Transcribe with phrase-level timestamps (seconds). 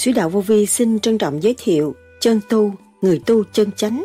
[0.00, 4.04] Sứ đạo vô vi xin trân trọng giới thiệu chân tu, người tu chân chánh.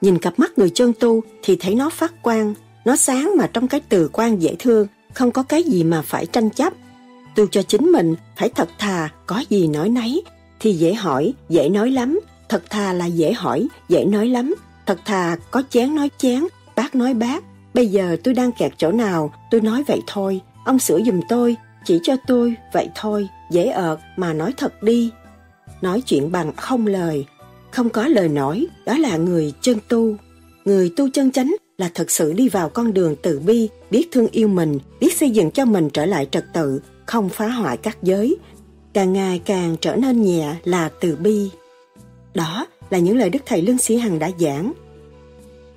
[0.00, 3.68] Nhìn cặp mắt người chân tu thì thấy nó phát quang, nó sáng mà trong
[3.68, 6.72] cái từ quan dễ thương, không có cái gì mà phải tranh chấp.
[7.36, 10.22] Tu cho chính mình, phải thật thà, có gì nói nấy,
[10.60, 12.20] thì dễ hỏi, dễ nói lắm.
[12.48, 14.54] Thật thà là dễ hỏi, dễ nói lắm.
[14.86, 16.44] Thật thà, có chén nói chén,
[16.76, 17.44] bác nói bác.
[17.74, 20.40] Bây giờ tôi đang kẹt chỗ nào, tôi nói vậy thôi.
[20.64, 25.10] Ông sửa giùm tôi, chỉ cho tôi, vậy thôi, dễ ợt mà nói thật đi.
[25.82, 27.26] Nói chuyện bằng không lời,
[27.70, 30.16] không có lời nói, đó là người chân tu.
[30.64, 34.26] Người tu chân chánh là thật sự đi vào con đường từ bi, biết thương
[34.32, 37.98] yêu mình, biết xây dựng cho mình trở lại trật tự, không phá hoại các
[38.02, 38.36] giới.
[38.92, 41.50] Càng ngày càng trở nên nhẹ là từ bi.
[42.34, 44.72] Đó là những lời Đức Thầy Lương Sĩ Hằng đã giảng.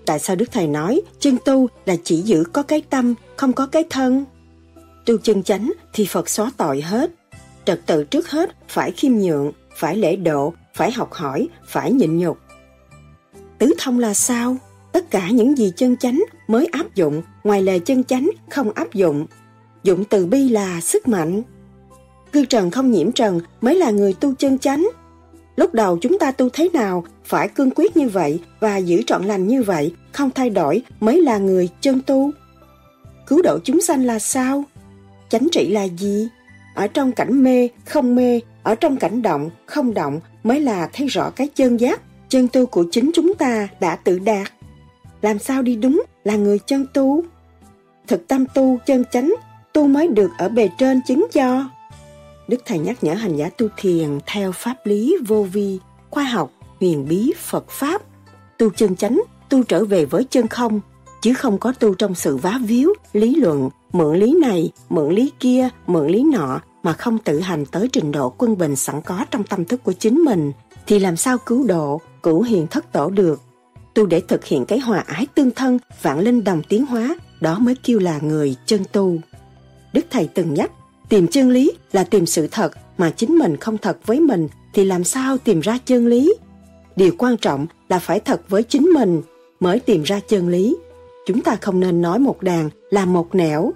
[0.05, 3.65] Tại sao Đức Thầy nói chân tu là chỉ giữ có cái tâm, không có
[3.67, 4.25] cái thân?
[5.05, 7.11] Tu chân chánh thì Phật xóa tội hết.
[7.65, 12.17] Trật tự trước hết phải khiêm nhượng, phải lễ độ, phải học hỏi, phải nhịn
[12.17, 12.37] nhục.
[13.57, 14.57] Tứ thông là sao?
[14.91, 18.93] Tất cả những gì chân chánh mới áp dụng, ngoài lề chân chánh không áp
[18.93, 19.25] dụng.
[19.83, 21.41] Dụng từ bi là sức mạnh.
[22.31, 24.87] Cư trần không nhiễm trần mới là người tu chân chánh.
[25.55, 29.23] Lúc đầu chúng ta tu thế nào phải cương quyết như vậy và giữ trọn
[29.23, 32.31] lành như vậy, không thay đổi mới là người chân tu.
[33.27, 34.63] Cứu độ chúng sanh là sao?
[35.35, 36.27] Chánh trị là gì?
[36.73, 41.07] Ở trong cảnh mê, không mê, ở trong cảnh động, không động mới là thấy
[41.07, 44.47] rõ cái chân giác, chân tu của chính chúng ta đã tự đạt.
[45.21, 47.23] Làm sao đi đúng là người chân tu?
[48.07, 49.35] Thực tâm tu chân chánh,
[49.73, 51.69] tu mới được ở bề trên chứng cho.
[52.47, 55.79] Đức Thầy nhắc nhở hành giả tu thiền theo pháp lý vô vi,
[56.09, 58.01] khoa học, huyền bí Phật Pháp.
[58.57, 60.81] Tu chân chánh, tu trở về với chân không,
[61.21, 65.31] chứ không có tu trong sự vá víu, lý luận, mượn lý này, mượn lý
[65.39, 69.25] kia, mượn lý nọ mà không tự hành tới trình độ quân bình sẵn có
[69.31, 70.51] trong tâm thức của chính mình,
[70.87, 73.41] thì làm sao cứu độ, cửu hiền thất tổ được.
[73.93, 77.59] Tu để thực hiện cái hòa ái tương thân, vạn linh đồng tiến hóa, đó
[77.59, 79.17] mới kêu là người chân tu.
[79.93, 80.71] Đức Thầy từng nhắc,
[81.09, 84.85] tìm chân lý là tìm sự thật mà chính mình không thật với mình thì
[84.85, 86.33] làm sao tìm ra chân lý?
[86.95, 89.21] Điều quan trọng là phải thật với chính mình
[89.59, 90.75] mới tìm ra chân lý.
[91.25, 93.71] Chúng ta không nên nói một đàn là một nẻo.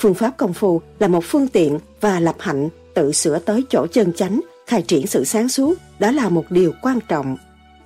[0.00, 3.86] Phương pháp công phu là một phương tiện và lập hạnh tự sửa tới chỗ
[3.86, 7.36] chân chánh, khai triển sự sáng suốt, đó là một điều quan trọng.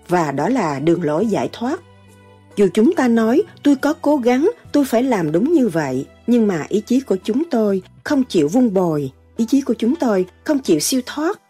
[0.09, 1.81] Và đó là đường lối giải thoát.
[2.57, 6.47] Dù chúng ta nói tôi có cố gắng, tôi phải làm đúng như vậy, nhưng
[6.47, 10.27] mà ý chí của chúng tôi không chịu vung bồi, ý chí của chúng tôi
[10.45, 11.41] không chịu siêu thoát,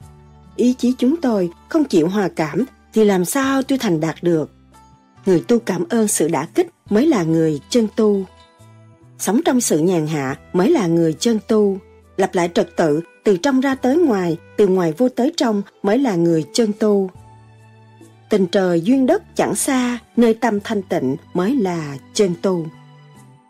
[0.57, 4.51] ý chí chúng tôi không chịu hòa cảm thì làm sao tôi thành đạt được.
[5.27, 8.25] Người tu cảm ơn sự đã kích mới là người chân tu.
[9.19, 11.79] Sống trong sự nhàn hạ mới là người chân tu.
[12.17, 15.99] Lặp lại trật tự từ trong ra tới ngoài, từ ngoài vô tới trong mới
[15.99, 17.11] là người chân tu.
[18.31, 22.67] Tình trời duyên đất chẳng xa, nơi tâm thanh tịnh mới là chân tu.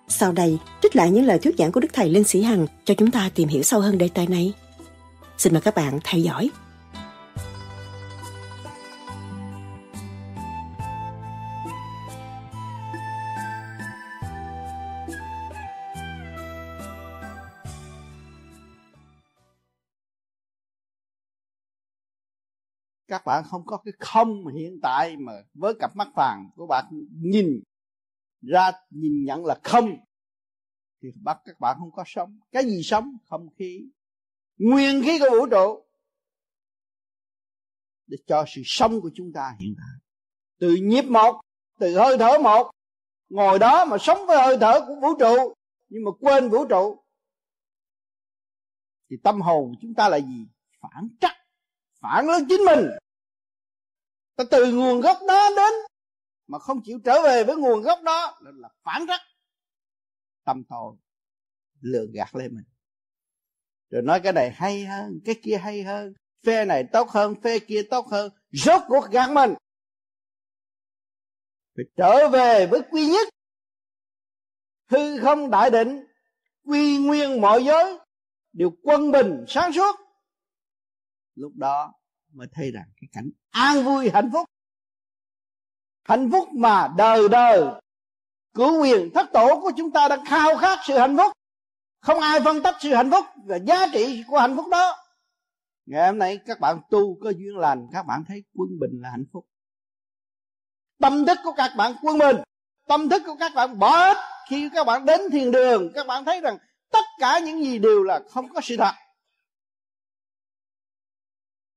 [0.09, 2.95] Sau đây, trích lại những lời thuyết giảng của Đức Thầy Linh Sĩ Hằng cho
[2.95, 4.53] chúng ta tìm hiểu sâu hơn đề tài này.
[5.39, 6.51] Xin mời các bạn theo dõi.
[23.09, 26.85] Các bạn không có cái không hiện tại mà với cặp mắt vàng của bạn
[27.23, 27.63] nhìn
[28.43, 29.97] ra, nhìn nhận là không,
[31.03, 32.39] thì bắt các bạn không có sống.
[32.53, 33.17] Cái gì sống?
[33.29, 33.89] Không khí.
[34.59, 35.85] Nguyên khí của vũ trụ.
[38.07, 40.01] Để cho sự sống của chúng ta hiện tại.
[40.59, 41.41] Từ nhịp một,
[41.79, 42.71] từ hơi thở một,
[43.29, 45.55] ngồi đó mà sống với hơi thở của vũ trụ,
[45.89, 47.05] nhưng mà quên vũ trụ,
[49.11, 50.47] thì tâm hồn chúng ta là gì?
[50.81, 51.44] Phản trắc
[52.05, 52.91] phản lên chính mình.
[54.37, 55.73] Ta từ nguồn gốc đó đến
[56.47, 59.21] mà không chịu trở về với nguồn gốc đó là, là phản rắc
[60.45, 60.97] tâm tội
[61.81, 62.65] lừa gạt lên mình.
[63.91, 66.13] Rồi nói cái này hay hơn cái kia hay hơn
[66.47, 69.55] phe này tốt hơn phe kia tốt hơn rốt cuộc gạt mình.
[71.77, 73.29] Phải trở về với quy nhất.
[74.91, 76.07] Hư không đại định
[76.65, 77.99] quy nguyên mọi giới
[78.53, 80.04] đều quân bình sáng suốt
[81.35, 81.93] lúc đó
[82.33, 84.49] mới thấy rằng cái cảnh an vui, hạnh phúc.
[86.05, 87.65] Hạnh phúc mà đời đời.
[88.55, 91.33] Cứu quyền thất tổ của chúng ta đang khao khát sự hạnh phúc.
[92.01, 94.97] Không ai phân tích sự hạnh phúc và giá trị của hạnh phúc đó.
[95.87, 99.11] Ngày hôm nay các bạn tu có duyên lành, các bạn thấy quân bình là
[99.11, 99.47] hạnh phúc.
[101.01, 102.37] Tâm thức của các bạn quân bình.
[102.89, 104.17] Tâm thức của các bạn bỏ hết
[104.49, 106.59] khi các bạn đến thiền đường, các bạn thấy rằng
[106.91, 108.93] tất cả những gì đều là không có sự thật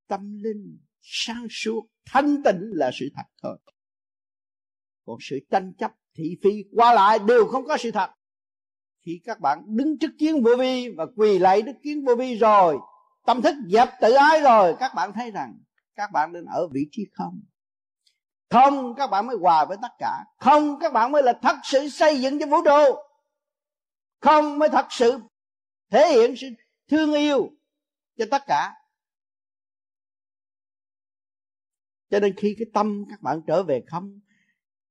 [0.07, 3.57] tâm linh sáng suốt, thanh tịnh là sự thật thôi.
[5.05, 8.09] Còn sự tranh chấp, thị phi qua lại đều không có sự thật.
[9.05, 12.35] Khi các bạn đứng trước kiến vô vi và quỳ lạy đức kiến vô vi
[12.35, 12.77] rồi,
[13.25, 15.57] tâm thức dẹp tự ái rồi, các bạn thấy rằng
[15.95, 17.41] các bạn nên ở vị trí không.
[18.49, 20.25] Không, các bạn mới hòa với tất cả.
[20.37, 22.95] Không, các bạn mới là thật sự xây dựng cho vũ trụ.
[24.21, 25.19] Không mới thật sự
[25.91, 26.47] thể hiện sự
[26.87, 27.49] thương yêu
[28.17, 28.73] cho tất cả.
[32.09, 34.19] Cho nên khi cái tâm các bạn trở về không,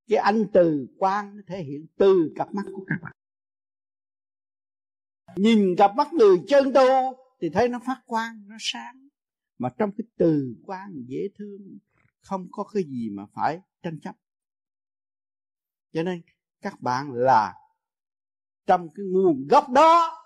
[0.09, 3.13] cái anh từ quan nó thể hiện từ cặp mắt của các bạn.
[5.37, 6.87] Nhìn cặp mắt người chân tu
[7.41, 9.09] thì thấy nó phát quang, nó sáng.
[9.59, 11.79] Mà trong cái từ quan dễ thương,
[12.21, 14.17] không có cái gì mà phải tranh chấp.
[15.93, 16.23] Cho nên
[16.61, 17.55] các bạn là
[18.67, 20.23] trong cái nguồn gốc đó,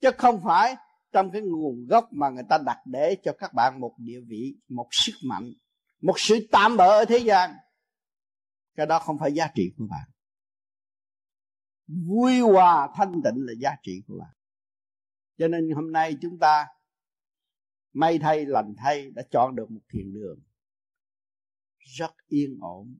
[0.00, 0.76] chứ không phải
[1.16, 4.56] trong cái nguồn gốc mà người ta đặt để cho các bạn một địa vị,
[4.68, 5.52] một sức mạnh,
[6.00, 7.50] một sự tạm bỡ ở thế gian.
[8.74, 10.08] Cái đó không phải giá trị của bạn.
[11.86, 14.34] Vui hòa thanh tịnh là giá trị của bạn.
[15.38, 16.66] Cho nên hôm nay chúng ta,
[17.92, 20.38] may thay, lành thay, đã chọn được một thiền đường.
[21.78, 22.98] Rất yên ổn.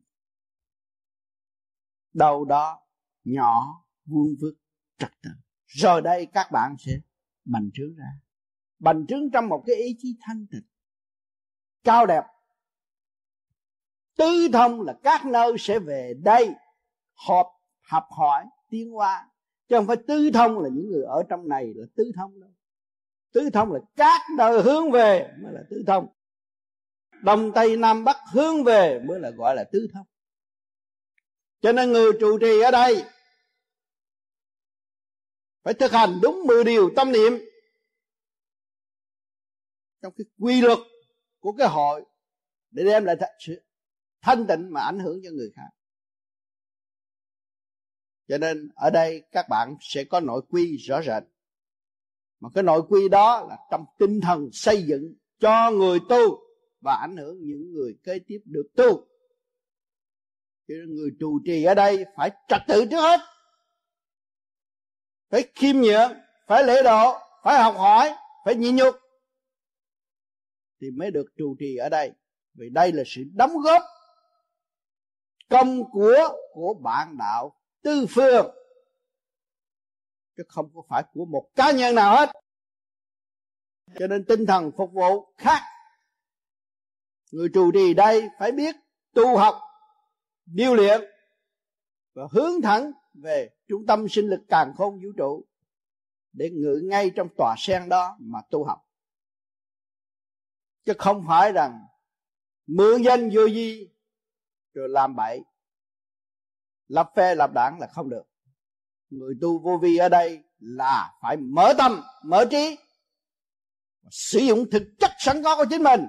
[2.12, 2.80] Đâu đó
[3.24, 4.54] nhỏ, vuông vức,
[4.98, 5.30] trật tự.
[5.66, 6.92] Rồi đây các bạn sẽ
[7.46, 8.10] bành trướng ra.
[8.78, 10.66] Bành trướng trong một cái ý chí thanh tịnh,
[11.84, 12.22] cao đẹp.
[14.16, 16.50] Tư thông là các nơi sẽ về đây
[17.14, 17.46] họp,
[17.90, 19.30] học hỏi, tiến hóa.
[19.68, 22.50] Chứ không phải tư thông là những người ở trong này là tư thông đâu.
[23.32, 26.06] Tứ thông là các nơi hướng về mới là tứ thông.
[27.22, 30.06] Đông tây nam bắc hướng về mới là gọi là tứ thông.
[31.60, 33.04] Cho nên người trụ trì ở đây
[35.66, 37.32] phải thực hành đúng 10 điều tâm niệm.
[40.02, 40.78] Trong cái quy luật
[41.38, 42.04] của cái hội
[42.70, 43.16] để đem lại
[43.46, 43.62] sự
[44.20, 45.68] thanh tịnh mà ảnh hưởng cho người khác.
[48.28, 51.22] Cho nên ở đây các bạn sẽ có nội quy rõ rệt.
[52.40, 56.38] Mà cái nội quy đó là trong tinh thần xây dựng cho người tu
[56.80, 59.06] và ảnh hưởng những người kế tiếp được tu.
[60.68, 63.35] Cho nên người trụ trì ở đây phải trật tự trước hết
[65.30, 66.12] phải khiêm nhượng,
[66.46, 68.14] phải lễ độ, phải học hỏi,
[68.44, 68.94] phải nhịn nhục.
[70.80, 72.12] Thì mới được trụ trì ở đây.
[72.54, 73.82] Vì đây là sự đóng góp
[75.50, 78.46] công của của bạn đạo tư phương.
[80.36, 82.32] Chứ không có phải của một cá nhân nào hết.
[83.98, 85.60] Cho nên tinh thần phục vụ khác.
[87.32, 88.76] Người trụ trì đây phải biết
[89.14, 89.54] tu học,
[90.46, 91.00] điêu luyện
[92.14, 92.92] và hướng thẳng
[93.22, 95.44] về trung tâm sinh lực càng khôn vũ trụ,
[96.32, 98.78] để ngự ngay trong tòa sen đó mà tu học.
[100.84, 101.86] Chứ không phải rằng
[102.66, 103.90] mượn danh vô di
[104.74, 105.44] rồi làm bậy.
[106.88, 108.22] Lập phe lập đảng là không được.
[109.10, 112.78] Người tu vô vi ở đây là phải mở tâm, mở trí
[114.10, 116.06] sử dụng thực chất sẵn có của chính mình,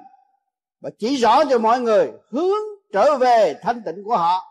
[0.79, 2.57] và chỉ rõ cho mọi người hướng
[2.93, 4.43] trở về thanh tịnh của họ,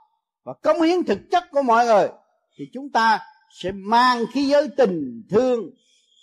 [0.43, 2.09] và cống hiến thực chất của mọi người
[2.57, 3.21] thì chúng ta
[3.51, 5.71] sẽ mang khí giới tình thương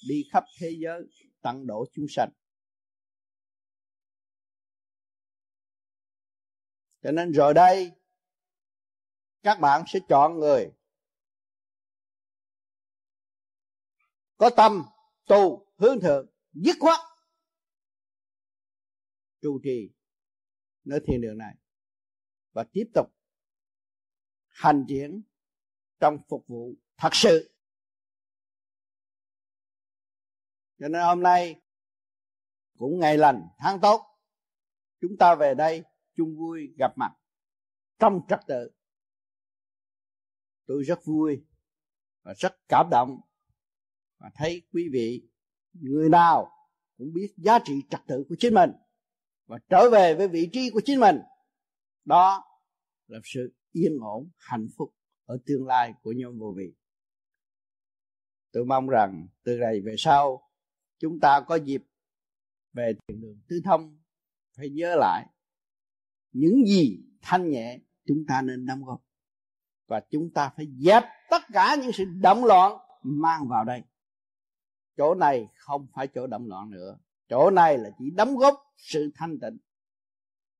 [0.07, 1.01] đi khắp thế giới
[1.41, 2.29] tận độ chúng sanh.
[7.03, 7.91] Cho nên rồi đây,
[9.43, 10.71] các bạn sẽ chọn người
[14.37, 14.83] có tâm
[15.25, 16.99] tu hướng thượng, dứt khoát
[19.41, 19.89] trụ trì
[20.83, 21.55] nơi thiên đường này
[22.51, 23.07] và tiếp tục
[24.47, 25.21] hành triển
[26.03, 27.55] trong phục vụ thật sự.
[30.79, 31.61] Cho nên hôm nay
[32.77, 34.01] cũng ngày lành, tháng tốt,
[35.01, 35.83] chúng ta về đây
[36.15, 37.11] chung vui gặp mặt
[37.99, 38.71] trong trật tự.
[40.65, 41.45] Tôi rất vui
[42.23, 43.21] và rất cảm động
[44.17, 45.29] và thấy quý vị,
[45.73, 46.51] người nào
[46.97, 48.71] cũng biết giá trị trật tự của chính mình
[49.45, 51.19] và trở về với vị trí của chính mình.
[52.05, 52.43] Đó
[53.07, 54.93] là sự yên ổn, hạnh phúc
[55.25, 56.73] ở tương lai của nhóm vô vị
[58.53, 60.49] tôi mong rằng từ này về sau,
[60.99, 61.83] chúng ta có dịp
[62.73, 63.97] về thiền đường tư thông,
[64.57, 65.25] phải nhớ lại
[66.31, 69.03] những gì thanh nhẹ chúng ta nên đóng góp.
[69.87, 73.81] Và chúng ta phải dẹp tất cả những sự động loạn mang vào đây.
[74.97, 76.99] Chỗ này không phải chỗ động loạn nữa.
[77.29, 79.57] Chỗ này là chỉ đóng góp sự thanh tịnh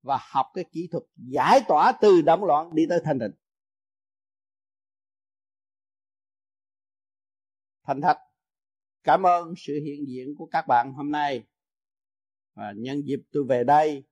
[0.02, 3.32] và học cái kỹ thuật giải tỏa từ động loạn đi tới thanh tịnh.
[7.84, 8.18] Thành thật,
[9.04, 11.44] cảm ơn sự hiện diện của các bạn hôm nay.
[12.54, 14.04] Và nhân dịp tôi về đây,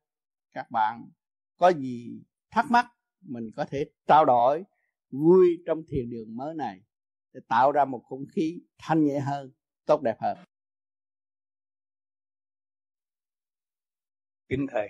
[0.52, 1.10] các bạn
[1.58, 2.86] có gì thắc mắc,
[3.22, 4.64] mình có thể trao đổi
[5.10, 6.82] vui trong thiền đường mới này
[7.34, 9.52] để tạo ra một không khí thanh nhẹ hơn,
[9.86, 10.38] tốt đẹp hơn.
[14.50, 14.90] Kính thầy,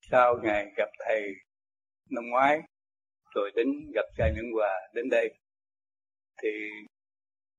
[0.00, 1.32] sau ngày gặp thầy
[2.10, 2.60] năm ngoái
[3.34, 5.34] rồi đến gặp cha Nhân Hòa đến đây.
[6.42, 6.48] Thì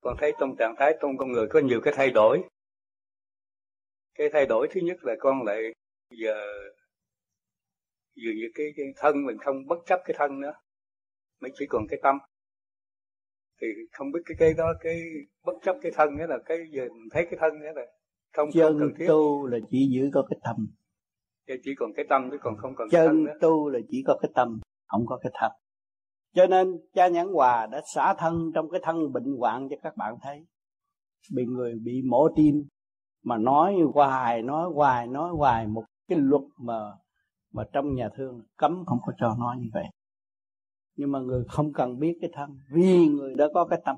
[0.02, 2.42] con thấy trong trạng thái trong con người có nhiều cái thay đổi.
[4.16, 5.62] Cái thay đổi thứ nhất là con lại
[6.12, 6.46] giờ
[8.16, 10.54] dường như cái, cái thân mình không bất chấp cái thân nữa.
[11.42, 12.18] Mới chỉ còn cái tâm.
[13.62, 15.02] Thì không biết cái cái đó cái
[15.46, 17.82] bất chấp cái thân nghĩa là cái giờ mình thấy cái thân nghĩa là
[18.34, 19.06] không, chân cần thiết.
[19.08, 20.68] tu là chỉ giữ có cái tâm.
[21.64, 23.38] Chỉ còn cái tâm chứ còn không cần chân cái thân nữa.
[23.42, 25.52] tu là chỉ có cái tâm không có cái thân
[26.34, 29.98] cho nên cha nhãn hòa đã xả thân trong cái thân bệnh hoạn cho các
[29.98, 30.46] bạn thấy.
[31.36, 32.64] Bị người bị mổ tim
[33.24, 36.92] mà nói hoài nói hoài nói hoài một cái luật mà
[37.54, 39.86] mà trong nhà thương cấm không có cho nói như vậy.
[40.96, 43.96] Nhưng mà người không cần biết cái thân vì người đã có cái tâm.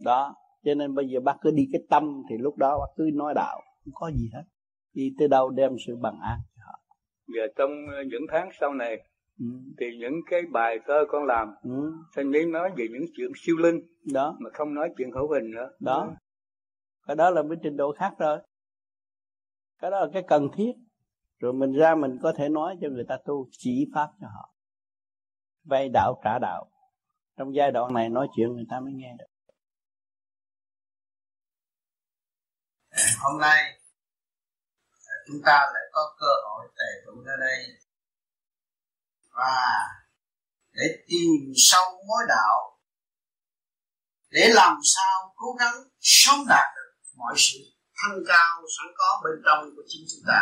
[0.00, 0.34] Đó,
[0.64, 3.34] cho nên bây giờ bác cứ đi cái tâm thì lúc đó bác cứ nói
[3.34, 4.42] đạo, không có gì hết.
[4.92, 6.78] Đi tới đâu đem sự bằng an cho họ.
[7.34, 8.96] Về trong ờ, những tháng sau này
[9.38, 9.44] ừ.
[9.80, 11.92] thì những cái bài thơ con làm Ừ.
[12.16, 13.80] thanh lý nói về những chuyện siêu linh
[14.14, 14.36] đó.
[14.40, 15.68] mà không nói chuyện hữu hình nữa.
[15.80, 16.08] Đó.
[17.06, 18.38] Cái đó là một trình độ khác rồi.
[19.78, 20.72] Cái đó là cái cần thiết.
[21.38, 24.54] Rồi mình ra mình có thể nói cho người ta tu chỉ pháp cho họ.
[25.64, 26.70] Vay đạo trả đạo.
[27.38, 29.24] Trong giai đoạn này nói chuyện người ta mới nghe được.
[33.22, 33.80] Hôm nay
[35.26, 37.58] chúng ta lại có cơ hội tề tụ ra đây
[39.36, 39.56] và
[40.72, 42.80] để tìm sâu mối đạo,
[44.30, 47.58] để làm sao cố gắng sống đạt được mọi sự
[47.96, 50.40] thân cao sẵn có bên trong của chính chúng ta.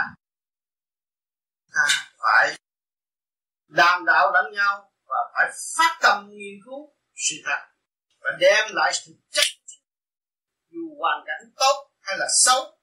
[1.75, 2.59] Ta phải
[3.69, 7.67] đàm đạo lẫn nhau và phải phát tâm nghiên cứu sự thật
[8.21, 9.45] và đem lại sự chắc
[10.71, 12.79] dù hoàn cảnh tốt hay là xấu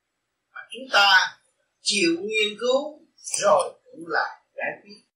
[0.53, 1.38] mà chúng ta
[1.82, 3.00] chịu nghiên cứu
[3.41, 5.11] rồi cũng là giải quyết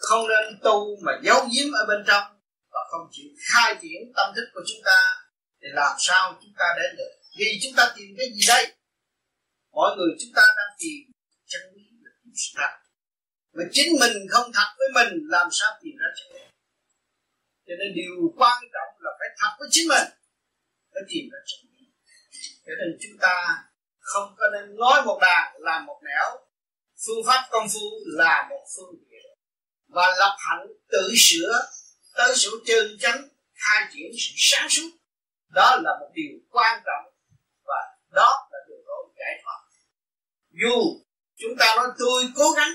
[0.00, 2.24] không nên tu mà giấu giếm ở bên trong
[2.72, 4.98] và không chịu khai triển tâm thức của chúng ta
[5.60, 7.12] để làm sao chúng ta đến được.
[7.38, 8.64] Vì chúng ta tìm cái gì đây?
[9.72, 11.00] Mọi người chúng ta đang tìm
[11.46, 12.72] chân lý là tìm sự thật.
[13.52, 16.44] Mà chính mình không thật với mình, làm sao tìm ra chân lý?
[17.66, 20.08] Cho nên điều quan trọng là phải thật với chính mình
[20.94, 21.84] để tìm ra chân lý.
[22.66, 23.34] Cho nên chúng ta
[23.98, 26.28] không có nên nói một đàn làm một nẻo.
[27.06, 29.09] Phương pháp công phu là một phương tiện
[29.90, 31.68] và lập hạnh tự sửa
[32.14, 34.90] tới sự chân chánh, khai triển sự sáng suốt.
[35.48, 37.14] Đó là một điều quan trọng
[37.64, 37.76] và
[38.14, 39.60] đó là đường lối giải thoát.
[40.50, 41.00] Dù
[41.38, 42.72] chúng ta nói tôi cố gắng,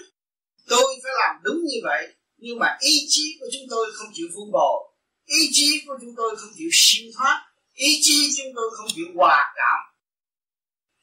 [0.68, 4.28] tôi phải làm đúng như vậy, nhưng mà ý chí của chúng tôi không chịu
[4.36, 4.92] vun bồi.
[5.26, 7.46] Ý chí của chúng tôi không chịu siêu thoát.
[7.74, 9.80] Ý chí chúng tôi không chịu hòa cảm.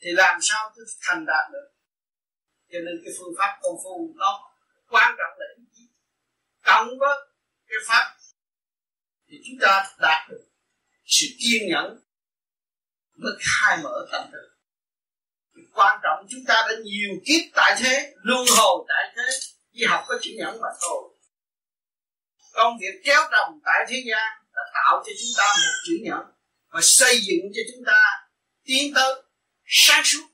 [0.00, 1.68] Thì làm sao tôi thành đạt được?
[2.72, 4.52] Cho nên cái phương pháp công phu nó
[4.88, 5.46] quan trọng là
[6.72, 7.16] cộng với
[7.68, 8.16] cái pháp,
[9.28, 10.44] thì chúng ta đạt được
[11.04, 11.98] sự kiên nhẫn
[13.16, 14.48] mới khai mở tâm thức.
[15.74, 19.22] Quan trọng chúng ta đã nhiều kiếp tại thế, luân hồi tại thế,
[19.72, 21.18] đi học có chữ nhẫn mà thôi.
[22.52, 26.22] Công việc kéo trồng tại thế gian đã tạo cho chúng ta một chữ nhẫn
[26.70, 28.28] và xây dựng cho chúng ta
[28.64, 29.22] tiến tới
[29.64, 30.28] sáng suốt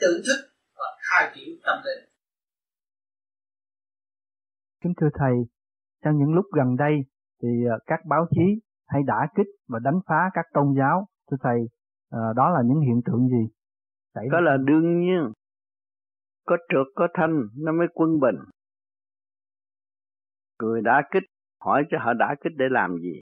[0.00, 2.10] tự thức và khai triển tâm linh.
[4.82, 5.53] Kính thưa thầy
[6.04, 7.04] trong những lúc gần đây
[7.42, 11.36] thì ờ, các báo chí hay đả kích và đánh phá các tôn giáo, thưa
[11.40, 11.60] thầy
[12.10, 13.54] ờ, đó là những hiện tượng gì
[14.14, 15.32] xảy đó là đương nhiên,
[16.46, 18.36] có trượt có thanh, nó mới quân bình.
[20.62, 21.22] Người đã kích,
[21.60, 23.20] hỏi cho họ đã kích để làm gì?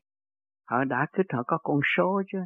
[0.71, 2.39] Họ đã kích họ có con số chứ.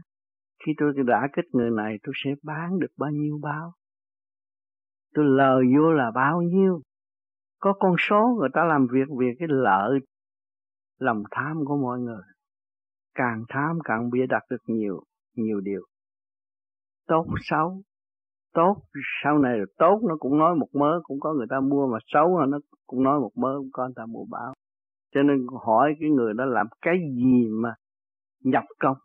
[0.65, 3.73] Khi tôi đã kích người này, tôi sẽ bán được bao nhiêu báo?
[5.15, 6.81] Tôi lời vô là bao nhiêu?
[7.61, 10.01] Có con số, người ta làm việc vì cái lợi
[10.99, 12.23] lòng tham của mọi người.
[13.15, 15.03] Càng tham càng bịa đặt được nhiều
[15.37, 15.81] nhiều điều.
[17.07, 17.83] Tốt xấu.
[18.55, 18.77] Tốt
[19.23, 22.41] sau này tốt, nó cũng nói một mớ, cũng có người ta mua, mà xấu
[22.49, 24.55] nó cũng nói một mớ, cũng có người ta mua báo.
[25.15, 27.75] Cho nên hỏi cái người đó làm cái gì mà
[28.45, 28.97] nhập công,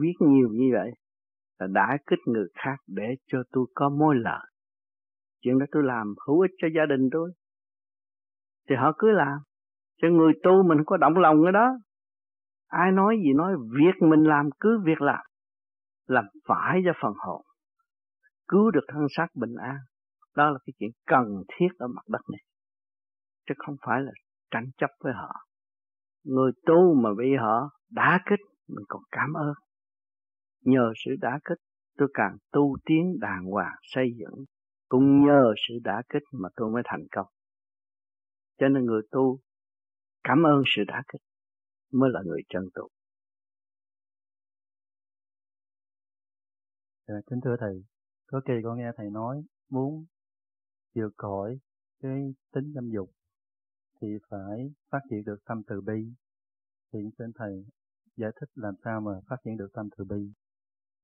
[0.00, 0.90] viết nhiều như vậy,
[1.58, 4.46] là đã kích người khác để cho tôi có mối lợi.
[5.40, 7.32] Chuyện đó tôi làm hữu ích cho gia đình tôi.
[8.68, 9.38] Thì họ cứ làm
[10.02, 11.78] cho người tu mình có động lòng cái đó.
[12.66, 15.26] Ai nói gì nói, việc mình làm cứ việc làm.
[16.06, 17.42] Làm phải cho phần hồn.
[18.48, 19.76] Cứu được thân xác bình an.
[20.36, 22.40] Đó là cái chuyện cần thiết ở mặt đất này.
[23.48, 24.12] Chứ không phải là
[24.50, 25.34] tranh chấp với họ.
[26.24, 29.54] Người tu mà bị họ đá kích, mình còn cảm ơn.
[30.64, 31.58] Nhờ sự đá kích,
[31.98, 34.44] tôi càng tu tiến đàng hoàng, xây dựng.
[34.88, 37.26] Cũng nhờ sự đả kích mà tôi mới thành công.
[38.58, 39.38] Cho nên người tu
[40.28, 41.20] cảm ơn sự đả kích
[41.92, 42.88] mới là người chân tu
[47.08, 47.84] dạ, kính thưa thầy.
[48.26, 50.04] Có kỳ con nghe thầy nói muốn
[50.94, 51.58] vượt khỏi
[52.02, 53.10] cái tính dâm dục
[54.00, 56.12] thì phải phát triển được tâm từ bi.
[56.92, 57.64] Thì xin thầy
[58.16, 60.32] giải thích làm sao mà phát triển được tâm từ bi?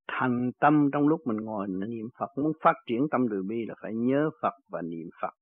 [0.09, 3.75] Thành tâm trong lúc mình ngồi niệm Phật muốn phát triển tâm từ bi là
[3.83, 5.35] phải nhớ Phật và niệm Phật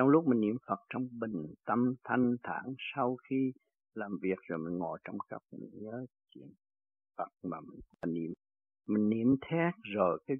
[0.00, 3.52] trong lúc mình niệm Phật trong bình tâm thanh thản, sau khi
[3.94, 6.48] làm việc rồi mình ngồi trong cặp mình nhớ chuyện
[7.16, 7.80] Phật mà mình
[8.14, 8.32] niệm.
[8.86, 10.36] Mình niệm thét rồi cái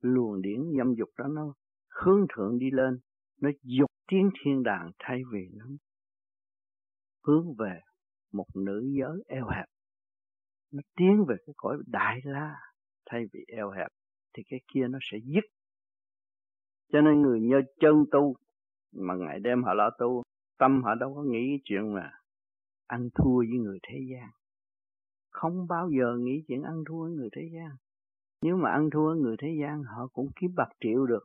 [0.00, 1.54] luồng điển dâm dục đó nó
[1.88, 2.98] hướng thượng đi lên.
[3.40, 5.66] Nó dục tiếng thiên đàng thay vì nó
[7.26, 7.80] hướng về
[8.32, 9.66] một nữ giới eo hẹp.
[10.72, 12.54] Nó tiến về cái cõi đại la
[13.06, 13.88] thay vì eo hẹp,
[14.36, 15.44] thì cái kia nó sẽ dứt.
[16.92, 18.36] Cho nên người nhớ chân tu
[18.94, 20.22] mà ngày đêm họ lo tu,
[20.58, 22.10] tâm họ đâu có nghĩ chuyện mà
[22.86, 24.30] ăn thua với người thế gian.
[25.30, 27.70] Không bao giờ nghĩ chuyện ăn thua với người thế gian.
[28.42, 31.24] Nếu mà ăn thua với người thế gian, họ cũng kiếm bạc triệu được.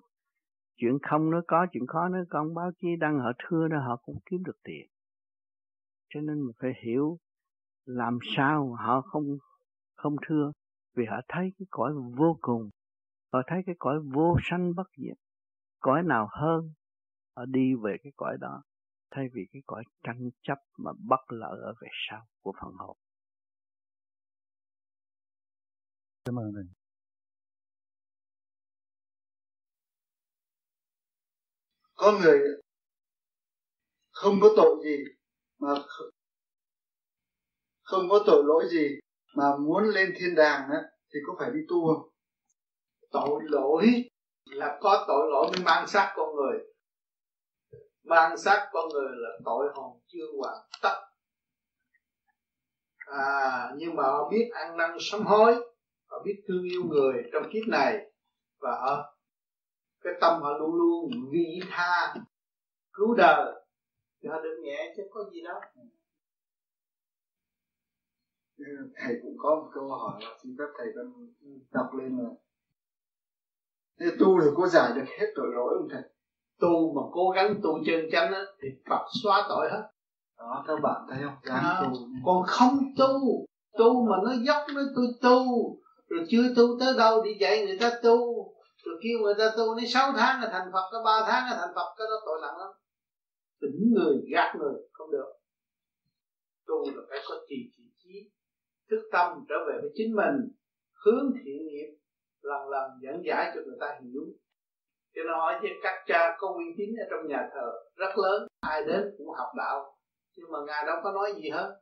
[0.77, 2.53] Chuyện không nó có, chuyện khó nó không.
[2.53, 4.87] báo chí đăng họ thưa đó, họ cũng kiếm được tiền.
[6.09, 7.17] Cho nên mình phải hiểu
[7.85, 9.37] làm sao họ không
[9.95, 10.51] không thưa.
[10.95, 12.69] Vì họ thấy cái cõi vô cùng.
[13.33, 15.17] Họ thấy cái cõi vô sanh bất diệt.
[15.79, 16.71] Cõi nào hơn
[17.35, 18.63] họ đi về cái cõi đó
[19.11, 22.97] thay vì cái cõi tranh chấp mà bất lợi ở về sau của phần hồn.
[26.25, 26.63] Cảm ơn thầy.
[31.95, 32.39] Có người
[34.11, 34.97] không có tội gì
[35.59, 35.69] mà
[37.81, 38.99] không có tội lỗi gì
[39.35, 40.81] mà muốn lên thiên đàng á
[41.13, 42.09] thì có phải đi tu không?
[43.11, 44.09] Tội lỗi
[44.45, 46.59] là có tội lỗi mới mang xác con người
[48.09, 50.95] ban xác con người là tội hồn chưa hoàn tất.
[52.97, 55.55] À nhưng mà họ biết ăn năn sám hối,
[56.05, 58.11] họ biết thương yêu người trong kiếp này,
[58.59, 59.17] và họ,
[60.01, 62.15] cái tâm họ luôn luôn vị tha,
[62.93, 63.53] cứu đời.
[64.21, 65.61] Thì họ được nhẹ chứ có gì đó
[68.57, 71.27] ừ, thầy cũng có một câu hỏi xin phép thầy con
[71.71, 72.29] đọc lên là
[73.99, 76.01] Thế tu thì có giải được hết tội lỗi không thầy?
[76.59, 79.83] Tu mà cố gắng tu chân chánh á, thì Phật xóa tội hết.
[80.37, 81.35] Đó, các bạn thấy không?
[81.43, 81.99] Dám à, tu.
[82.25, 83.45] Còn không tu,
[83.77, 85.45] tu mà nó dốc nó tôi tu,
[86.09, 88.17] rồi chưa tu tới đâu đi dạy người ta tu,
[88.83, 91.57] rồi kêu người ta tu đến 6 tháng là thành Phật, có 3 tháng là
[91.59, 92.69] thành Phật, cái đó tội nặng lắm.
[93.61, 95.31] Tỉnh người, gạt người, không được.
[96.67, 98.31] Tu là phải có trì trì trí
[98.89, 100.35] thức tâm trở về với chính mình
[101.05, 101.89] hướng thiện nghiệp
[102.41, 104.21] lần lần dẫn giải cho người ta hiểu
[105.19, 108.47] cho nên hỏi với các cha có uy tín ở trong nhà thờ rất lớn,
[108.59, 109.97] ai đến cũng học đạo.
[110.35, 111.79] Nhưng mà ngài đâu có nói gì hết.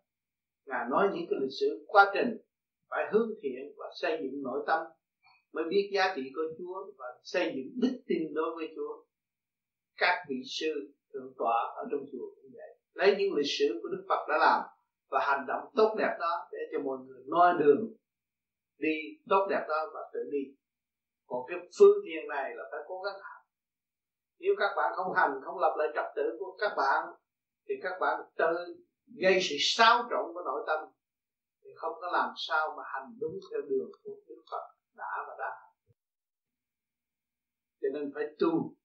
[0.65, 2.37] Ngài nói những cái lịch sử quá trình
[2.89, 4.79] phải hướng thiện và xây dựng nội tâm
[5.53, 9.03] mới biết giá trị của Chúa và xây dựng đức tin đối với Chúa.
[9.97, 12.77] Các vị sư thượng tọa ở trong chùa cũng vậy.
[12.93, 14.61] Lấy những lịch sử của Đức Phật đã làm
[15.09, 17.93] và hành động tốt đẹp đó để cho mọi người noi đường
[18.77, 18.95] đi
[19.29, 20.43] tốt đẹp đó và tự đi
[21.27, 23.37] còn cái phương thiền này là phải cố gắng hành
[24.39, 27.05] nếu các bạn không hành, không lập lại trật tự của các bạn,
[27.69, 28.75] thì các bạn tự
[29.15, 30.79] gây sự xáo trộn của nội tâm.
[31.63, 35.35] Thì không có làm sao mà hành đúng theo đường của Đức Phật đã và
[35.39, 35.51] đã
[37.81, 38.75] cho nên phải tu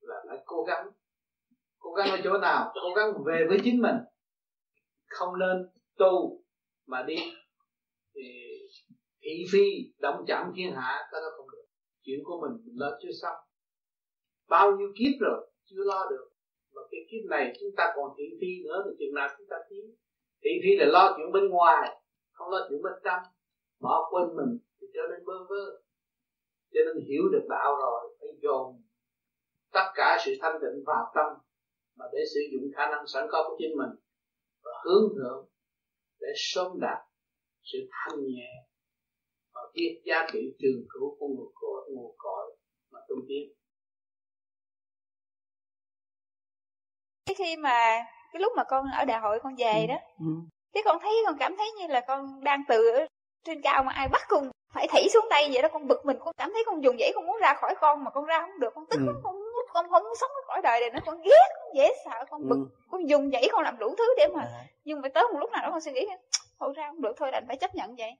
[0.00, 0.90] là phải cố gắng.
[1.78, 2.72] Cố gắng ở chỗ nào?
[2.74, 3.96] Cố gắng về với chính mình.
[5.06, 6.42] Không nên tu
[6.86, 7.16] mà đi,
[8.14, 8.49] thì
[9.30, 11.64] thị phi động chạm thiên hạ, ta đó không được.
[12.02, 13.36] Chuyện của mình mình lo chưa xong.
[14.48, 16.26] Bao nhiêu kiếp rồi, chưa lo được.
[16.74, 19.56] Mà cái kiếp này chúng ta còn thị phi nữa, thì chừng nào chúng ta
[19.70, 19.94] tiến.
[20.42, 22.00] Thị phi là lo chuyện bên ngoài,
[22.32, 23.22] không lo chuyện bên trong.
[23.80, 25.64] Bỏ quên mình, thì trở nên bơ vơ.
[26.72, 28.82] Cho nên hiểu được đạo rồi, phải dồn
[29.72, 31.26] tất cả sự thanh tịnh vào tâm,
[31.96, 33.90] mà để sử dụng khả năng sẵn có của chính mình
[34.64, 35.48] và hướng thượng
[36.20, 36.98] để sớm đạt
[37.62, 38.69] sự thanh nhẹ
[39.74, 42.56] biết giá trị trường cửu của nguồn cội nguồn cội
[42.90, 43.52] mà tu tiến
[47.26, 49.86] cái khi mà cái lúc mà con ở đại hội con về ừ.
[49.88, 50.26] đó ừ.
[50.72, 53.06] cái con thấy con cảm thấy như là con đang tự
[53.44, 56.16] trên cao mà ai bắt con phải thảy xuống tay vậy đó con bực mình
[56.20, 58.60] con cảm thấy con dùng dãy con muốn ra khỏi con mà con ra không
[58.60, 59.20] được con tức ừ.
[59.22, 62.24] con muốn con không muốn sống khỏi đời này nữa con ghét con dễ sợ
[62.30, 62.86] con bực ừ.
[62.90, 64.64] con dùng dãy con làm đủ thứ để mà à.
[64.84, 66.06] nhưng mà tới một lúc nào đó con suy nghĩ
[66.60, 68.10] thôi ra không được thôi đành phải chấp nhận vậy.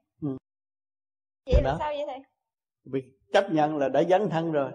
[1.46, 2.18] Vậy là sao vậy thầy?
[2.84, 4.72] Vì chấp nhận là đã dấn thân rồi.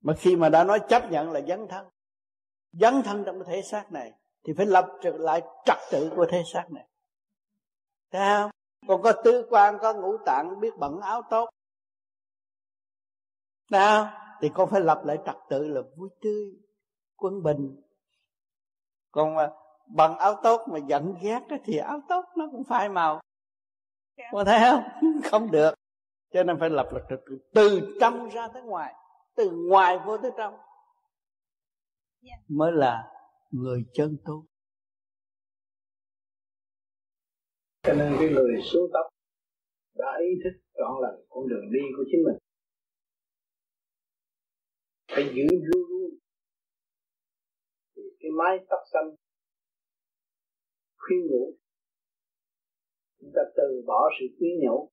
[0.00, 1.86] Mà khi mà đã nói chấp nhận là dấn thân.
[2.72, 4.12] Dấn thân trong cái thể xác này
[4.44, 6.88] thì phải lập trở lại trật tự của thể xác này.
[8.10, 8.50] Thấy không?
[8.88, 11.48] Còn có tư quan có ngũ tạng biết bận áo tốt.
[13.70, 16.52] Nào thì con phải lập lại trật tự là vui tươi
[17.16, 17.82] quân bình.
[19.10, 19.50] Còn mà
[19.86, 23.20] bằng áo tốt mà giận ghét thì áo tốt nó cũng phai màu
[24.16, 24.30] yeah.
[24.32, 24.82] con thấy không?
[25.30, 25.74] Không được.
[26.32, 28.94] Cho nên phải lập lại trật tự từ trong ra tới ngoài
[29.36, 30.54] từ ngoài vô tới trong.
[32.22, 32.40] Yeah.
[32.48, 33.12] mới là
[33.50, 34.46] người chân tu.
[37.82, 39.06] Cho nên cái người xuống tóc
[39.94, 42.38] đã ý thức trọn lành con đường đi của chính mình.
[45.08, 46.10] Phải giữ luôn luôn.
[47.96, 49.14] Thì cái mái tóc xanh
[50.96, 51.56] khuyên nhủ
[53.26, 54.90] chúng ta từ bỏ sự quý nhủ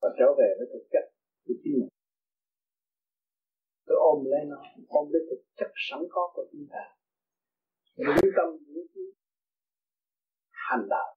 [0.00, 1.04] và trở về với thực chất
[1.44, 1.88] của chính mình.
[3.86, 6.82] Tôi ôm lấy nó, ôm lấy thực chất sẵn có của chúng ta.
[7.94, 8.86] Lưu tâm những
[10.50, 11.16] hành đạo.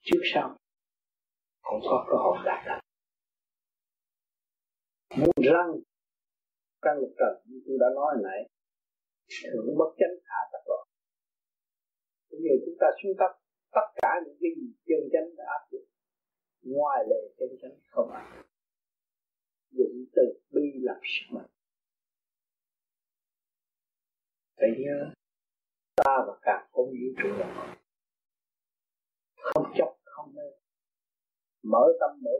[0.00, 0.56] Trước sau
[1.62, 2.80] cũng có cơ hội đạt được.
[5.18, 5.70] Muốn răng,
[6.82, 8.40] căn lục trần, như tôi đã nói nãy
[9.42, 10.62] thường bất chánh hạ tật
[12.36, 13.30] bây giờ chúng ta xuống cấp,
[13.76, 15.86] tất cả những cái gì chân chánh đã áp dụng,
[16.62, 18.26] ngoài lệ chân chánh không áp
[19.70, 19.94] dụng.
[20.16, 21.50] Từ bi làm sức mạnh
[24.56, 24.98] phải nhớ,
[25.96, 27.76] ta và cả con vũ trụ là
[29.36, 30.48] không chấp, không mê
[31.62, 32.36] mở tâm mở.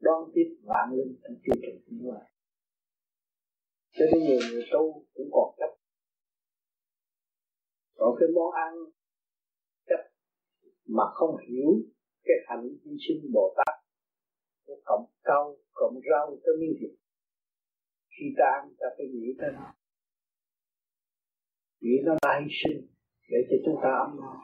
[0.00, 2.20] Đón tiếp vạn linh trong chương trình tiến hóa
[3.96, 5.83] cho nên nhiều người tu cũng còn chấp
[7.94, 8.72] còn cái món ăn
[9.88, 10.02] chấp
[10.86, 11.70] mà không hiểu
[12.24, 13.74] cái hạnh hy sinh bồ tát.
[14.66, 16.90] Của cộng cao cộng rau tới miếng thịt
[18.18, 19.74] khi ta ăn, ta phải nghĩ tới nó
[21.84, 22.80] nghĩ nó là hy sinh
[23.30, 24.34] để cho chúng ta ấm no.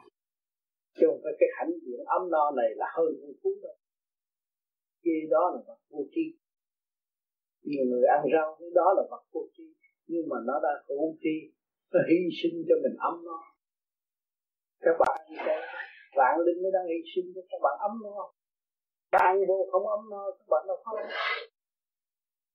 [0.95, 3.75] Chứ không phải cái hạnh diện ấm no này là hơn vô phú đâu.
[5.03, 6.25] Kia đó là vật vô tri.
[7.69, 9.67] Nhiều người ăn rau cái đó là vật vô tri,
[10.07, 11.35] nhưng mà nó đã vô tri
[11.93, 13.37] nó hy sinh cho mình ấm nó
[14.85, 15.55] các bạn như thế
[16.17, 18.31] vạn linh mới đang hy sinh cho các bạn ấm nó
[19.11, 20.97] bạn vô không ấm nó các bạn nó không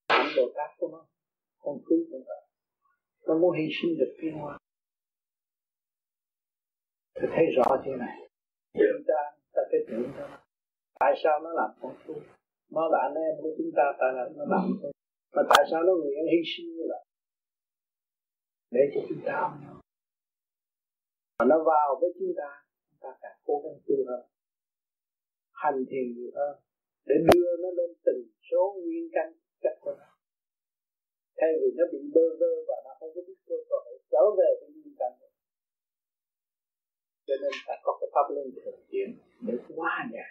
[0.07, 1.07] ăn đồ cát của nó,
[1.59, 2.43] con phú cũng vậy
[3.27, 4.59] nó muốn hy sinh được cái hoa.
[7.15, 8.29] Tôi thấy rõ thế này.
[8.75, 9.21] Chúng ta
[9.55, 10.39] ta phải tưởng cho nó
[11.01, 12.15] tại sao nó làm con thú
[12.71, 14.93] nó là anh em của chúng ta, tại là nó làm thôi
[15.35, 17.05] mà tại sao nó nguyện hy sinh như vậy?
[18.71, 19.33] Để cho chúng ta.
[19.41, 19.75] Học nó
[21.39, 22.51] mà nó vào với chúng ta
[22.89, 24.23] chúng ta càng cố gắng tu hơn,
[25.53, 26.55] hành thiền nhiều hơn,
[27.07, 30.11] để đưa nó lên từng số nguyên căn chất của nó.
[31.39, 34.51] Thay vì nó bị bơ vơ và nó không có biết cơ hội trở về
[34.61, 35.13] với nguyên căn
[37.27, 40.27] cho nên ta có cái pháp luân thường chuyển để qua nhà,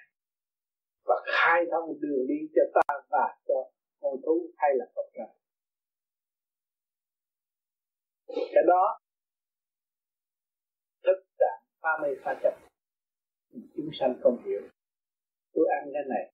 [1.06, 3.71] và khai thông đường đi cho ta và cho
[4.02, 5.35] con thú hay là con người
[8.54, 9.00] cái đó
[11.04, 12.54] thức trạng pha mê pha chấp
[13.76, 14.62] chúng sanh không hiểu.
[15.54, 16.34] Tôi ăn cái này,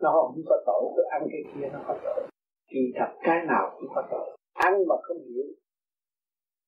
[0.00, 0.82] nó không có tội.
[0.96, 2.28] Tôi ăn cái kia, nó có tội.
[2.68, 4.38] Kỳ thật cái nào cũng có tội.
[4.52, 5.46] Ăn mà không hiểu,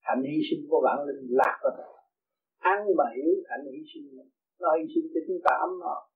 [0.01, 1.73] hạnh hy sinh của bản linh lạc rồi
[2.59, 4.07] ăn mà hiểu, hạnh hy sinh,
[4.61, 6.09] nó hy sinh cho chúng ta ấm nó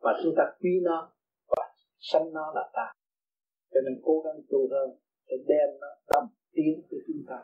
[0.00, 1.12] và chúng ta quý nó
[1.48, 1.62] và
[1.98, 2.92] sanh nó là ta.
[3.72, 4.90] Cho nên cố gắng tu hơn
[5.26, 7.38] để đem nó đâm tiến của chúng ta,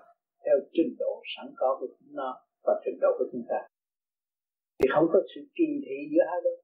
[0.45, 2.31] theo trình độ sẵn có của chúng nó
[2.65, 3.61] và trình độ của chúng ta.
[4.79, 6.59] Thì không có sự kỳ thị giữa hai bên.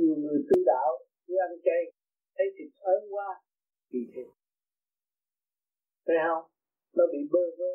[0.00, 0.90] Nhiều người tu đạo
[1.26, 1.82] cứ ăn chay
[2.36, 3.28] thấy thịt ớn quá
[3.90, 4.26] kỳ thị.
[6.06, 6.44] Thấy không?
[6.96, 7.72] Nó bị bơ vơ,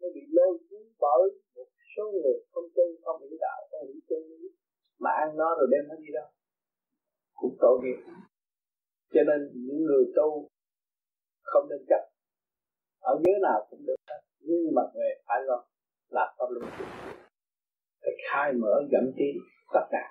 [0.00, 1.24] nó bị lôi cuốn bởi
[1.56, 4.48] một số người không tu, không hiểu đạo, không hiểu chân lý,
[4.98, 6.28] mà ăn nó rồi đem nó đi đâu.
[7.34, 8.00] Cũng tội nghiệp.
[9.14, 10.48] Cho nên những người tu
[11.42, 12.13] không nên chấp
[13.10, 13.96] ở dưới nào cũng được.
[14.40, 15.58] Nhưng mà về phải lo
[16.08, 16.64] là pháp luân
[18.00, 19.34] phải khai mở, dẫn tiến
[19.74, 20.06] tất cả.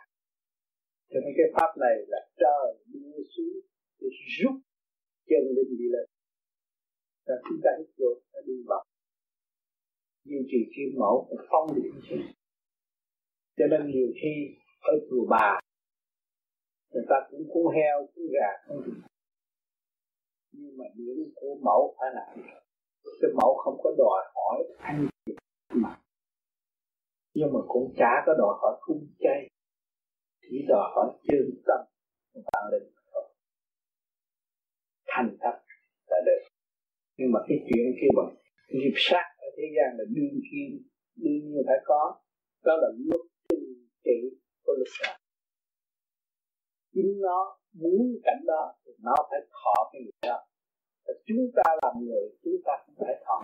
[1.09, 3.57] Cho nên cái pháp này là trời đưa xuống
[3.99, 4.55] để rút
[5.29, 6.05] chân linh đi lên.
[7.27, 8.83] Và chúng ta hít vô nó đi vào.
[10.25, 12.15] Duy trì kim mẫu phải phong điện chứ.
[13.57, 14.33] Cho nên nhiều khi
[14.81, 15.59] ở chùa bà,
[16.91, 19.01] người ta cũng cúng heo cúng gà không được
[20.53, 22.62] nhưng mà điểm của mẫu phải làm
[23.21, 25.33] cái mẫu không có đòi hỏi ăn gì
[25.73, 25.99] mà.
[27.33, 29.49] Nhưng mà cũng chả có đòi hỏi cung chay.
[30.41, 31.79] Chỉ đòi hỏi chân tâm
[32.33, 33.23] bạn linh thôi.
[35.07, 35.57] Thành thật
[36.07, 36.41] là được.
[37.17, 38.35] Nhưng mà cái chuyện kia bằng
[38.69, 40.69] nghiệp sát ở thế gian là đương nhiên
[41.15, 42.21] đương nhiên phải có.
[42.63, 45.17] Đó là luật trình trị của luật pháp
[46.93, 50.45] chính nó muốn cảnh đó thì nó phải thọ cái nghiệp đó
[51.27, 53.37] chúng ta làm người, chúng ta cũng phải thọ.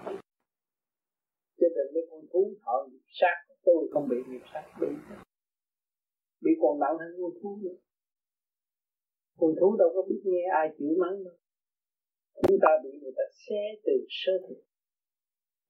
[1.60, 4.88] Cho nên mấy con thú thọ nghiệp sát, tôi không bị nghiệp sát bị
[6.42, 7.78] bị còn nặng hơn con thú nữa.
[9.40, 11.38] Con thú đâu có biết nghe ai chửi mắng đâu.
[12.48, 14.58] Chúng ta bị người ta xé từ sơ thịt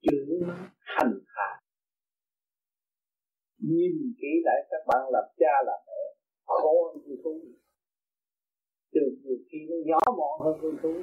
[0.01, 1.61] chửi mắng, hành hạ.
[3.57, 6.03] Nhìn kỹ lại các bạn làm cha làm mẹ
[6.45, 7.41] khổ hơn con thú.
[8.93, 10.93] Từ nhiều khi nó nhỏ mọn hơn con thú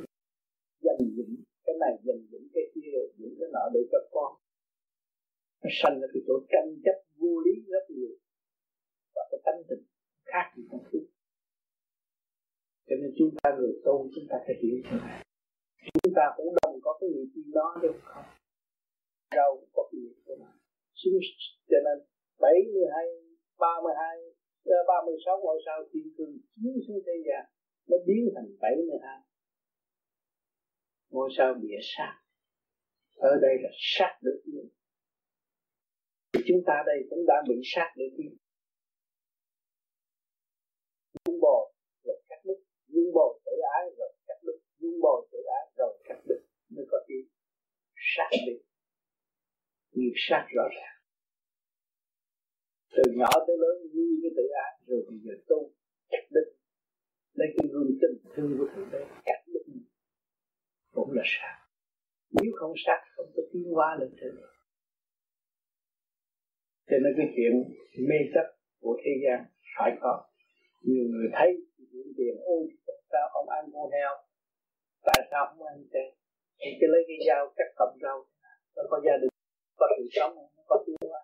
[0.84, 1.30] dành dụm
[1.64, 4.32] cái này, dành dụm cái kia, những cái nọ để cho con
[5.62, 8.12] nó sanh ra cái chỗ tranh chấp vô lý rất nhiều.
[9.14, 9.82] Và cái tánh tình
[10.24, 10.98] khác gì con thú
[12.88, 15.24] cho nên chúng ta người tu chúng ta phải hiểu chuyện này.
[16.02, 18.24] Chúng ta cũng đồng có cái nghiệp gì đó được không
[19.34, 20.50] đâu cũng có cái nghiệp của nó
[21.70, 21.98] cho nên
[22.40, 23.06] 72
[23.58, 24.18] 32
[24.86, 27.44] 36 ngôi sao thiên cương chiếu xuống thế gian,
[27.88, 29.25] nó biến thành 72
[31.10, 32.20] ngôi sao địa sát.
[33.14, 34.68] Ở đây là sát được nhiên
[36.48, 38.36] chúng ta đây cũng đã bị sát được nhiên
[41.24, 41.72] dung bò
[42.04, 42.58] rồi cắt đứt.
[42.88, 44.58] Dung bò tự ái rồi cắt đứt.
[44.78, 46.40] Dung bò tự ái rồi cắt đứt.
[46.68, 47.22] Mới có yêu
[47.94, 48.60] sát được
[49.92, 50.96] nghiệp sát rõ ràng.
[52.90, 55.72] Từ nhỏ tới lớn nuôi cái tự ái, rồi bây giờ tu,
[56.10, 56.46] cắt đứt.
[57.32, 59.40] Lấy cái gương tình thương của thượng đế cắt
[60.96, 61.56] cũng là sát.
[62.30, 64.32] Nếu không sát, không có tiến hóa lên trên
[66.88, 67.52] cho nên cái chuyện
[68.08, 68.46] mê chấp
[68.80, 69.38] của thế gian
[69.74, 70.24] phải có.
[70.82, 71.50] Nhiều người thấy
[71.90, 72.62] chuyện tiền ôi,
[73.12, 74.12] sao không ăn con heo?
[75.06, 76.16] Tại sao không ăn chay
[76.58, 78.18] thì cứ lấy cái dao cắt cọng rau.
[78.76, 79.30] Nó có gia đình,
[79.76, 81.20] có sự sống, nó có tiến hóa.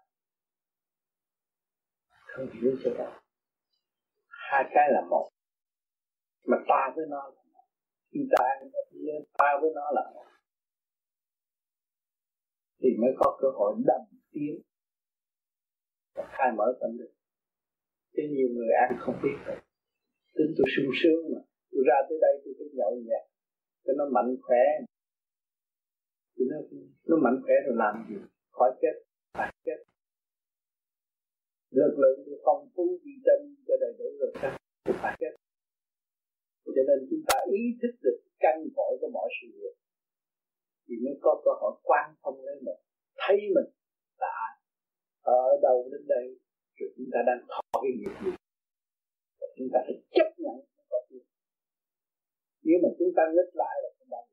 [2.26, 3.12] Không hiểu cho đâu
[4.28, 5.28] hai cái là một.
[6.46, 7.32] Mà ta với nó
[8.12, 8.44] chúng ta
[9.38, 10.05] ta với nó là
[12.83, 14.01] thì mới có cơ hội đầm
[14.33, 14.62] tiến
[16.14, 17.14] và khai mở tâm linh.
[18.12, 19.57] Chứ nhiều người ăn không biết rồi.
[20.35, 21.40] Tính tôi sung sướng mà.
[21.70, 23.25] Tôi ra tới đây tôi cứ nhậu nhẹt.
[23.85, 24.64] Cho nó mạnh khỏe.
[26.37, 26.57] Thì nó
[27.09, 28.16] nó mạnh khỏe rồi làm gì?
[28.51, 28.94] Khỏi chết.
[29.35, 29.79] Phải chết.
[31.70, 34.33] Lực lượng tôi phong phú vitamin cho đầy đủ rồi.
[34.40, 34.57] Sao
[35.03, 35.41] phải chết
[36.74, 39.74] cho nên chúng ta ý thức được căn cội của mọi sự việc.
[40.87, 42.80] Thì mới có cơ hội quan thông lên mình,
[43.22, 43.68] thấy mình
[44.22, 44.37] là
[45.22, 46.26] ở đâu đến đây,
[46.82, 48.32] rồi chúng ta đang thọ cái nghiệp gì
[49.40, 50.56] và chúng ta phải chấp nhận
[50.90, 51.24] có chuyện
[52.66, 54.24] nếu mà chúng ta nghịch lại là không bao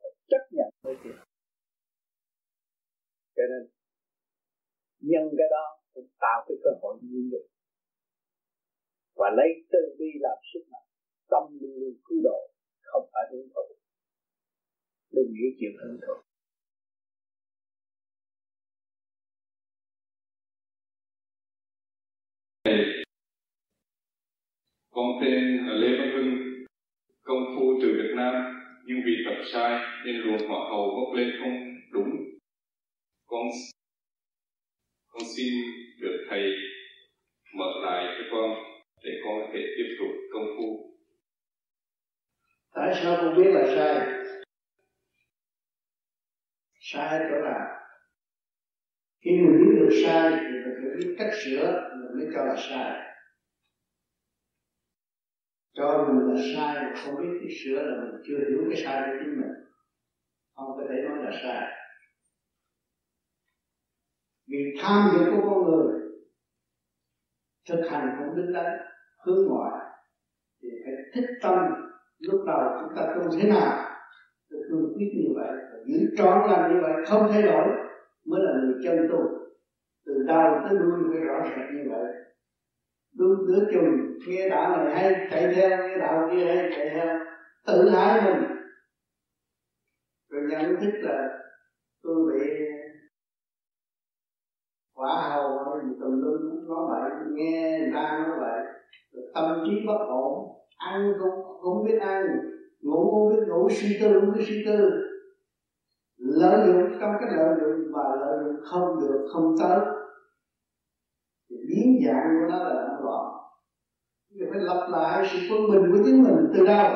[0.00, 1.16] phải chấp nhận với chuyện
[3.36, 3.62] cho nên
[5.10, 7.46] nhân cái đó cũng tạo cái cơ hội như được
[9.14, 10.88] và lấy từ bi làm sức mạnh
[11.30, 12.40] tâm luôn cứu độ
[12.80, 13.66] không phải hướng thụ
[15.10, 16.26] đừng nghĩ chuyện hướng thụ
[24.96, 26.64] con tên là Lê Văn Hưng,
[27.22, 28.34] công phu từ Việt Nam,
[28.84, 31.54] nhưng vì tập sai nên luồng hỏa hầu bốc lên không
[31.92, 32.10] đúng.
[33.26, 33.46] Con
[35.08, 35.52] con xin
[36.00, 36.52] được thầy
[37.54, 38.50] mở lại cho con
[39.04, 40.90] để con có thể tiếp tục công phu.
[42.74, 44.22] Tại sao con biết là sai?
[46.80, 47.66] Sai chỗ nào
[49.20, 52.56] khi mình biết được sai thì mình phải biết cách sửa mình mới cho là
[52.56, 53.05] sai
[55.76, 59.02] cho dù là sai mà không biết thì sửa là mình chưa hiểu cái sai
[59.06, 59.52] của chính mình.
[60.54, 61.72] Không có thể nói là sai.
[64.48, 66.00] Vì tham dục của con người,
[67.68, 68.72] thực hành không đứng đắn,
[69.24, 69.84] hướng ngoại,
[70.62, 71.58] thì phải thích tâm.
[72.18, 73.90] Lúc đầu chúng ta không thế nào,
[74.50, 75.52] tôi cương quyết như vậy.
[75.86, 77.66] Giữ trọn làm như vậy không thay đổi,
[78.26, 79.18] mới là người chân tu.
[80.06, 82.12] Từ đầu tới đuôi phải rõ ràng như vậy
[83.18, 87.18] đứa đứa chừng nghe đạo này hay, chạy theo, nghe đạo kia hay chạy theo,
[87.66, 88.50] tự hại mình.
[90.30, 91.28] Rồi nhận thức là
[92.02, 92.50] tôi bị
[94.94, 98.62] quả hầu hay gì tùm lum nói vậy, nghe người ta nói vậy.
[99.34, 102.26] Tâm trí bất ổn, ăn cũng cũng biết ăn,
[102.80, 104.90] ngủ cũng biết ngủ, suy tư cũng biết suy tư.
[106.16, 109.95] Lợi dụng trong cái lợi dụng và lợi dụng không được, không tới
[111.50, 113.24] thì biến dạng của nó là động loạn.
[114.30, 116.94] Thì phải lập lại sự quân bình của chính mình từ đâu?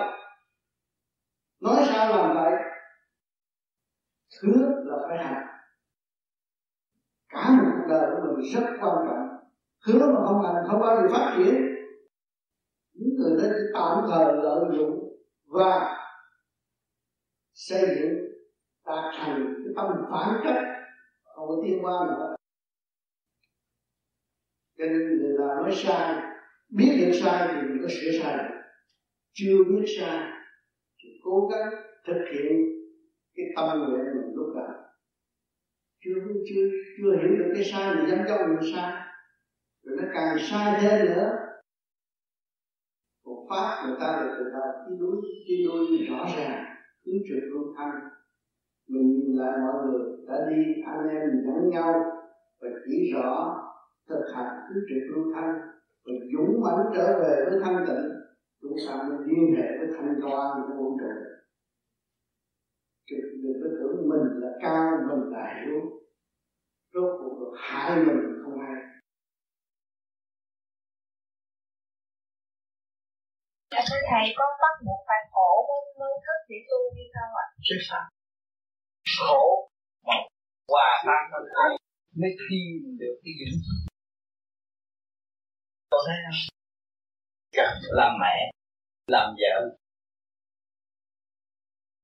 [1.60, 2.52] Nói sao làm vậy?
[4.42, 5.46] Hứa là phải hành.
[7.28, 9.28] Cả một cuộc đời của mình rất quan trọng.
[9.86, 11.54] Hứa mà không hành, không bao giờ phát triển.
[12.92, 14.98] Những người đó chỉ tạm thời lợi dụng
[15.46, 15.96] và
[17.52, 18.18] xây dựng
[18.86, 20.64] đạt thành cái tâm phản cách.
[21.22, 22.34] Không có tiên qua nữa
[24.80, 26.22] cho nên người ta nói sai,
[26.68, 28.50] biết được sai thì mình có sửa sai
[29.32, 30.30] chưa biết sai
[31.02, 31.68] thì cố gắng
[32.06, 32.52] thực hiện
[33.34, 34.74] cái tâm nguyện mình lúc nào
[36.04, 36.14] chưa
[36.48, 36.64] chưa
[36.96, 38.92] chưa hiểu được cái sai thì dám cho mình sai.
[39.82, 41.30] Rồi nó càng sai thêm nữa.
[43.24, 45.16] Một pháp người ta được người ta chi đối
[45.46, 46.64] chi đối rõ ràng
[47.06, 47.90] hướng trực luôn thanh
[48.88, 51.92] mình nhìn lại mọi người đã đi, anh em mình dẫn nhau
[52.60, 53.59] và chỉ rõ
[54.10, 55.54] thực hành hướng trực luôn thanh
[56.04, 58.08] và dũng mãnh trở về với thanh tịnh
[58.60, 60.90] chúng ta mới liên hệ với thanh quan của vũ
[63.10, 65.80] trụ đừng có tưởng mình là cao mình là hiểu
[66.92, 68.82] rốt cuộc hại mình không hay
[73.72, 77.32] Dạ thưa thầy, con bắt buộc phải khổ mới mới thức để tu đi không
[77.44, 77.46] ạ?
[77.66, 78.04] Chứ sao?
[79.18, 79.70] Khổ
[80.06, 80.14] mà
[80.68, 81.40] hòa tan nó
[82.20, 83.89] mới tìm được cái chí.
[85.90, 86.40] Con thấy không?
[87.56, 88.50] Cần làm mẹ,
[89.06, 89.76] làm vợ.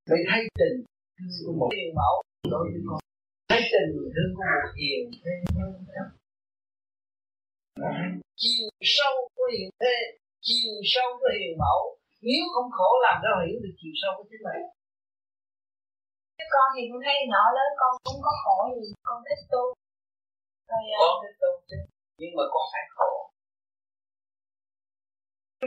[0.09, 0.85] Mới thấy tình
[1.45, 2.21] của một hiền mẫu
[2.51, 2.99] đối với con.
[3.49, 5.31] Thấy tình thương của một hiền thế
[8.41, 9.95] chiều sâu của hiền thế
[10.47, 11.79] chiều sâu của hiền mẫu
[12.27, 14.63] nếu không khổ làm sao hiểu được chiều sâu của chính mình
[16.37, 19.63] Chứ con thì con thấy nhỏ lớn con cũng có khổ gì con thích tu
[20.69, 21.79] rồi con thích tu chứ
[22.19, 23.11] nhưng mà con phải khổ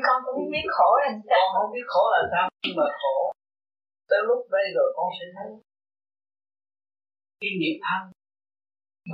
[0.07, 2.87] con cũng không biết khổ là sao con không biết khổ là sao nhưng mà
[3.01, 3.17] khổ.
[4.11, 5.49] Tới lúc đây rồi con sẽ thấy
[7.41, 8.03] cái nghiệp thân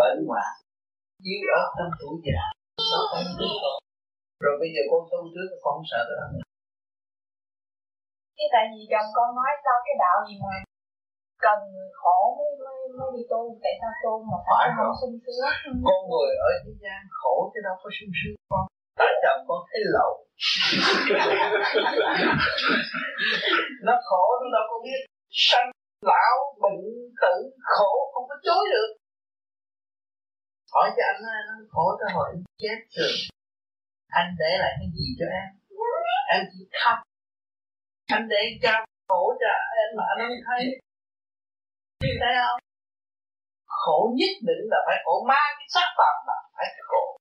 [0.00, 0.52] bệnh hoạn
[1.30, 2.44] yếu ở trong tuổi già.
[4.44, 6.24] Rồi bây giờ con tu trước con không sợ nữa.
[8.36, 10.56] Chứ tại vì chồng con nói sao cái đạo gì mà
[11.44, 15.16] cần người khổ mới mới, mới đi tu tại sao tu mà phải không sung
[15.24, 15.54] sướng?
[15.86, 18.36] Con người ở thế gian khổ chứ đâu có sung sướng.
[18.52, 18.62] Con
[19.00, 20.25] tại chồng con thấy lậu
[23.83, 25.01] nó khổ nó đâu có biết.
[25.31, 25.70] Sanh
[26.01, 26.81] lão, bệnh
[27.22, 28.96] tử, khổ, không có chối được.
[30.72, 33.12] Hỏi cho anh nó khổ cho hỏi chết rồi.
[34.09, 35.49] Anh để lại cái gì cho em?
[36.29, 36.99] Em chỉ khóc.
[38.07, 38.72] Anh để cho
[39.09, 40.81] khổ cho em mà anh không thấy.
[42.01, 42.61] Thấy không?
[43.66, 47.16] Khổ nhất định là phải khổ mang cái xác phàm là phải khổ.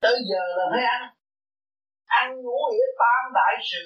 [0.00, 1.02] Tới giờ là phải ăn
[2.20, 3.84] ăn ngủ nghĩa tam đại sự.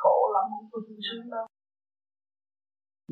[0.00, 1.46] Khổ lắm, không có thương sướng đâu.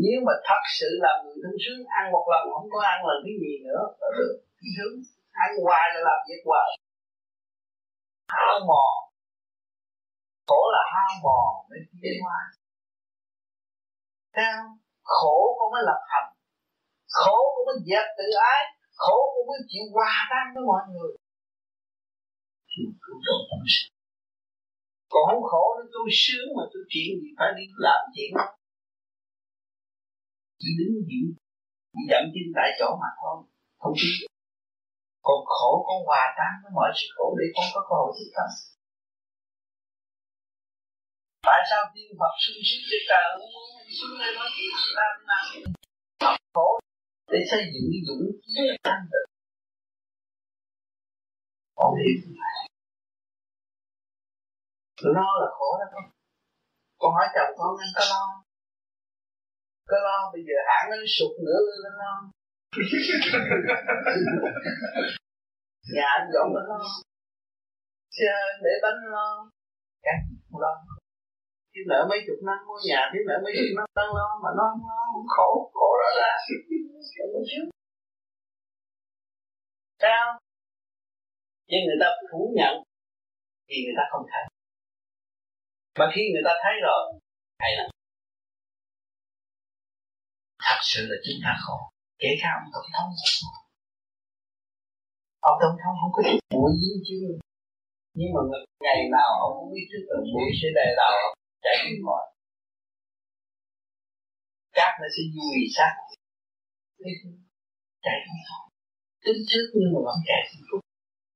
[0.04, 3.18] Nếu mà thật sự là người thương sướng ăn một lần không có ăn lần
[3.24, 4.34] thứ gì nữa, là được.
[4.76, 4.96] Sướng
[5.44, 6.68] ăn hoài là làm việc hoài.
[8.28, 8.94] Hao mòn
[10.48, 12.40] khổ là hao mòn mới tiến hóa.
[14.36, 14.54] Theo
[15.02, 16.34] khổ cũng mới lập hành
[17.18, 18.60] khổ cũng mới dẹp tự ái.
[18.96, 21.12] Khổ cũng mới chịu hòa tan với mọi người.
[22.70, 23.93] Thì cứu độ tâm sinh
[25.14, 28.30] còn không khổ nó tôi sướng mà tôi chuyện gì phải đi làm chuyện
[30.60, 31.26] chỉ đứng diễn
[32.10, 33.36] dậm chân tại chỗ mà thôi,
[33.80, 34.26] không biết.
[35.26, 38.30] Còn khổ con hòa tan với mọi sự khổ để con có cơ hội thức
[38.36, 38.48] tâm
[41.48, 43.26] tại sao tiên Phật sung sướng để trời
[43.98, 45.44] xuống đây nói chuyện nam nam.
[46.24, 46.68] Học khổ
[47.32, 48.52] để xây dựng cái dũng khí
[48.82, 49.26] tăng được
[51.74, 52.18] con hiểu
[55.02, 56.08] lo là khổ đó không
[56.98, 58.24] con hỏi chồng con anh có lo
[59.88, 62.14] có lo bây giờ hãng nó sụt nữa lên lo
[65.94, 66.78] nhà anh dọn nó lo
[68.16, 68.32] xe
[68.64, 69.26] để bánh lo
[70.02, 70.72] cắt dạ, lo.
[71.72, 74.50] Chứ nợ mấy chục năm mua nhà thì nợ mấy chục năm đang lo mà
[74.58, 76.56] nó lo, cũng khổ khổ đó ra dạ,
[77.50, 77.60] chứ
[80.02, 80.26] sao?
[81.68, 82.74] Nhưng người ta phủ nhận
[83.68, 84.44] thì người ta không thấy
[85.98, 87.02] mà khi người ta thấy rồi,
[87.62, 87.84] hay là
[90.66, 91.78] thật sự là chúng ta khổ.
[92.18, 93.10] Kể cả ông tổng thống
[95.48, 97.18] ông tổng thống không có chút bụi dính chứ.
[98.18, 98.40] Nhưng mà
[98.84, 101.16] ngày nào ông cũng biết trước là bụi sẽ đầy đầu
[101.64, 102.24] chạy đi mọi
[104.76, 105.92] cát nó sẽ vui sát
[108.04, 108.32] chạy đi
[109.24, 110.80] tính trước nhưng mà vẫn chạy hạnh phúc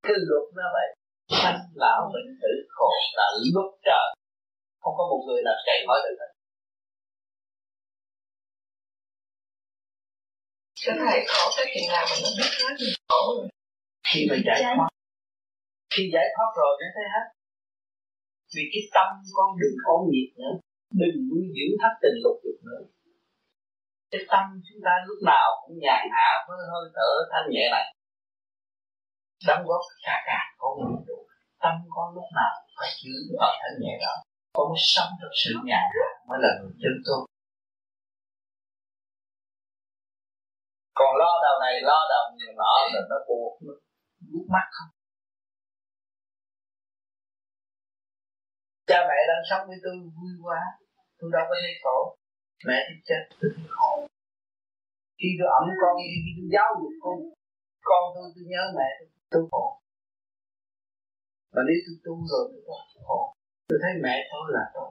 [0.03, 0.89] cái luật nó vậy.
[1.41, 4.09] Sanh lão bệnh tử khổ là lúc trời
[4.89, 6.17] không có một người nào chạy khỏi được.
[6.21, 6.33] Hết
[10.85, 13.49] cái thầy khổ tới chừng nào mình biết hết mình khổ rồi
[14.09, 14.91] khi mà giải thoát
[15.93, 17.27] khi giải thoát rồi nó thấy hết.
[18.55, 20.55] Vì cái tâm con đừng ôm nhiệt nữa
[21.01, 22.83] đừng nuôi dưỡng thất tình lục dục nữa.
[24.11, 27.87] Cái tâm chúng ta lúc nào cũng nhàn hạ với hơi thở thanh nhẹ này
[29.47, 30.73] đóng góp cả cả con
[31.07, 31.19] đủ
[31.63, 34.15] tâm con lúc nào phải giữ ở thanh nhẹ đó
[34.59, 37.17] con mới sống trong sự nhàn hạ mới là người chân tu
[40.99, 43.73] còn lo đầu này lo đầu người nọ là nó buộc nó
[44.33, 44.91] buộc mắt không.
[48.87, 50.61] Cha mẹ đang sống với tôi vui quá
[51.19, 52.17] tôi đâu có thấy khổ.
[52.67, 53.91] Mẹ thì chết tôi thấy khổ.
[55.19, 55.95] Khi tôi ẩm con
[56.25, 57.17] khi tôi giáo dục con
[57.89, 59.65] con tôi tôi nhớ mẹ tôi, tôi khổ.
[61.53, 62.75] Và nếu tôi tu rồi tôi có
[63.09, 63.38] khổ
[63.69, 64.91] tôi thấy mẹ tôi là tốt.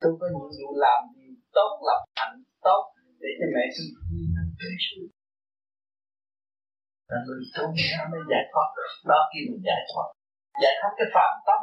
[0.00, 1.26] Tôi có nhiệm vụ làm gì
[1.56, 2.36] tốt lập hạnh
[2.66, 2.82] tốt
[3.22, 4.46] để cho mẹ tôi vui hơn
[7.10, 7.64] là người tu
[7.98, 8.68] nó mới giải thoát
[9.10, 10.08] đó khi mình giải thoát.
[10.62, 11.60] Giải thoát cái phạm tâm.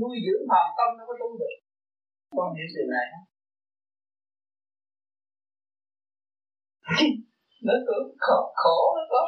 [0.00, 1.56] Nuôi dưỡng phạm tâm nó có tu được.
[2.36, 3.26] Con hiểu điều này không?
[7.66, 9.22] Nó tưởng khổ khổ nó có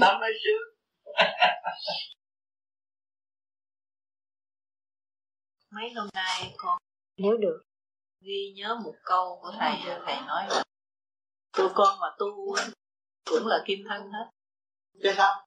[0.00, 0.66] tâm nó sướng
[5.70, 6.78] mấy năm nay con
[7.16, 7.62] nếu được.
[8.20, 10.62] ghi nhớ một câu của thầy thầy nói là
[11.56, 12.56] tụi con mà tu
[13.30, 14.30] cũng là kim thân hết.
[15.02, 15.46] Cái sao?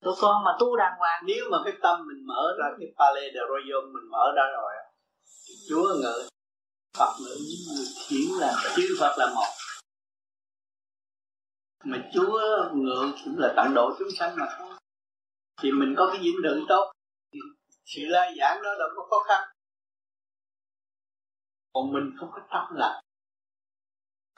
[0.00, 1.22] Tụi con mà tu đàng hoàng.
[1.26, 4.72] Nếu mà cái tâm mình mở ra cái pale de royom mình mở ra rồi
[5.68, 6.28] chúa ngự.
[6.98, 7.36] Phật ngự
[8.08, 9.52] chuyển là chư phật là một.
[11.84, 12.40] Mà chúa
[12.72, 14.68] ngự cũng là tận độ chúng sanh mà thôi.
[15.62, 16.91] Thì mình có cái dinh thự tốt
[17.84, 19.48] sự lai giảng đó là có khó khăn.
[21.72, 23.02] Còn mình không có tâm là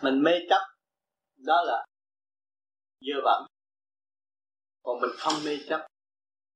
[0.02, 0.60] mình mê chấp,
[1.36, 1.86] đó là
[3.00, 3.46] dơ bẩn.
[4.82, 5.86] Còn mình không mê chấp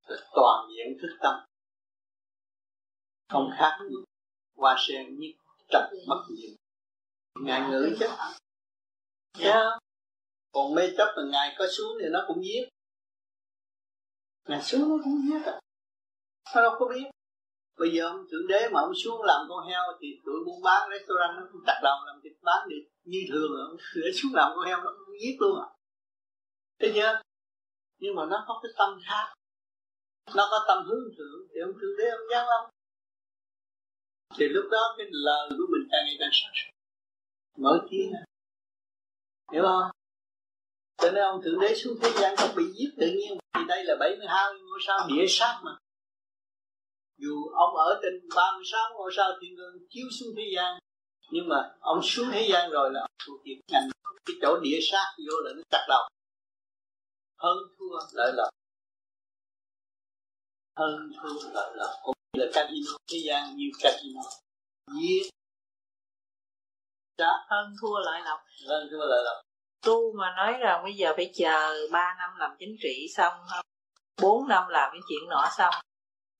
[0.08, 1.34] là toàn diện thức tâm.
[3.28, 3.96] Không khác gì
[4.56, 5.34] hoa sen nhất
[5.68, 6.56] trật mất nhiều
[7.40, 8.06] ngài ngữ chứ.
[9.32, 9.52] Thấy
[10.52, 12.68] còn mê chấp là ngài có xuống thì nó cũng giết.
[14.48, 15.46] Ngài xuống nó cũng giết.
[15.46, 15.60] à
[16.54, 17.04] nó đâu có biết?
[17.78, 20.90] Bây giờ ông thượng đế mà ông xuống làm con heo thì tụi buôn bán
[20.90, 24.52] restaurant nó cũng chặt đầu làm thịt bán được như thường ông để xuống làm
[24.56, 25.68] con heo nó cũng giết luôn à.
[26.80, 27.20] Thấy chưa
[28.00, 29.34] nhưng mà nó có cái tâm khác.
[30.36, 32.70] Nó có tâm hướng thượng thì ông thượng đế ông giáng lâm
[34.38, 36.70] thì lúc đó cái lời của mình càng ngày càng sắc
[37.58, 37.96] mở trí
[39.52, 39.90] hiểu không?
[40.96, 43.84] Cho nên ông thượng đế xuống thế gian không bị giết tự nhiên thì đây
[43.84, 45.76] là 72 ngôi sao địa sát mà
[47.18, 50.78] dù ông ở trên 36 ngôi sao thiên đường chiếu xuống thế gian
[51.30, 53.88] nhưng mà ông xuống thế gian rồi là thuộc về ngành.
[54.26, 56.08] Cái chỗ địa sát vô là nó chặt đầu.
[57.36, 58.48] Hơn thua lợi lộc.
[60.76, 61.90] Hơn thua lợi lộc.
[62.02, 64.22] Cũng là casino thế gian như casino.
[65.00, 65.30] Giết.
[67.16, 67.30] Yeah.
[67.48, 68.40] hơn thua lợi lộc.
[68.68, 69.42] Hơn thua lợi lộc.
[69.86, 73.34] Tu mà nói rằng bây giờ phải chờ 3 năm làm chính trị xong
[74.22, 75.74] 4 năm làm cái chuyện nọ xong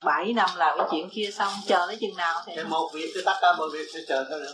[0.05, 3.23] 7 năm làm cái chuyện kia xong, chờ tới chừng nào thì một việc tôi
[3.27, 4.41] tất cả mọi việc phải chờ thôi.
[4.41, 4.53] Được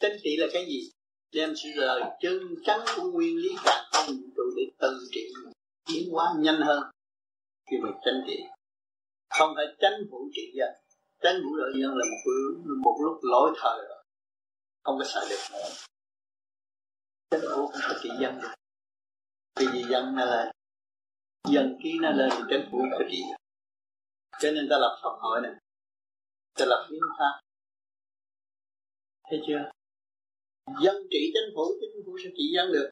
[0.00, 0.90] chính trị là cái gì?
[1.32, 5.32] Đem sự lời chân chắn của nguyên lý cả không trụ để từ trị
[5.88, 6.82] tiến hóa nhanh hơn.
[7.70, 8.36] Khi mình tranh trị
[9.30, 10.68] không phải tránh vũ trị dân
[11.22, 12.32] tránh vũ lợi dân là một
[12.84, 14.04] một lúc lỗi thời rồi.
[14.84, 15.68] Không có xài được nữa.
[17.30, 18.54] Tránh vũ không có trị dân được.
[19.60, 20.52] Vì gì dân nó là
[21.48, 23.22] dân ký nó lên thì tránh vũ có trị
[24.40, 25.52] cho nên ta lập pháp hội này
[26.54, 27.40] ta lập hiến pháp.
[29.30, 29.70] Thấy chưa?
[30.82, 32.90] Dân trị chính phủ chính phủ sẽ trị dân được.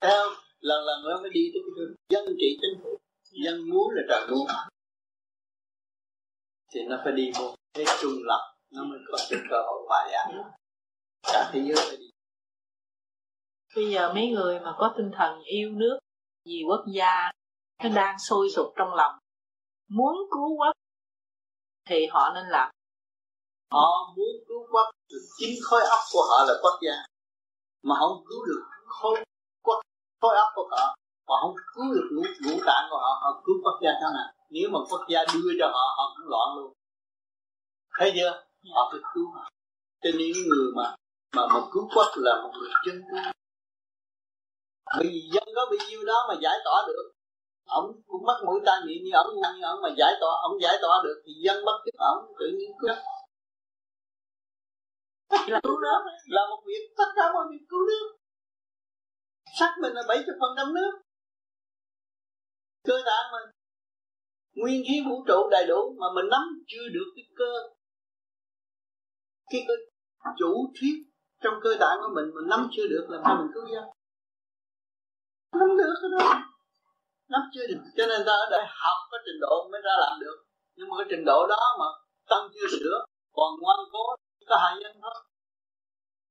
[0.00, 0.26] Theo
[0.60, 2.98] lần lần nó mới đi tới cái dân trị chính phủ.
[3.44, 4.46] Dân muốn là trời muốn.
[6.72, 8.54] Thì nó phải đi vô cái trung lập.
[8.70, 10.34] Nó mới có sự cơ hội hòa giải.
[11.22, 12.10] Cả thế giới phải đi.
[13.76, 15.98] Bây giờ mấy người mà có tinh thần yêu nước,
[16.44, 17.30] vì quốc gia,
[17.84, 19.18] nó đang sôi sục trong lòng
[19.90, 20.72] muốn cứu quốc
[21.88, 22.70] thì họ nên làm.
[23.72, 24.86] Họ muốn cứu quốc
[25.38, 26.92] chính khối óc của họ là quốc gia.
[27.82, 29.24] Mà không cứu được khối
[29.62, 29.80] quốc
[30.20, 30.96] khối óc của họ.
[31.28, 34.32] Họ không cứu được ngũ, ngũ tạng của họ họ cứu quốc gia sao nào?
[34.50, 36.72] Nếu mà quốc gia đưa cho họ họ cũng loạn luôn.
[37.98, 38.44] Thấy chưa?
[38.74, 39.50] Họ phải cứu họ.
[40.02, 40.96] Cho nên những người mà
[41.36, 43.16] mà mà cứu quốc là một người chân tu
[44.98, 47.12] vì dân có bao nhiêu đó mà giải tỏa được
[47.70, 50.76] ông cũng mất mũi tai miệng như ông như ông mà giải tỏa, ông giải
[50.82, 52.90] tỏa được thì dân bất chấp ông, tự nhiên cứu.
[55.48, 58.16] Là cứu nước, là một việc tất cả mọi việc cứu nước.
[59.58, 60.92] Sắc mình là bảy chục phần trăm nước.
[62.84, 63.50] Cơ tạng mình
[64.54, 67.52] nguyên khí vũ trụ đầy đủ mà mình nắm chưa được cái cơ.
[69.50, 69.74] Cái cơ
[70.38, 70.94] chủ thuyết
[71.42, 73.84] trong cơ tạng của mình mình nắm chưa được làm sao mình cứu dân.
[75.52, 76.49] Nắm được cái đó
[77.30, 77.82] nó chưa được.
[77.96, 80.36] Cho nên ta ở đây học cái trình độ mới ra làm được.
[80.76, 81.86] Nhưng mà cái trình độ đó mà
[82.30, 84.04] tâm chưa sửa, còn ngoan cố,
[84.48, 85.14] có hại nhân thôi.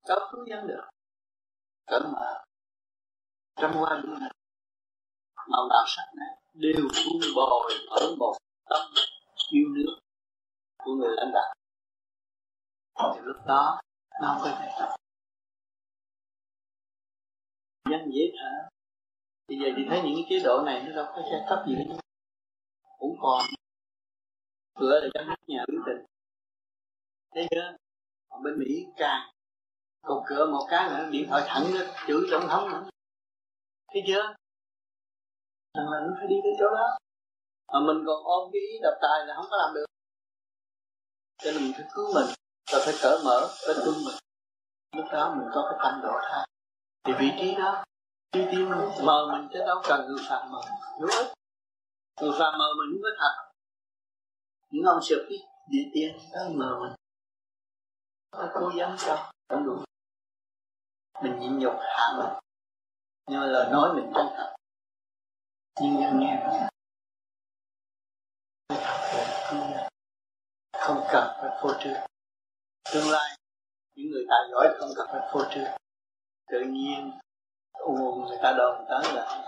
[0.08, 0.84] Đâu cứu dân được.
[1.88, 2.44] Cỡ mà
[3.56, 4.04] trong quan
[5.48, 8.34] màu nào sắc này đều vun bồi ở một
[8.70, 8.82] tâm
[9.52, 10.00] yêu nước
[10.78, 11.56] của người lãnh đạo.
[13.14, 13.80] Thì lúc đó,
[14.22, 14.96] nó không có thể
[17.90, 18.79] dân dễ thở
[19.50, 21.76] bây giờ thì thấy những cái chế độ này nó đâu có xe cấp gì
[21.76, 21.86] hết.
[23.00, 23.46] Cũng còn
[24.80, 26.06] cửa để cho hết nhà biểu tình.
[27.34, 27.78] Thấy chưa
[28.30, 29.30] ở bên mỹ càng
[30.02, 32.90] cột cửa một cái nữa điện thoại thẳng nó chữ tổng thống nữa.
[33.94, 34.24] Thấy chưa?
[35.74, 36.98] Thằng là nó phải đi tới chỗ đó.
[37.74, 39.86] Mà mình còn ôm cái ý độc tài là không có làm được.
[41.44, 42.30] Cho nên mình phải cứu mình
[42.72, 44.18] và phải cởi mở, phải tu mình.
[44.96, 46.46] Lúc đó mình có cái tâm độ tha.
[47.04, 47.84] Thì vị trí đó
[48.32, 48.70] chi tiêu
[49.04, 50.62] mờ mình chứ đâu cần người phạm mờ.
[51.00, 51.34] Đúng không
[52.22, 53.52] người phạm mờ mình không có thật.
[54.70, 55.38] Những ông sượt đi.
[55.70, 56.94] Địa tiên đó mờ mình.
[58.32, 59.32] Nó cố gắng cho.
[59.50, 59.84] Không đủ.
[61.24, 62.34] Mình nhịn nhục hạ mình.
[63.30, 64.56] Nhưng mà lời nói mình chân thật.
[65.82, 66.70] Nhưng nhân nghe
[70.74, 72.00] không cần phải phô trương.
[72.94, 73.38] Tương lai
[73.96, 75.72] những người tài giỏi không cần phải phô trương.
[76.52, 77.20] Tự nhiên
[77.80, 79.44] ù người ta đồn tới là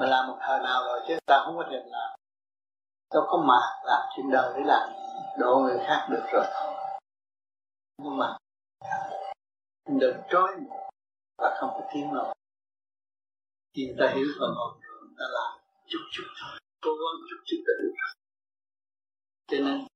[0.00, 2.10] mà làm một thời nào rồi chứ ta không có thể làm.
[3.14, 4.88] Đâu có mà làm chuyện đời để làm
[5.38, 6.44] độ người khác được rồi.
[7.98, 8.36] Nhưng mà
[9.88, 10.48] đừng trói
[11.38, 12.34] và không có tiếng nổi
[13.76, 17.26] thì người ta hiểu phần hồn rồi người ta làm chút chút thôi, cố gắng
[17.30, 17.92] chút chút là được
[19.50, 19.86] cho nên,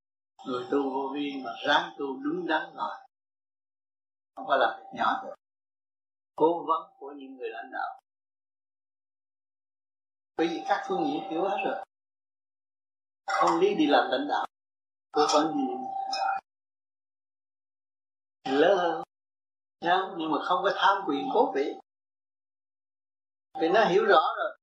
[0.45, 2.95] người tu vô vi mà ráng tu đúng đắn rồi
[4.35, 5.35] không phải là việc nhỏ được
[6.35, 8.01] cố vấn của những người lãnh đạo.
[10.37, 11.85] Bởi vì các phương diện hiểu hết rồi.
[13.27, 14.45] Không lý đi làm lãnh đạo,
[15.11, 15.73] cố vấn gì.
[18.51, 19.03] Lớn hơn.
[19.81, 20.01] Nha?
[20.17, 21.73] nhưng mà không có tham quyền cố vị.
[23.59, 24.57] Vì nó hiểu rõ rồi.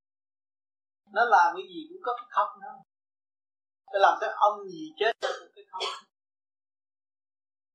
[1.12, 2.82] Nó làm cái gì cũng có cái không nữa
[3.92, 5.82] nó làm cái ông gì chết ra cái không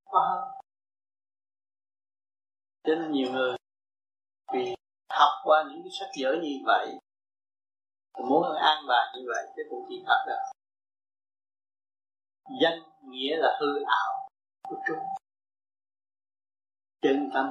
[0.06, 0.64] có hơn
[2.84, 3.56] cho nên nhiều người
[4.54, 4.76] vì
[5.10, 6.88] học qua những cái sách vở như vậy,
[8.30, 10.52] muốn an bài như vậy cái cũng chỉ thật là
[12.62, 12.80] danh
[13.10, 14.30] nghĩa là hư ảo
[14.70, 15.04] của chúng.
[17.02, 17.45] Chân tâm.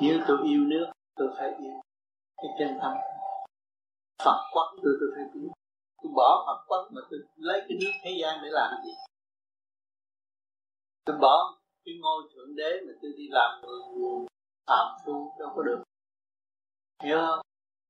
[0.00, 1.80] Nếu tôi yêu nước, tôi phải yêu
[2.36, 2.92] cái chân tâm.
[4.24, 5.48] Phật quán tôi tôi phải biết.
[6.02, 8.92] Tôi bỏ Phật quán mà tôi lấy cái nước thế gian để làm gì?
[11.04, 14.26] Tôi bỏ cái ngôi thượng đế mà tôi đi làm người
[14.66, 15.82] phạm phu đâu có được.
[16.98, 17.40] Không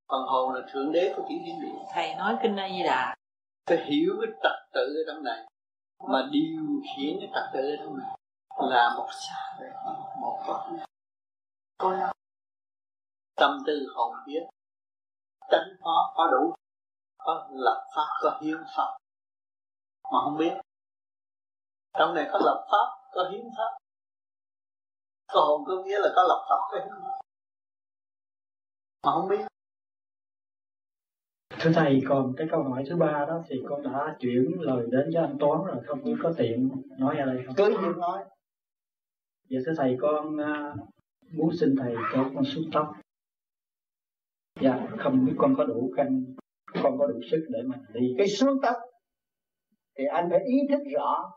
[0.09, 3.17] phần hồn là thượng đế của tiểu thiên địa thầy nói kinh a di đà.
[3.67, 5.47] Phải hiểu cái trật tự ở trong này
[6.09, 8.17] mà điều khiển cái trật tự ở trong này
[8.71, 9.59] là một xa
[10.21, 10.43] một
[11.79, 12.13] coi nó
[13.37, 14.43] tâm tư hồn biết
[15.51, 16.55] tránh phó có đủ
[17.19, 18.99] có lập pháp có hiến pháp.
[20.13, 20.55] Mà không biết
[21.99, 23.79] trong này có lập pháp có hiến pháp
[25.33, 26.89] có hồn có nghĩa là có lập pháp pháp
[29.03, 29.45] mà không biết.
[31.61, 35.11] Thưa thầy còn cái câu hỏi thứ ba đó thì con đã chuyển lời đến
[35.15, 37.55] cho anh toán rồi không biết có tiện nói ở đây không?
[37.57, 38.25] Cứ việc nói.
[39.49, 40.79] Dạ thưa thầy con uh,
[41.31, 42.93] muốn xin thầy cho con xuống tóc.
[44.61, 46.25] Dạ không biết con có đủ canh
[46.83, 48.15] con có đủ sức để mà đi.
[48.19, 48.77] Cái xuống tóc
[49.99, 51.33] thì anh phải ý thức rõ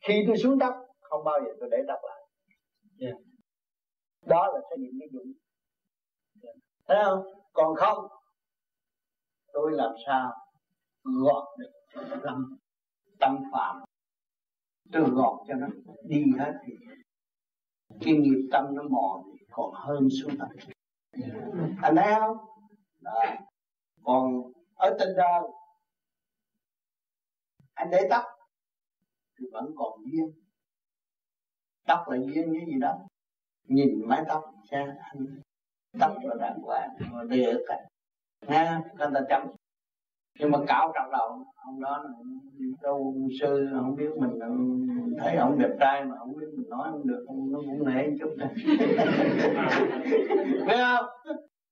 [0.00, 2.15] khi tôi xuống tóc không bao giờ tôi để tóc lại
[2.98, 3.16] yeah.
[4.22, 5.32] đó là xây dựng cái dụng
[6.42, 6.56] yeah.
[6.56, 6.62] Dạ.
[6.86, 7.22] thấy không?
[7.52, 8.06] Còn không?
[9.52, 10.32] Tôi làm sao
[11.02, 11.72] gọt được
[12.24, 12.58] tâm
[13.20, 13.84] tâm phạm?
[14.92, 15.66] Tôi gọt cho nó
[16.02, 16.72] đi hết thì
[18.00, 20.48] cái nghiệp tâm nó mòn còn hơn xuống tập
[21.12, 21.26] dạ.
[21.82, 22.36] anh thấy không?
[23.00, 23.24] Đó.
[24.04, 25.42] còn ở trên đời
[27.74, 28.24] anh để tóc
[29.38, 30.45] thì vẫn còn duyên
[31.86, 32.98] tóc là duyên cái gì đó.
[33.68, 35.26] Nhìn mái tóc cha anh
[35.98, 37.84] tóc là đàng hoàng mà đi ở cạnh.
[38.48, 39.42] Nha người ta chấm.
[40.38, 42.04] Nhưng mà cạo trong đầu ông đó
[42.82, 44.38] đâu sư không biết mình
[45.18, 48.04] thấy ông đẹp trai mà không biết mình nói không được không nó cũng nể
[48.20, 48.30] chút.
[48.38, 48.54] Này
[50.66, 51.06] biết không?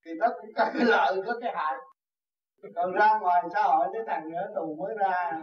[0.06, 1.74] Thì nó cũng có cái lợi có cái hại.
[2.74, 5.42] Còn ra ngoài xã hội cái thằng nữa tù mới ra.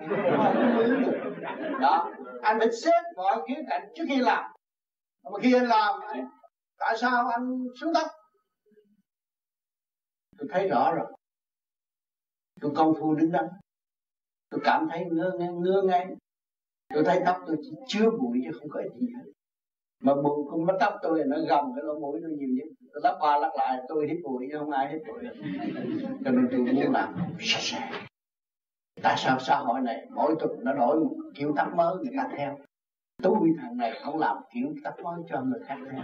[1.80, 2.12] Đó
[2.42, 4.52] anh phải xếp mọi khía cạnh trước khi làm
[5.24, 6.00] mà khi anh làm
[6.78, 8.08] tại sao anh xuống tóc
[10.42, 11.06] tôi thấy rõ rồi.
[12.62, 13.46] Tôi công phu đứng đắn.
[14.50, 16.16] Tôi cảm thấy ngơ ngay ngơ ngay
[16.94, 19.32] tôi thấy tóc tôi chỉ chứa bụi chứ không có gì hết.
[20.00, 22.68] Mà bụi con mất tóc tôi nó gầm cái lỗ mũi tôi nhiều nhất.
[22.94, 25.24] Tôi lắp qua lắp lại, tôi hít bụi chứ không ai hít bụi
[26.26, 27.92] cho nên tôi muốn làm sạch sẽ.
[29.04, 32.30] Tại sao xã hội này mỗi tuần nó đổi một kiểu tóc mới người ta
[32.38, 32.58] theo?
[33.24, 36.04] Tôi thằng này không làm kiểu tóc mới cho người khác nghe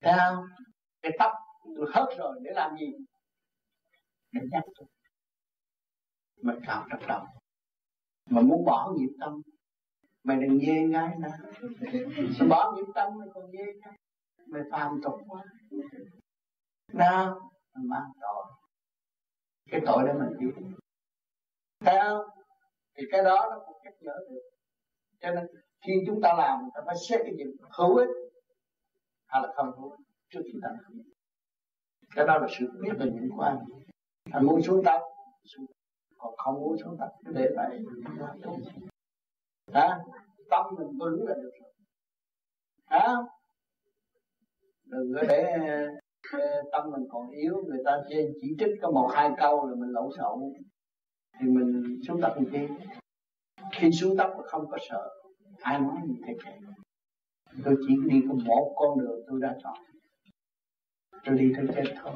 [0.00, 0.44] thấy không?
[1.02, 1.32] Cái tóc
[1.76, 2.92] tôi hớt rồi, để làm gì?
[4.32, 4.88] Để nhắc tôi.
[6.42, 7.24] Mình cạo trong đầu
[8.30, 9.42] mà muốn bỏ nghiệp tâm.
[10.24, 11.28] Mày đừng dê ngay nè.
[12.40, 13.98] Mày bỏ nghiệp tâm mày còn dê ngay
[14.46, 15.44] mày phàm tục quá.
[16.92, 18.44] Nào mình mang tội.
[19.70, 20.62] Cái tội đó mình biết.
[21.80, 22.26] Thấy không?
[22.94, 24.50] Thì cái đó nó cũng nhắc nhớ được.
[25.20, 25.46] Cho nên
[25.86, 27.44] khi chúng ta làm, ta phải xét cái gì
[27.78, 28.08] hữu ích
[29.26, 31.02] hay là không hữu ích trước khi ta làm.
[32.14, 33.58] Cái đó là sự biết về những quan
[34.32, 35.00] anh muốn xuống tập
[36.18, 37.80] còn không muốn xuống tập cứ để vậy
[39.72, 39.98] hả?
[40.50, 41.72] Tâm mình vững là được rồi.
[42.86, 43.08] Hả?
[44.84, 45.58] Đừng có để
[46.72, 47.62] tâm mình còn yếu.
[47.66, 50.40] Người ta chỉ trích có một, hai câu là mình lộn xộn.
[51.40, 52.58] Thì mình xuống tập làm chi
[53.72, 55.10] khi xuống tập không có sợ
[55.66, 56.52] ai nói gì thế kệ
[57.64, 59.78] tôi chỉ đi có một con đường tôi đã chọn.
[61.24, 62.12] Tôi đi tới chết thôi.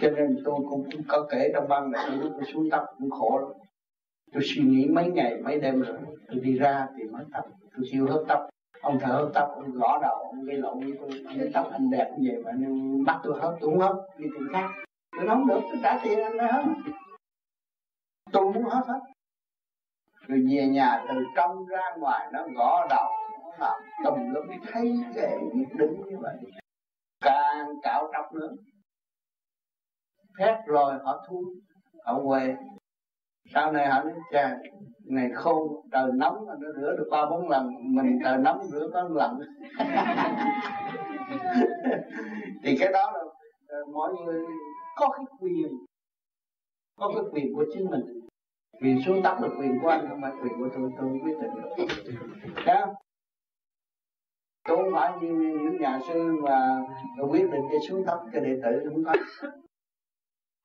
[0.00, 3.38] Cho nên tôi cũng có kể trong băng này lúc tôi xuống tóc cũng khổ
[3.38, 3.52] lắm.
[4.32, 7.44] Tôi suy nghĩ mấy ngày, mấy đêm rồi, tôi đi ra thì mới tóc
[7.76, 8.48] tôi siêu hấp tóc.
[8.80, 11.10] Ông thở hấp tóc, ông gõ đầu, ông gây lộn với tôi.
[11.26, 14.48] Ông tóc anh đẹp như vậy mà nhưng bắt tôi hấp tôi không đi tìm
[14.52, 14.68] khác.
[15.16, 16.48] Tôi nói, không được, tôi trả tiền anh mới
[18.32, 19.00] tôi muốn hấp hết
[20.28, 23.10] rồi về nhà từ trong ra ngoài nó gõ đầu,
[23.42, 26.36] nó làm tùm lum thấy cái nhất đứng như vậy.
[27.20, 28.50] Càng cạo trọc nữa.
[30.38, 31.44] Phép rồi họ thu,
[32.04, 32.56] họ quê
[33.54, 34.58] sau này họ nói cha
[35.04, 38.90] ngày khô trời nóng mà nó rửa được ba bốn lần, mình trời nóng rửa
[38.92, 39.38] có một lần.
[42.64, 43.20] Thì cái đó là
[43.68, 44.42] ờ, mọi người
[44.96, 45.68] có cái quyền,
[46.96, 48.17] có cái quyền của chính mình
[48.80, 51.50] vì xuống tóc là quyền của anh không phải quyền của tôi tôi quyết định
[51.54, 51.84] được.
[52.66, 52.86] Đấy
[54.68, 56.84] tôi không phải như những nhà sư mà
[57.30, 59.04] quyết định cái xuống tóc cho đệ tử không?
[59.04, 59.12] Có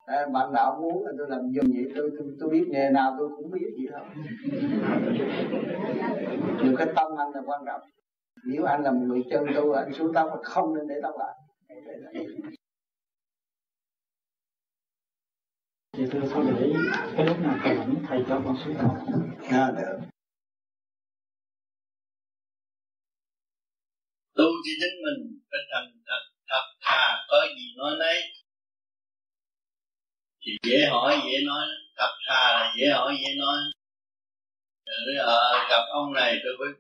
[0.05, 3.16] à, bạn đạo muốn là tôi làm dùng vậy tôi, tôi tôi biết nghề nào
[3.20, 4.05] tôi cũng biết gì đâu
[6.64, 7.82] nhưng cái tâm anh là quan trọng.
[8.45, 11.38] Nếu anh là một người chân tu anh xuống tóc không nên để tóc lại.
[15.98, 16.68] Thì tôi sẽ để
[17.18, 18.91] cái lúc nào cần thầy cho con xuống tóc
[19.50, 19.98] à, được.
[24.36, 28.24] Tu cho chính mình phải thành thật thật thà có gì nói nấy.
[30.41, 31.66] Thì dễ hỏi dễ nói
[31.98, 33.58] thật thà là dễ hỏi dễ nói.
[34.86, 36.74] Rồi ở gặp ông này tôi mới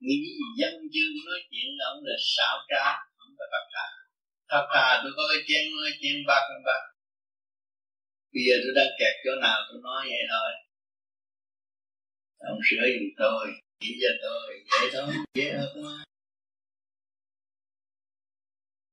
[0.00, 2.84] nghĩ gì dân chương nói chuyện là ông là xảo trá
[3.16, 3.86] không có thật thà.
[4.48, 6.93] Thật thà tôi có cái chén nói chén ba con ba
[8.34, 10.50] bây giờ tôi đang kẹt chỗ nào tôi nói vậy thôi
[12.38, 13.46] ông sửa giùm tôi
[13.80, 16.04] chỉ cho tôi dễ thôi dễ hơn quá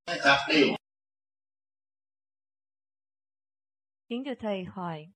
[0.08, 0.62] nói thật đi
[4.10, 5.08] Kính thưa Thầy hỏi,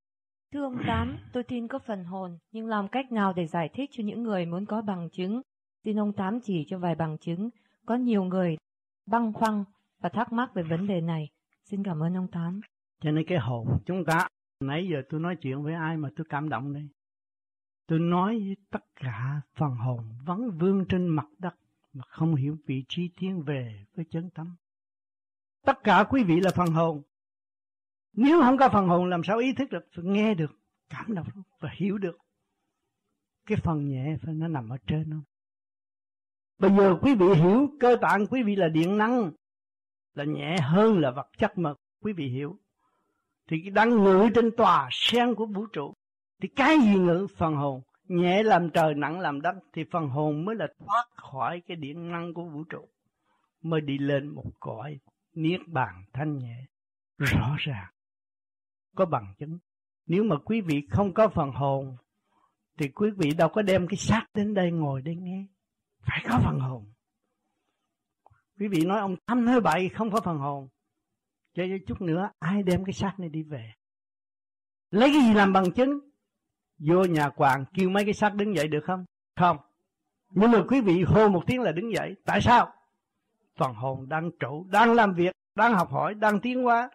[0.53, 3.89] Thưa ông Tám, tôi tin có phần hồn, nhưng làm cách nào để giải thích
[3.93, 5.41] cho những người muốn có bằng chứng?
[5.83, 7.49] Xin ông Tám chỉ cho vài bằng chứng.
[7.85, 8.57] Có nhiều người
[9.05, 9.63] băng khoăn
[9.99, 11.29] và thắc mắc về vấn đề này.
[11.63, 12.61] Xin cảm ơn ông Tám.
[12.99, 14.27] Cho nên cái hồn chúng ta,
[14.59, 16.89] nãy giờ tôi nói chuyện với ai mà tôi cảm động đây.
[17.87, 21.55] Tôi nói với tất cả phần hồn vắng vương trên mặt đất
[21.93, 24.55] mà không hiểu vị trí tiến về với chân tâm.
[25.65, 27.01] Tất cả quý vị là phần hồn,
[28.13, 30.51] nếu không có phần hồn làm sao ý thức được, phải nghe được,
[30.89, 31.27] cảm động
[31.59, 32.17] và hiểu được.
[33.45, 35.23] Cái phần nhẹ phải nó nằm ở trên không?
[36.57, 39.31] Bây giờ quý vị hiểu cơ tạng quý vị là điện năng.
[40.13, 42.59] là nhẹ hơn là vật chất mà quý vị hiểu
[43.47, 45.93] thì đang ngự trên tòa sen của vũ trụ.
[46.41, 47.27] Thì cái gì ngự?
[47.37, 47.81] Phần hồn.
[48.07, 49.55] Nhẹ làm trời, nặng làm đất.
[49.73, 52.89] Thì phần hồn mới là thoát khỏi cái điện năng của vũ trụ.
[53.61, 54.99] Mới đi lên một cõi
[55.33, 56.65] niết bàn thanh nhẹ.
[57.17, 57.91] Rõ ràng.
[58.95, 59.57] Có bằng chứng.
[60.07, 61.97] Nếu mà quý vị không có phần hồn,
[62.79, 65.45] thì quý vị đâu có đem cái xác đến đây ngồi đây nghe.
[65.99, 66.85] Phải có phần hồn.
[68.59, 70.67] Quý vị nói ông Tâm nói bậy, không có phần hồn
[71.55, 73.71] cho chút nữa, ai đem cái xác này đi về?
[74.91, 75.99] Lấy cái gì làm bằng chứng?
[76.79, 79.05] Vô nhà quàng kêu mấy cái xác đứng dậy được không?
[79.35, 79.57] Không.
[80.29, 82.15] Nhưng mà quý vị hô một tiếng là đứng dậy.
[82.25, 82.73] Tại sao?
[83.57, 86.89] Phần hồn đang trụ, đang làm việc, đang học hỏi, đang tiến hóa.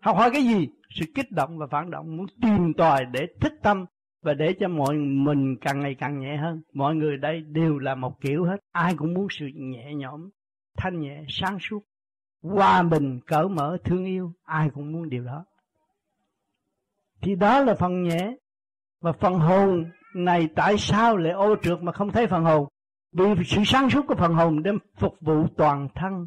[0.00, 0.68] Học hỏi cái gì?
[0.90, 2.16] Sự kích động và phản động.
[2.16, 3.84] Muốn tìm tòi để thích tâm
[4.22, 6.62] và để cho mọi mình càng ngày càng nhẹ hơn.
[6.72, 8.56] Mọi người đây đều là một kiểu hết.
[8.72, 10.30] Ai cũng muốn sự nhẹ nhõm,
[10.76, 11.80] thanh nhẹ, sáng suốt
[12.42, 15.44] hòa bình cởi mở thương yêu, ai cũng muốn điều đó.
[17.20, 18.36] Thì đó là phần nhẹ
[19.00, 22.68] và phần hồn này tại sao lại ô trượt mà không thấy phần hồn?
[23.12, 26.26] Vì sự sáng suốt của phần hồn đem phục vụ toàn thân,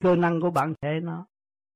[0.00, 1.26] cơ năng của bản thể nó.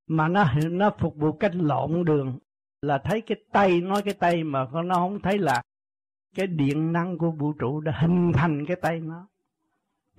[0.07, 2.39] Mà nó nó phục vụ cách lộn đường,
[2.81, 5.61] là thấy cái tay, nói cái tay mà nó không thấy là
[6.35, 9.27] cái điện năng của vũ trụ đã hình thành cái tay nó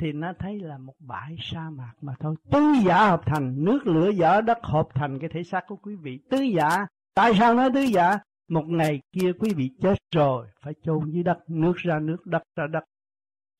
[0.03, 2.35] thì nó thấy là một bãi sa mạc mà thôi.
[2.51, 5.95] Tứ giả hợp thành nước lửa giả đất hợp thành cái thể xác của quý
[5.95, 6.19] vị.
[6.31, 6.87] Tứ giả.
[7.15, 8.19] Tại sao nói tứ giả?
[8.49, 11.39] Một ngày kia quý vị chết rồi phải chôn dưới đất.
[11.49, 12.85] Nước ra nước đất ra đất.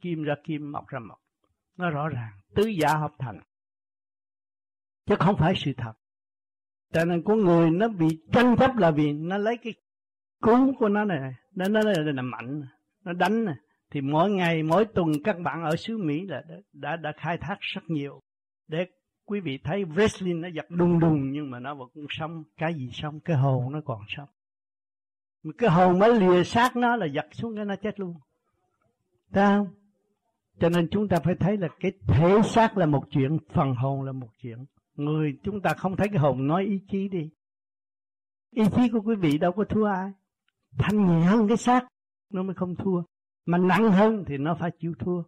[0.01, 1.19] Kim ra kim mọc ra mọc.
[1.79, 2.33] Nó rõ ràng.
[2.55, 3.41] Tứ giả hợp thành.
[5.07, 5.93] Chứ không phải sự thật.
[6.93, 9.75] Cho nên con người nó bị tranh chấp là vì nó lấy cái
[10.41, 12.63] cú của nó này nó nó là, là mạnh
[13.05, 13.57] nó đánh này
[13.93, 17.39] thì mỗi ngày mỗi tuần các bạn ở xứ Mỹ là đã, đã đã khai
[17.39, 18.21] thác rất nhiều.
[18.69, 18.87] Để
[19.25, 22.45] quý vị thấy wrestling nó giật đùng đùng nhưng mà nó vẫn sống.
[22.57, 23.21] Cái gì sống?
[23.21, 24.29] Cái hồn nó còn sống.
[25.59, 28.17] Cái hồn mới lìa xác nó là giật xuống cái nó chết luôn.
[29.33, 29.67] Thấy không?
[30.61, 34.03] Cho nên chúng ta phải thấy là cái thể xác là một chuyện phần hồn
[34.03, 34.65] là một chuyện.
[34.95, 37.31] Người chúng ta không thấy cái hồn nói ý chí đi.
[38.51, 40.11] Ý chí của quý vị đâu có thua ai.
[40.79, 41.87] Thanh nhẹ hơn cái xác
[42.31, 43.03] nó mới không thua
[43.47, 45.23] mà nặng hơn thì nó phải chịu thua.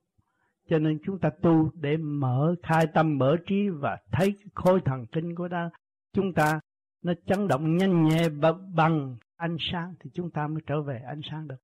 [0.68, 5.06] Cho nên chúng ta tu để mở khai tâm, mở trí và thấy khối thần
[5.12, 5.70] kinh của ta.
[6.12, 6.60] Chúng ta
[7.02, 8.28] nó chấn động nhanh nhẹ
[8.74, 11.56] bằng ánh sáng thì chúng ta mới trở về ánh sáng được.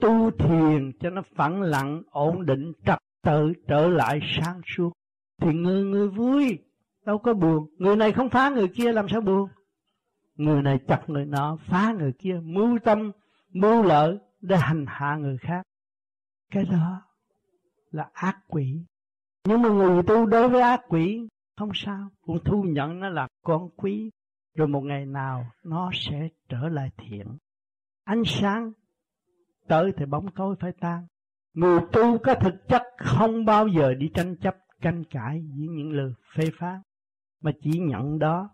[0.00, 4.92] Tu thiền cho nó phẳng lặng, ổn định, trật tự, trở lại sáng suốt.
[5.40, 6.58] Thì người người vui
[7.06, 7.66] đâu có buồn.
[7.78, 9.48] Người này không phá người kia làm sao buồn?
[10.36, 12.40] Người này chặt người nọ, phá người kia.
[12.42, 13.12] Mưu tâm,
[13.52, 15.62] mưu lợi để hành hạ người khác
[16.50, 17.02] cái đó
[17.90, 18.84] là ác quỷ.
[19.44, 22.08] Nhưng mà người tu đối với ác quỷ không sao.
[22.20, 24.10] Cũng thu nhận nó là con quý.
[24.54, 27.26] Rồi một ngày nào nó sẽ trở lại thiện.
[28.04, 28.72] Ánh sáng
[29.68, 31.06] tới thì bóng tối phải tan.
[31.54, 35.92] Người tu có thực chất không bao giờ đi tranh chấp tranh cãi với những
[35.92, 36.80] lời phê phán.
[37.40, 38.50] Mà chỉ nhận đó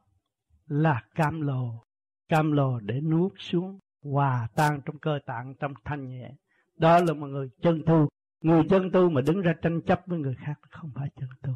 [0.67, 1.85] là cam lồ.
[2.29, 6.31] Cam lồ để nuốt xuống hòa tan trong cơ tạng trong thanh nhẹ
[6.81, 8.09] đó là một người chân tu.
[8.41, 11.53] Người chân tu mà đứng ra tranh chấp với người khác không phải chân tu.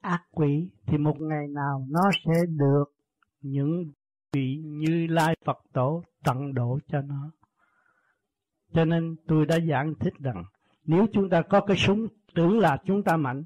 [0.00, 2.84] Ác quỷ thì một ngày nào nó sẽ được
[3.40, 3.92] những
[4.32, 7.30] vị như lai phật tổ tận độ cho nó.
[8.72, 10.44] Cho nên tôi đã giảng thích rằng,
[10.84, 13.44] nếu chúng ta có cái súng tưởng là chúng ta mạnh,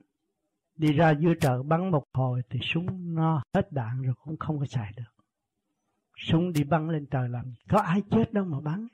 [0.76, 4.58] đi ra dưới chợ bắn một hồi thì súng nó hết đạn rồi cũng không
[4.58, 5.24] có xài được.
[6.16, 8.86] Súng đi bắn lên trời làm có ai chết đâu mà bắn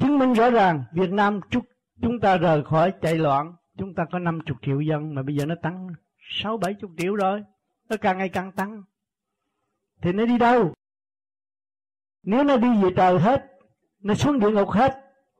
[0.00, 1.64] chứng minh rõ ràng Việt Nam chúc
[2.02, 3.54] chúng ta rời khỏi chạy loạn.
[3.78, 5.88] Chúng ta có 50 triệu dân mà bây giờ nó tăng
[6.18, 7.42] sáu bảy chục triệu rồi.
[7.88, 8.82] Nó càng ngày càng tăng.
[10.02, 10.72] Thì nó đi đâu?
[12.22, 13.46] Nếu nó đi về trời hết,
[14.00, 14.94] nó xuống địa ngục hết,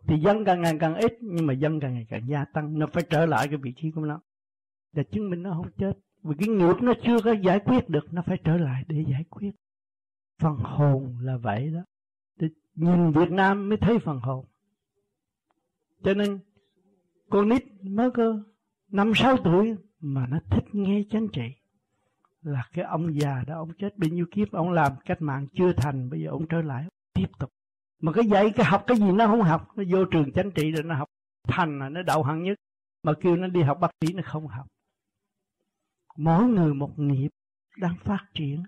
[0.07, 2.79] thì dân càng ngày càng ít, nhưng mà dân càng ngày càng gia tăng.
[2.79, 4.21] Nó phải trở lại cái vị trí của nó.
[4.93, 5.93] Để chứng minh nó không chết.
[6.23, 9.25] Vì cái nghiệp nó chưa có giải quyết được, nó phải trở lại để giải
[9.31, 9.51] quyết.
[10.41, 11.81] Phần hồn là vậy đó
[12.79, 14.47] nhìn Việt Nam mới thấy phần hồn.
[16.03, 16.39] Cho nên
[17.31, 18.39] con nít mới có
[18.89, 21.49] năm, sáu tuổi mà nó thích nghe chánh trị.
[22.43, 25.73] Là cái ông già đó, ông chết bao nhiêu kiếp, ông làm cách mạng chưa
[25.73, 27.51] thành, bây giờ ông trở lại tiếp tục.
[28.01, 30.71] Mà cái dạy, cái học cái gì nó không học, nó vô trường chánh trị
[30.71, 31.09] rồi nó học
[31.49, 32.59] thành là nó đậu hạng nhất.
[33.03, 34.67] Mà kêu nó đi học bác sĩ nó không học.
[36.17, 37.29] Mỗi người một nghiệp
[37.77, 38.63] đang phát triển.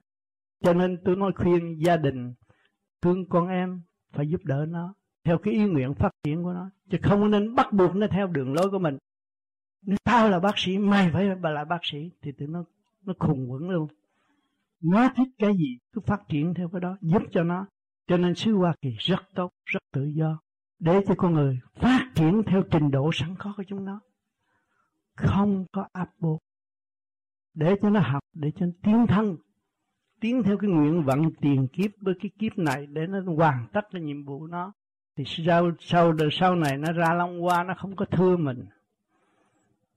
[0.63, 2.35] Cho nên tôi nói khuyên gia đình,
[3.03, 3.83] thương con em
[4.13, 4.95] phải giúp đỡ nó
[5.25, 6.71] theo cái ý nguyện phát triển của nó.
[6.91, 8.99] Chứ không nên bắt buộc nó theo đường lối của mình.
[9.83, 12.65] Nếu tao là bác sĩ, mày phải là bác sĩ, thì tụi nó
[13.05, 13.89] nó khùng quẩn luôn.
[14.81, 17.67] Nó thích cái gì, cứ phát triển theo cái đó, giúp cho nó.
[18.07, 20.41] Cho nên xứ Hoa Kỳ rất tốt, rất tự do.
[20.79, 24.01] Để cho con người phát triển theo trình độ sẵn có của chúng nó.
[25.17, 26.41] Không có áp buộc
[27.55, 29.37] để cho nó học, để cho nó tiến thân
[30.21, 33.85] tiến theo cái nguyện vận tiền kiếp với cái kiếp này để nó hoàn tất
[33.93, 34.73] cái nhiệm vụ nó,
[35.17, 38.65] thì sau sau đời sau này nó ra long hoa, nó không có thưa mình.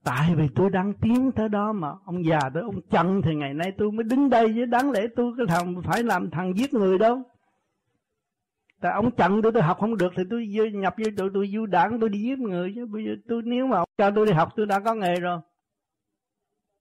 [0.04, 3.54] Tại vì tôi đang tiến tới đó mà, ông già tôi ông chặn thì ngày
[3.54, 6.74] nay tôi mới đứng đây với đáng lẽ tôi cái thằng phải làm thằng giết
[6.74, 7.22] người đâu.
[8.80, 11.66] Tại ông chặn tôi tôi học không được thì tôi nhập vô tụi tôi du
[11.66, 12.86] đảng tôi đi giết người chứ.
[12.86, 15.40] Bây giờ tôi, nếu mà ông cho tôi đi học, tôi đã có nghề rồi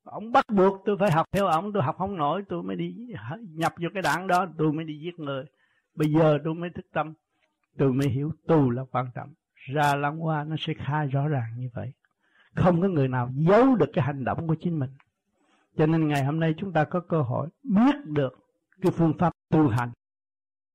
[0.04, 2.96] ông bắt buộc tôi phải học theo ông, tôi học không nổi, tôi mới đi
[3.50, 5.46] nhập vô cái đảng đó, tôi mới đi giết người.
[5.96, 7.14] Bây giờ tôi mới thức tâm,
[7.78, 9.34] tôi mới hiểu tu là quan trọng.
[9.56, 11.92] Ra lăng hoa nó sẽ khai rõ ràng như vậy.
[12.56, 14.90] Không có người nào giấu được cái hành động của chính mình.
[15.78, 18.34] Cho nên ngày hôm nay chúng ta có cơ hội biết được
[18.82, 19.92] cái phương pháp tu hành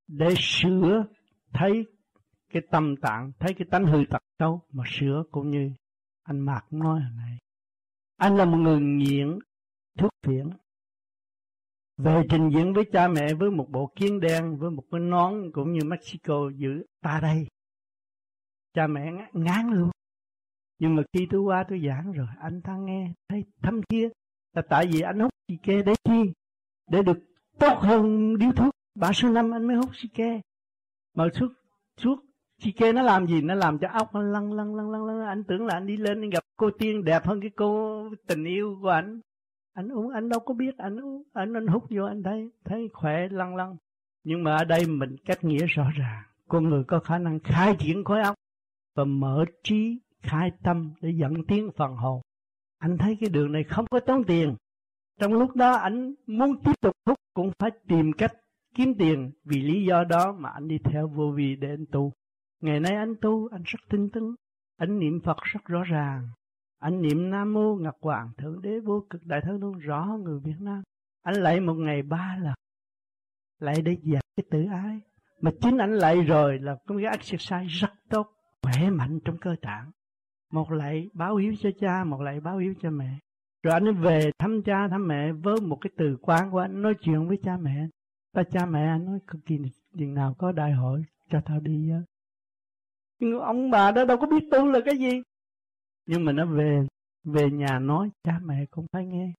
[0.09, 1.05] để sửa
[1.53, 1.87] thấy
[2.53, 5.70] cái tâm tạng, thấy cái tánh hư tật đâu mà sửa cũng như
[6.22, 7.39] anh Mạc nói hồi nãy
[8.19, 9.39] anh là một người nghiện
[9.99, 10.51] thuốc phiện.
[11.97, 15.53] Về trình diễn với cha mẹ với một bộ kiến đen, với một cái nón
[15.53, 17.47] cũng như Mexico giữ ta đây.
[18.75, 19.91] Cha mẹ ngán luôn.
[20.79, 24.09] Nhưng mà khi tôi qua tôi giảng rồi, anh ta nghe, thấy thâm thiết.
[24.53, 26.33] là tại vì anh hút xì ke để chi
[26.91, 27.19] để được
[27.59, 28.75] tốt hơn điếu thuốc.
[28.95, 30.41] Ba số năm anh mới hút xì ke.
[31.14, 31.49] Mà suốt
[31.97, 32.16] suốt
[32.59, 33.43] xì kia nó làm gì?
[33.43, 35.27] Nó làm cho óc nó lăn lăn lăn lăn lăn.
[35.27, 38.45] Anh tưởng là anh đi lên anh gặp cô tiên đẹp hơn cái cô tình
[38.45, 39.21] yêu của anh.
[39.75, 40.79] Anh uống, anh đâu có biết.
[40.79, 43.77] Anh uống, anh anh hút vô, anh thấy thấy khỏe, lăn lăn.
[44.25, 46.23] Nhưng mà ở đây mình cách nghĩa rõ ràng.
[46.49, 48.35] Con người có khả năng khai triển khối óc
[48.97, 52.21] và mở trí, khai tâm để dẫn tiến phần hồn.
[52.79, 54.55] Anh thấy cái đường này không có tốn tiền.
[55.21, 58.33] Trong lúc đó anh muốn tiếp tục hút cũng phải tìm cách
[58.75, 62.13] kiếm tiền vì lý do đó mà anh đi theo vô vi để anh tu
[62.61, 64.35] ngày nay anh tu, anh rất tinh tấn.
[64.77, 66.29] Anh niệm phật rất rõ ràng.
[66.79, 70.41] Anh niệm nam mô ngọc hoàng thượng đế vô cực đại thân luôn rõ người
[70.41, 70.83] việt nam.
[71.23, 72.55] Anh lại một ngày ba lần.
[73.59, 75.01] Lại để dẹp cái tự ái.
[75.41, 78.27] Mà chính anh lại rồi là có cái exercise rất tốt,
[78.63, 79.91] khỏe mạnh trong cơ tạng.
[80.53, 83.19] Một lại báo hiếu cho cha, một lại báo hiếu cho mẹ.
[83.63, 86.95] Rồi anh về thăm cha, thăm mẹ với một cái từ quan của anh, nói
[87.01, 87.89] chuyện với cha mẹ.
[88.35, 89.59] Ta, cha mẹ anh nói, cực kỳ
[89.99, 92.01] chừng nào có đại hội, cho tao đi á
[93.19, 95.23] nhưng ông bà đó đâu có biết tu là cái gì.
[96.07, 96.87] Nhưng mà nó về
[97.25, 99.33] về nhà nói, cha mẹ cũng phải nghe.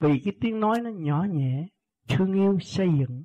[0.00, 1.66] Vì cái tiếng nói nó nhỏ nhẹ,
[2.08, 3.22] thương yêu xây dựng,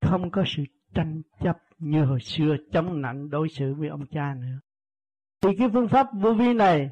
[0.00, 0.64] không có sự
[0.94, 4.60] tranh chấp như hồi xưa chống nặng đối xử với ông cha nữa.
[5.40, 6.90] Thì cái phương pháp vô vi này,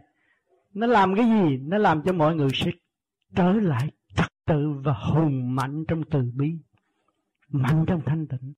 [0.75, 1.57] nó làm cái gì?
[1.57, 2.71] Nó làm cho mọi người sẽ
[3.35, 6.59] trở lại trật tự và hùng mạnh trong từ bi,
[7.49, 8.53] mạnh trong thanh tịnh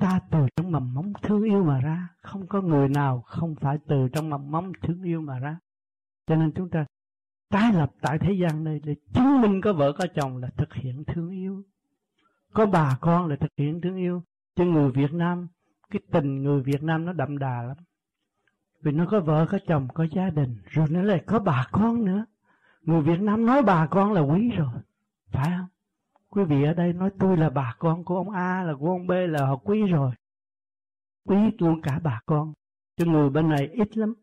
[0.00, 2.08] ta từ trong mầm móng thương yêu mà ra.
[2.22, 5.58] Không có người nào không phải từ trong mầm móng thương yêu mà ra.
[6.26, 6.84] Cho nên chúng ta
[7.50, 10.74] tái lập tại thế gian này để chứng minh có vợ có chồng là thực
[10.74, 11.62] hiện thương yêu.
[12.52, 14.22] Có bà con là thực hiện thương yêu.
[14.56, 15.48] Cho người Việt Nam,
[15.90, 17.76] cái tình người Việt Nam nó đậm đà lắm.
[18.82, 20.56] Vì nó có vợ, có chồng, có gia đình.
[20.64, 22.24] Rồi nó lại có bà con nữa.
[22.82, 24.72] Người Việt Nam nói bà con là quý rồi.
[25.30, 25.66] Phải không?
[26.30, 29.06] Quý vị ở đây nói tôi là bà con của ông A là của ông
[29.06, 30.10] B là họ quý rồi.
[31.28, 32.52] Quý luôn cả bà con.
[32.96, 34.14] Cho người bên này ít lắm.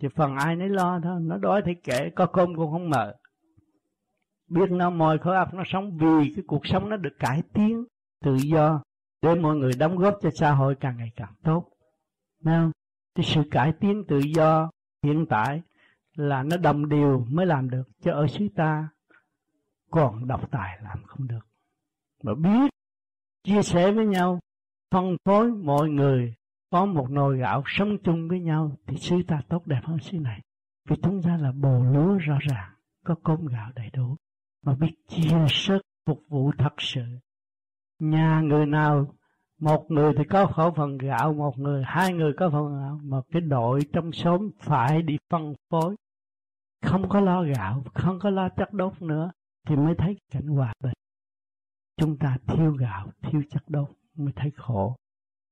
[0.00, 1.20] Thì phần ai nấy lo thôi.
[1.20, 3.14] Nó đói thì kệ có cơm cũng không mở.
[4.48, 7.84] Biết nó mồi khối óc nó sống vì cái cuộc sống nó được cải tiến
[8.24, 8.82] tự do
[9.22, 11.68] để mọi người đóng góp cho xã hội càng ngày càng tốt.
[12.42, 12.72] Nào, không?
[13.14, 14.70] Cái sự cải tiến tự do
[15.02, 15.62] hiện tại
[16.16, 17.82] là nó đồng điều mới làm được.
[18.00, 18.88] Cho ở xứ ta
[19.90, 21.46] còn độc tài làm không được.
[22.22, 22.70] Mà biết,
[23.44, 24.40] chia sẻ với nhau,
[24.90, 26.34] phân phối mọi người,
[26.70, 30.18] có một nồi gạo sống chung với nhau, thì xứ ta tốt đẹp hơn xứ
[30.18, 30.40] này.
[30.88, 32.72] Vì chúng ta là bồ lúa rõ ràng,
[33.04, 34.16] có cơm gạo đầy đủ.
[34.64, 37.04] Mà biết chia sức phục vụ thật sự.
[37.98, 39.06] Nhà người nào,
[39.60, 43.20] một người thì có khẩu phần gạo, một người, hai người có phần gạo, mà
[43.32, 45.96] cái đội trong xóm phải đi phân phối.
[46.82, 49.30] Không có lo gạo, không có lo chất đốt nữa
[49.66, 50.92] thì mới thấy cảnh hòa bình.
[51.96, 54.96] Chúng ta thiếu gạo, thiếu chất đốt mới thấy khổ.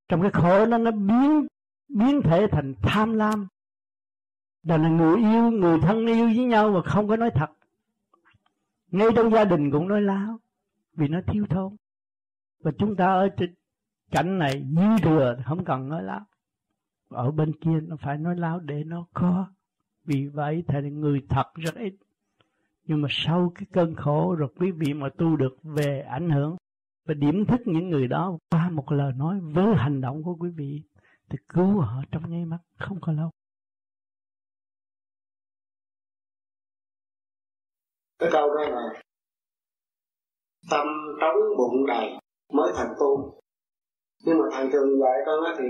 [0.09, 1.47] Trong cái khổ đó nó biến
[1.89, 3.47] biến thể thành tham lam.
[4.63, 7.51] Đó là người yêu, người thân yêu với nhau mà không có nói thật.
[8.91, 10.39] Ngay trong gia đình cũng nói láo,
[10.93, 11.77] vì nó thiếu thốn.
[12.61, 13.55] Và chúng ta ở trên
[14.11, 16.21] cảnh này, dư thừa, không cần nói láo.
[17.09, 19.47] Ở bên kia nó phải nói láo để nó có.
[20.05, 21.95] Vì vậy thầy người thật rất ít
[22.85, 26.57] nhưng mà sau cái cơn khổ, rồi quý vị mà tu được về ảnh hưởng
[27.07, 30.51] và điểm thức những người đó qua một lời nói với hành động của quý
[30.57, 30.83] vị,
[31.31, 33.31] thì cứu họ trong nháy mắt, không có lâu.
[38.19, 39.03] Cái câu đó là,
[40.71, 40.87] tâm
[41.21, 42.11] trống bụng đầy
[42.53, 43.41] mới thành tu.
[44.25, 45.65] Nhưng mà thầy thường dạy con á thì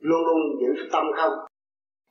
[0.00, 1.32] luôn luôn giữ cái tâm không.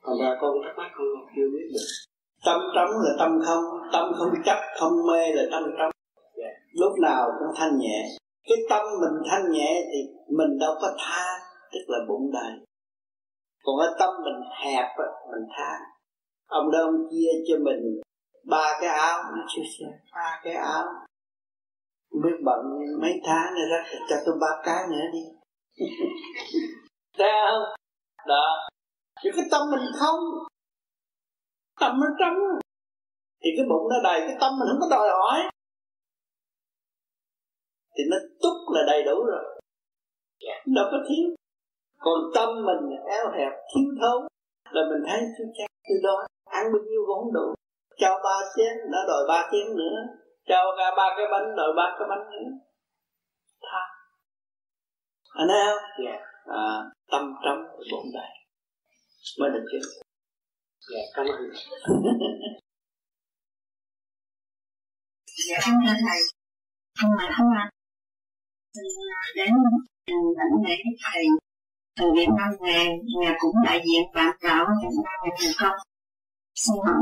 [0.05, 2.12] Thành ra con thắc mắc con chưa biết được
[2.45, 3.63] tâm trống là tâm không
[3.93, 5.91] tâm không chấp không mê là tâm trống.
[6.37, 6.49] Dạ.
[6.73, 8.07] Lúc nào cũng thanh nhẹ.
[8.49, 9.99] Cái tâm mình thanh nhẹ thì
[10.37, 11.25] mình đâu có tha,
[11.71, 12.53] tức là bụng đầy.
[13.63, 14.85] Còn cái tâm mình hẹp
[15.31, 15.79] mình tha.
[16.47, 18.01] Ông đó ông chia cho mình
[18.43, 19.85] ba cái áo nó chưa
[20.15, 20.83] ba cái áo.
[22.23, 22.59] Biết bận
[23.01, 25.19] mấy tháng nữa rất cho tôi ba cái nữa đi.
[27.17, 27.63] Thấy không?
[28.27, 28.69] Đó.
[29.23, 30.19] Chứ cái tâm mình không
[31.80, 32.38] tâm nó trống
[33.43, 35.38] thì cái bụng nó đầy cái tâm mình không có đòi hỏi.
[37.95, 39.43] Thì nó túc là đầy đủ rồi.
[40.76, 41.36] Đâu có thiếu.
[41.99, 44.28] Còn tâm mình eo hẹp thiếu thốn
[44.71, 46.15] là mình thấy chưa chắc từ đó
[46.45, 47.53] ăn bao nhiêu cũng không đủ.
[47.97, 49.97] Cho ba chén nó đòi ba chén nữa.
[50.49, 52.49] Cho cả ba cái bánh đòi ba cái bánh nữa.
[53.61, 53.84] Tha.
[55.34, 56.05] Anh thấy không?
[56.05, 56.21] Yeah.
[56.45, 56.65] à,
[57.11, 58.32] tâm trống bụng đầy.
[59.39, 59.80] Mới được chứ
[60.91, 61.49] dạ cảm ơn.
[65.47, 66.21] Dạ cảm ơn thầy.
[66.99, 67.69] Không mà không ạ.
[68.73, 69.49] À, đến
[70.38, 71.23] lãnh lễ thầy
[71.95, 72.86] từ Việt Nam về,
[73.21, 75.77] nhà cũng đại diện bạn đạo Việt Nam về thành công
[76.55, 77.01] xin hỏi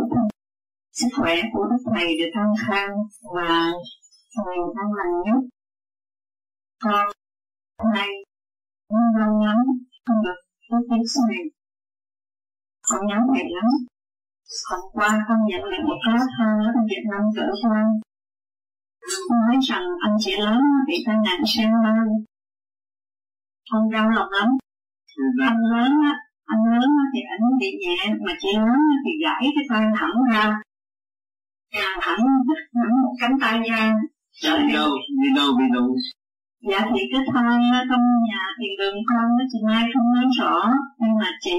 [0.91, 2.91] sức khỏe của đức thầy được thăng khang
[3.36, 3.71] và
[4.36, 5.49] người an lành nhất.
[6.84, 7.07] Con
[7.77, 8.07] hôm nay
[8.89, 9.57] muốn lâu lắm
[10.05, 11.43] không được có tiếng sau này
[12.91, 13.69] con nhớ thầy lắm.
[14.69, 17.85] Hôm qua con nhận được một lá thơ ở Việt Nam trở quan
[19.29, 22.07] nói rằng anh chị lớn bị tai nạn sang mai
[23.71, 24.49] con đau lòng lắm.
[25.41, 26.13] Anh lớn á
[26.45, 30.61] anh lớn thì ảnh bị nhẹ mà chị lớn thì gãy cái tay thẳng ra.
[31.73, 33.93] Càng hẳn đứt hẳn một cánh tay ra.
[34.41, 34.89] Trở đi đâu
[35.23, 35.95] đi đâu bị đâu?
[36.69, 40.71] Dạ thì cái thai trong nhà thì đường con nó chị mai không nói rõ
[40.99, 41.55] nhưng mà chỉ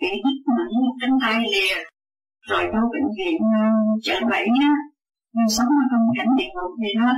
[0.00, 1.76] bị đứt hẳn một cánh tay lìa
[2.48, 3.66] rồi vô bệnh viện ờ,
[4.02, 4.72] chợ bảy á
[5.34, 7.12] nhưng sống ở trong cảnh địa ngục gì đó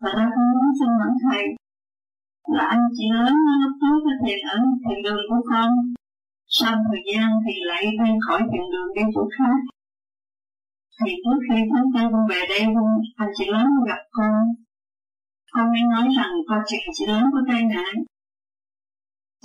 [0.00, 1.44] và ra con muốn xin lỗi thầy.
[2.54, 4.12] Là anh chị lớn lúc trước có
[4.54, 5.70] ở thiền đường của con.
[6.58, 9.58] Sau thời gian thì lại đi khỏi thiền đường đi chỗ khác.
[10.98, 12.60] Thì trước khi chúng ta con về đây
[13.16, 14.42] anh chị lớn gặp con.
[15.52, 17.94] Con mới nói rằng, con chị chị lớn có tai nạn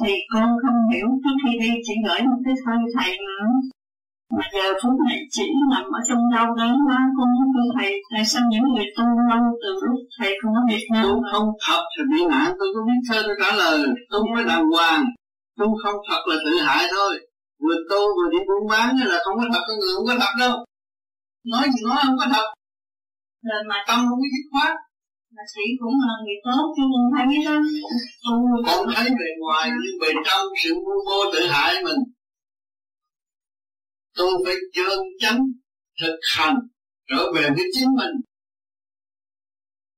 [0.02, 3.38] thì con không hiểu trước khi đi chỉ gửi một cái thơ thầy mà.
[4.38, 7.92] Mà giờ phút này chỉ nằm ở trong đau đớn quá con không biết thầy
[8.12, 11.48] tại sao những người tu lâu từ lúc thầy không có Việt Nam tu không
[11.66, 13.78] thật thì bị nạn tôi có biết thơ tôi trả lời.
[14.12, 15.06] Tu phải đàng hoàng
[15.60, 17.14] tu không thật là tự hại thôi.
[17.64, 20.34] Vừa tu vừa đi buôn bán là không có thật có người không có thật
[20.40, 20.66] đâu.
[21.52, 22.48] Nói gì nói không có thật.
[23.50, 24.76] Rồi mà tâm không có dứt khoát
[25.36, 27.58] mà sĩ cũng là người tốt chứ không thấy đó.
[28.24, 28.34] Tu
[28.68, 32.02] không thấy bề ngoài nhưng bề trong sự vô vô tự hại mình.
[34.18, 35.40] Tôi phải chân chánh
[36.02, 36.58] thực hành
[37.10, 38.14] trở về với chính mình.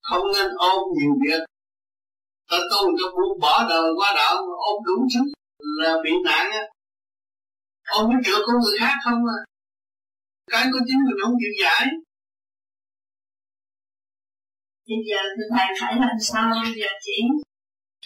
[0.01, 1.41] Không nên ôm nhiều việc.
[2.49, 4.35] Ta tu cho buông bỏ đời qua đạo
[4.69, 5.25] ôm đúng chút
[5.59, 6.63] là bị nạn á.
[7.87, 9.39] Ôm cái chuyện của người khác không à.
[10.51, 11.85] Cái của chính mình không chịu giải
[14.87, 17.21] bây giờ thì thầy phải làm sao bây giờ chỉ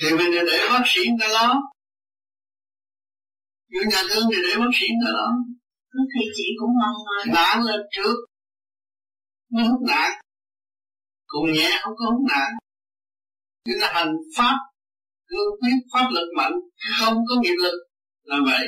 [0.02, 1.62] thì mình để bác sĩ người ta lo.
[3.70, 5.30] Những nhà thương thì để bác sĩ người ta lo.
[6.14, 8.16] Thì chị cũng mong rồi nạn lên trước.
[9.54, 10.12] Mới hút nạn.
[11.28, 12.52] Còn nhẹ không có hút nạn.
[13.66, 14.56] Chúng ta hành pháp
[15.28, 16.54] cương quyết pháp lực mạnh.
[17.00, 17.78] Không có nghiệp lực.
[18.24, 18.68] Là vậy.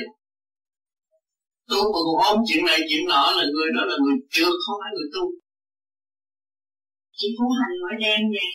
[1.68, 4.76] Tu mà còn ôm chuyện này chuyện nọ là người đó là người chưa không
[4.82, 5.43] phải người tu
[7.18, 8.48] chỉ cũng hành mỗi đêm vậy.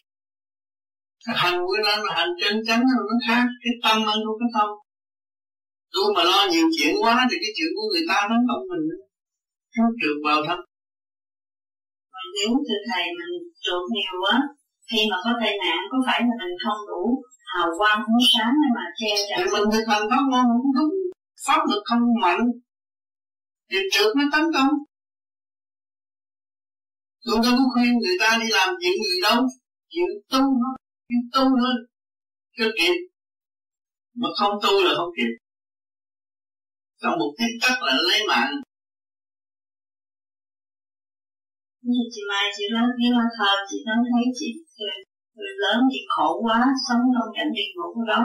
[1.41, 3.45] Hành với nó là hành chân chánh nó khác.
[3.63, 4.69] Cái tâm ăn của cái tâm.
[5.93, 8.85] Tu mà lo nhiều chuyện quá thì cái chuyện của người ta nó không mình.
[9.77, 10.59] Nó trượt vào thân.
[12.13, 13.33] Mà nếu từ thầy mình
[13.63, 14.35] trượt nhiều quá
[14.91, 17.03] khi mà có tai nạn có phải là mình không đủ
[17.53, 19.39] hào quang ánh sáng để mà che chở?
[19.53, 20.93] Mình thực hành pháp môn không đúng.
[21.45, 22.43] Pháp lực không mạnh.
[23.71, 24.69] Thì trượt nó tấn công
[27.25, 29.39] tôi đâu có khuyên người ta đi làm chuyện gì đâu.
[29.91, 30.75] Chuyện tu thôi
[31.07, 31.77] chuyện tu hơn,
[32.57, 32.95] cho kịp.
[34.19, 35.31] Mà không tu là không kịp.
[37.01, 38.51] Trong một tích tắc là lấy mạng.
[41.81, 44.49] Như chị Mai chị nói khi mà thờ chị nói thấy chị
[45.35, 46.59] người lớn thì khổ quá
[46.89, 48.21] sống trong cảnh địa ngục đó.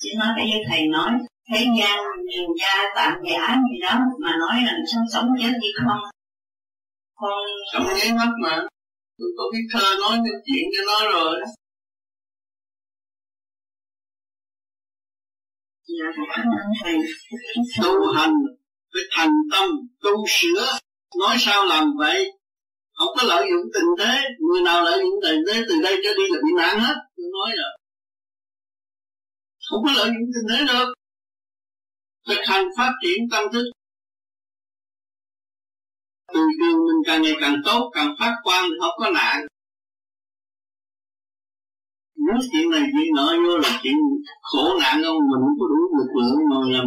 [0.00, 1.10] Chị nói bây giờ thầy nói
[1.48, 1.98] thế gian
[2.30, 6.02] rừng da tạm giả gì đó mà nói là sống sống chết gì không
[7.20, 8.66] con sống nháy mắt mà?
[9.18, 11.40] Tôi có cái thơ nói cái chuyện cho nó rồi.
[15.88, 16.06] Dạ
[16.36, 16.94] cảm ơn thầy.
[17.82, 18.34] Tu hành
[18.92, 20.78] phải thành tâm tu sửa.
[21.20, 22.32] Nói sao làm vậy?
[22.92, 24.22] Không có lợi dụng tình thế.
[24.38, 26.94] Người nào lợi dụng tình thế từ đây cho đi là bị nạn hết.
[27.16, 27.78] Tôi nói rồi.
[29.70, 30.94] Không có lợi dụng tình thế được.
[32.28, 33.64] Thực hành phát triển tâm thức
[36.34, 39.46] từ trường mình càng ngày càng tốt, càng phát quang thì không có nạn
[42.26, 43.96] nếu chuyện này chuyện nọ vô là chuyện
[44.42, 46.86] khổ nạn không mình không có đủ lực lượng mà làm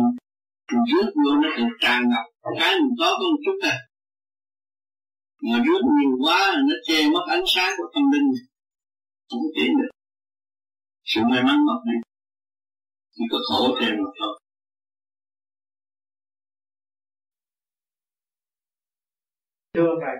[0.89, 2.25] rước vô nó càng tràn ngập.
[2.59, 3.75] Cái mình có có một chút à.
[5.41, 8.27] Mà rước nhiều quá, nó che mất ánh sáng của tâm linh.
[9.29, 9.89] Không tiến được.
[11.05, 11.97] Sự may mắn mất đi.
[13.15, 14.39] Chỉ có khổ thêm mà thôi.
[19.77, 20.15] Thưa thầy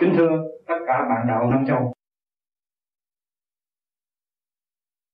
[0.00, 1.92] kính thưa tất cả bạn đạo Nam Châu.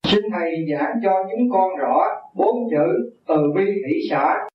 [0.07, 4.49] Xin thầy giảng cho chúng con rõ bốn chữ từ bi hỷ xã.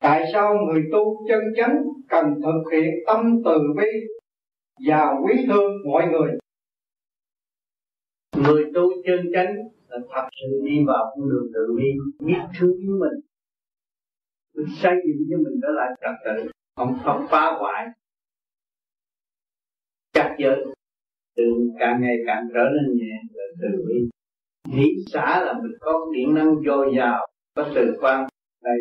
[0.00, 3.88] Tại sao người tu chân chánh cần thực hiện tâm từ bi
[4.86, 6.38] và quý thương mọi người?
[8.36, 9.54] Người tu chân chánh
[9.88, 11.84] là thật sự đi vào con đường từ bi,
[12.26, 13.20] biết thương yêu mình,
[14.82, 16.50] xây dựng cho mình trở lại trật tự
[16.80, 17.86] không không phá hoại.
[20.12, 20.64] Chắc giới
[21.36, 21.42] từ
[21.80, 24.10] càng ngày càng trở nên nhẹ và từ bi.
[24.74, 27.26] Nghĩ xã là mình có điện năng dồi dào,
[27.56, 28.26] có từ quan
[28.64, 28.78] đây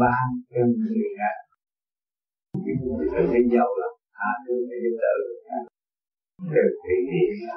[0.00, 1.34] ban cho người khác
[3.12, 5.14] từ cái giàu là hạ thứ phải giúp đỡ
[6.38, 7.48] từ cái hiện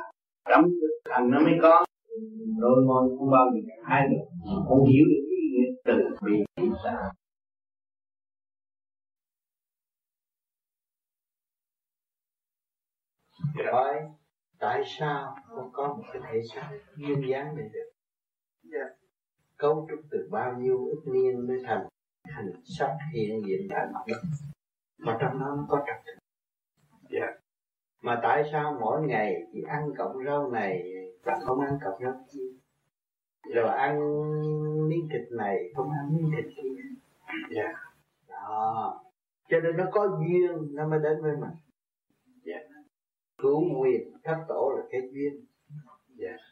[0.50, 1.86] trong thực hành nó mới có.
[2.62, 4.26] Đôi môi không bao giờ hai được
[4.68, 5.94] không hiểu được cái nghĩa từ
[6.26, 6.34] bi
[6.84, 7.12] xã
[13.72, 13.96] hỏi
[14.60, 17.92] tại sao con có một cái thể xác duyên dáng này được
[18.74, 18.88] yeah.
[18.88, 18.96] Dạ.
[19.58, 21.88] cấu trúc từ bao nhiêu ức niên mới thành
[22.24, 24.22] thành sắc hiện diện tại mặt đất
[24.98, 26.12] mà trong đó nó có trật tự
[27.18, 27.30] yeah.
[27.30, 27.40] Dạ.
[28.02, 30.84] mà tại sao mỗi ngày chỉ ăn cọng rau này
[31.24, 32.52] và không ăn cọng rau kia
[33.54, 34.00] rồi ăn
[34.90, 36.70] miếng thịt này không ăn miếng thịt kia
[37.56, 37.76] yeah.
[37.76, 37.94] Dạ.
[38.30, 39.04] đó
[39.50, 41.52] cho nên nó có duyên nó mới đến với mình
[43.42, 45.46] cứu nguyện thất tổ là cái duyên
[46.20, 46.40] yeah.
[46.40, 46.46] Dạ.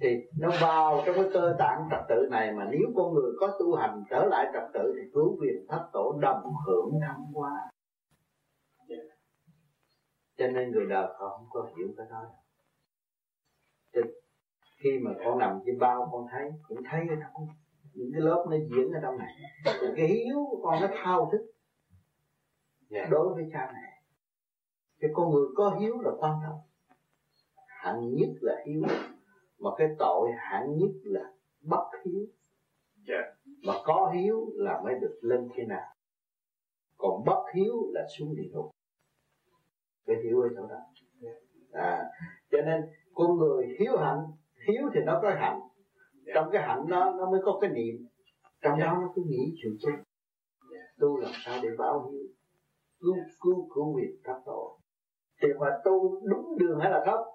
[0.00, 3.56] thì nó vào trong cái cơ tạng trật tự này mà nếu con người có
[3.60, 7.70] tu hành trở lại trật tự thì cứu quyền thất tổ đồng hưởng thăng hoa
[8.88, 9.02] yeah.
[10.36, 12.22] Cho nên người đời họ không có hiểu cái đó
[13.94, 14.00] thì
[14.76, 17.48] khi mà con nằm trên bao, con thấy, cũng thấy ở trong
[17.94, 19.34] những cái lớp nó diễn ở trong này
[19.96, 21.46] cái hiếu của con nó thao thức
[22.90, 23.10] yeah.
[23.10, 23.89] Đối với cha mẹ
[25.00, 26.58] cái con người có hiếu là quan trọng
[27.66, 28.82] hạng nhất là hiếu
[29.58, 32.26] mà cái tội hạng nhất là bất hiếu
[33.08, 33.24] yeah.
[33.24, 33.52] Dạ.
[33.66, 35.94] mà có hiếu là mới được lên thế nào
[36.96, 38.70] còn bất hiếu là xuống địa ngục
[40.06, 40.80] cái hiếu ở chỗ đó
[41.72, 42.04] à,
[42.50, 42.82] cho nên
[43.14, 44.26] con người hiếu hạnh
[44.68, 45.60] hiếu thì nó có hạnh
[46.26, 46.32] dạ.
[46.34, 48.06] trong cái hạnh đó nó mới có cái niệm
[48.62, 48.80] trong yeah.
[48.80, 48.86] Dạ.
[48.86, 50.02] đó nó cứ nghĩ chuyện chết
[50.98, 52.26] tu làm sao để báo hiếu
[53.00, 54.79] cứu cứu cứu việc thất tổ
[55.42, 57.26] thì mà tu đúng đường hay là không?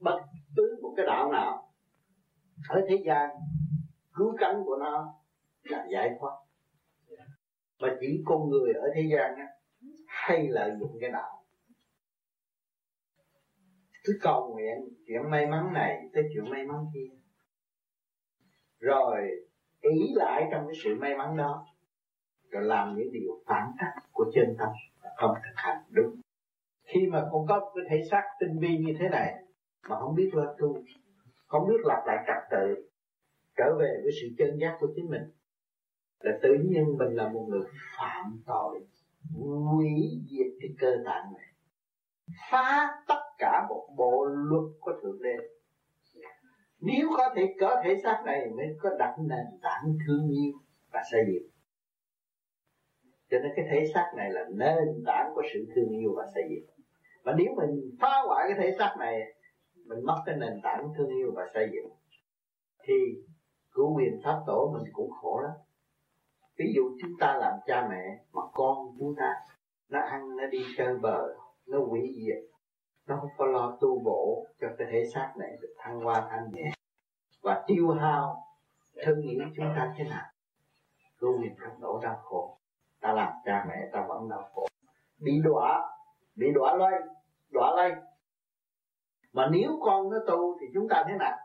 [0.00, 0.20] Bất
[0.56, 1.72] cứ một cái đạo nào
[2.68, 3.30] ở thế gian
[4.14, 5.14] cứu cánh của nó
[5.62, 6.32] là giải thoát.
[7.80, 9.46] Mà chỉ con người ở thế gian á,
[10.06, 11.44] hay lợi dụng cái đạo.
[14.04, 17.16] Cứ cầu nguyện chuyện may mắn này tới chuyện may mắn kia.
[18.78, 19.20] Rồi
[19.80, 21.66] ý lại trong cái sự may mắn đó
[22.50, 24.68] rồi làm những điều phản tác của chân tâm
[25.18, 26.20] không thực hành đúng.
[26.84, 29.34] Khi mà con có cái thể xác tinh vi như thế này,
[29.88, 30.82] mà không biết lo tu,
[31.46, 32.90] không biết lập lại trật tự,
[33.56, 35.22] trở về với sự chân giác của chính mình,
[36.20, 37.62] là tự nhiên mình là một người
[37.98, 38.80] phạm tội,
[39.72, 39.88] hủy
[40.30, 41.46] diệt cái cơ tạng này.
[42.50, 45.36] Phá tất cả một bộ luật của thượng đế.
[46.80, 50.52] Nếu có thể có thể xác này, mới có đặt nền tảng thương yêu
[50.92, 51.57] và xây dựng
[53.30, 56.42] cho nên cái thể xác này là nền tảng của sự thương yêu và xây
[56.50, 56.66] dựng.
[57.24, 59.34] Và nếu mình phá hoại cái thể xác này,
[59.86, 61.90] mình mất cái nền tảng thương yêu và xây dựng,
[62.82, 62.94] thì
[63.70, 65.52] cứu quyền pháp tổ mình cũng khổ lắm.
[66.56, 69.34] Ví dụ chúng ta làm cha mẹ mà con chúng ta
[69.88, 71.34] nó ăn, nó đi chơi bờ
[71.66, 72.44] nó hủy diệt,
[73.06, 76.50] nó không có lo tu bổ cho cái thể xác này được thăng hoa thanh
[76.52, 76.70] nhẹ
[77.42, 78.44] và tiêu hao
[79.02, 80.24] thân nghĩ chúng ta thế nào.
[81.18, 82.57] Cứu quyền pháp tổ đau khổ
[83.00, 84.66] ta làm cha mẹ ta vẫn đau khổ.
[85.20, 85.90] Bị đọa
[86.36, 87.00] bị đọa lây
[87.52, 87.92] đọa lây
[89.32, 91.36] mà nếu con nó tu thì chúng ta thế nào?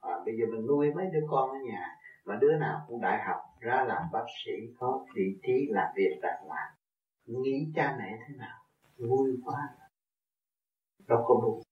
[0.00, 3.24] À, bây giờ mình nuôi mấy đứa con ở nhà mà đứa nào cũng đại
[3.26, 6.72] học ra làm bác sĩ có vị trí làm việc đàng hoàng.
[7.26, 8.58] Nghĩ cha mẹ thế nào?
[8.98, 9.68] Vui quá.
[11.08, 11.62] Đâu có đủ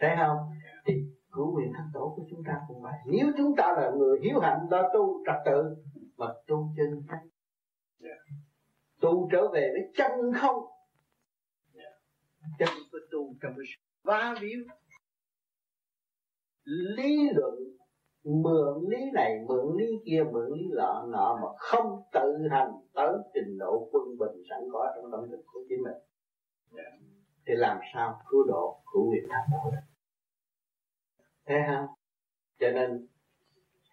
[0.00, 0.38] thấy không?
[0.86, 0.94] Thì
[1.32, 2.92] cứu quyền thánh tổ của chúng ta cũng vậy.
[3.06, 5.76] Nếu chúng ta là người hiếu hạnh đó tu trật tự
[6.16, 7.28] mà tu chân chánh
[9.00, 10.64] tu trở về với chân không.
[12.58, 13.66] Chân phải tu trong cái
[14.02, 14.64] va víu.
[16.64, 17.54] Lý luận
[18.24, 23.12] mượn lý này mượn lý kia mượn lý lọ nọ mà không tự hành tới
[23.34, 25.96] trình độ quân bình sẵn có trong tâm thức của chính mình.
[27.46, 29.86] Thì làm sao cứu độ cứu nguyện thắng độ được
[31.46, 31.86] thấy không
[32.58, 33.06] cho nên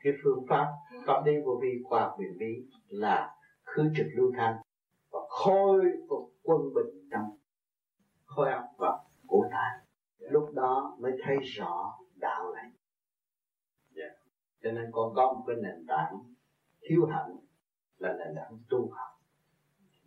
[0.03, 0.67] cái phương pháp
[1.05, 4.55] có đi vô vi qua quyền bí là khứ trực lưu thanh
[5.11, 7.38] và khôi phục quân bình trong
[8.25, 9.85] khối óc và cổ tay
[10.17, 12.75] lúc đó mới thấy rõ đạo này yeah.
[13.95, 14.31] Dạ.
[14.63, 16.19] cho nên con có một cái nền tảng
[16.81, 17.35] thiếu hạnh
[17.97, 19.21] là nền tảng tu học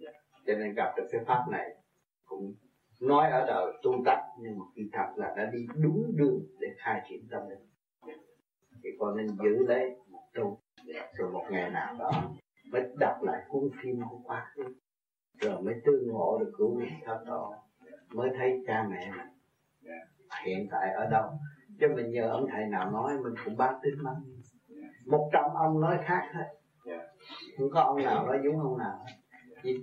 [0.00, 0.14] yeah.
[0.46, 1.76] cho nên gặp được cái pháp này
[2.24, 2.54] cũng
[3.00, 6.68] nói ở đời tu tập, nhưng mà khi thật là đã đi đúng đường để
[6.78, 7.68] khai triển tâm linh
[8.86, 10.58] thì con nên giữ lấy một tu
[11.18, 12.10] rồi một ngày nào đó
[12.72, 14.62] mới đọc lại cuốn phim của quá khứ
[15.40, 17.52] rồi mới tương ngộ được cứu vị thất đó,
[18.14, 19.26] mới thấy cha mẹ mình
[20.44, 21.30] hiện tại ở đâu.
[21.80, 24.14] Chứ mình nhờ ông thầy nào nói, mình cũng bác tính lắm.
[25.06, 26.46] Một trăm ông nói khác hết
[27.58, 29.04] không có ông nào nói giống ông nào.
[29.62, 29.78] Chỉ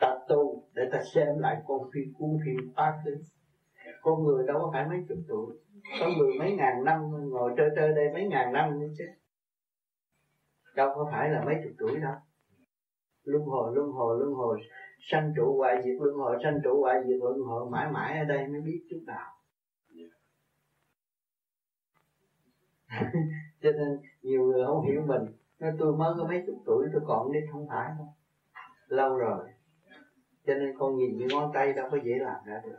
[0.00, 3.16] ta tu để ta xem lại con phim, cuốn phim quá khứ
[4.02, 5.56] con người đâu có phải mấy chục tuổi
[6.00, 7.00] có mười mấy ngàn năm
[7.30, 9.04] ngồi chơi chơi đây, mấy ngàn năm nữa chứ.
[10.74, 12.14] Đâu có phải là mấy chục tuổi đâu.
[13.24, 14.60] Luân hồi luân hồi luân hồi.
[15.10, 18.24] Sanh trụ hoại diệt, luân hồi, sanh trụ hoại diệt, luân hồi mãi mãi ở
[18.24, 19.34] đây mới biết chút nào.
[23.62, 25.22] Cho nên nhiều người không hiểu mình.
[25.58, 28.06] Nói tôi mới có mấy chục tuổi, tôi còn đi không phải đâu.
[28.86, 29.48] Lâu rồi.
[30.46, 32.78] Cho nên con nhìn cái ngón tay đâu có dễ làm ra được.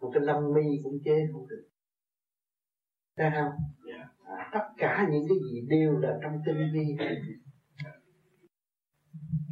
[0.00, 1.68] Một cái lông mi cũng chế không được
[3.16, 3.52] thấy không?
[4.24, 6.96] À, tất cả những cái gì đều là trong tinh vi.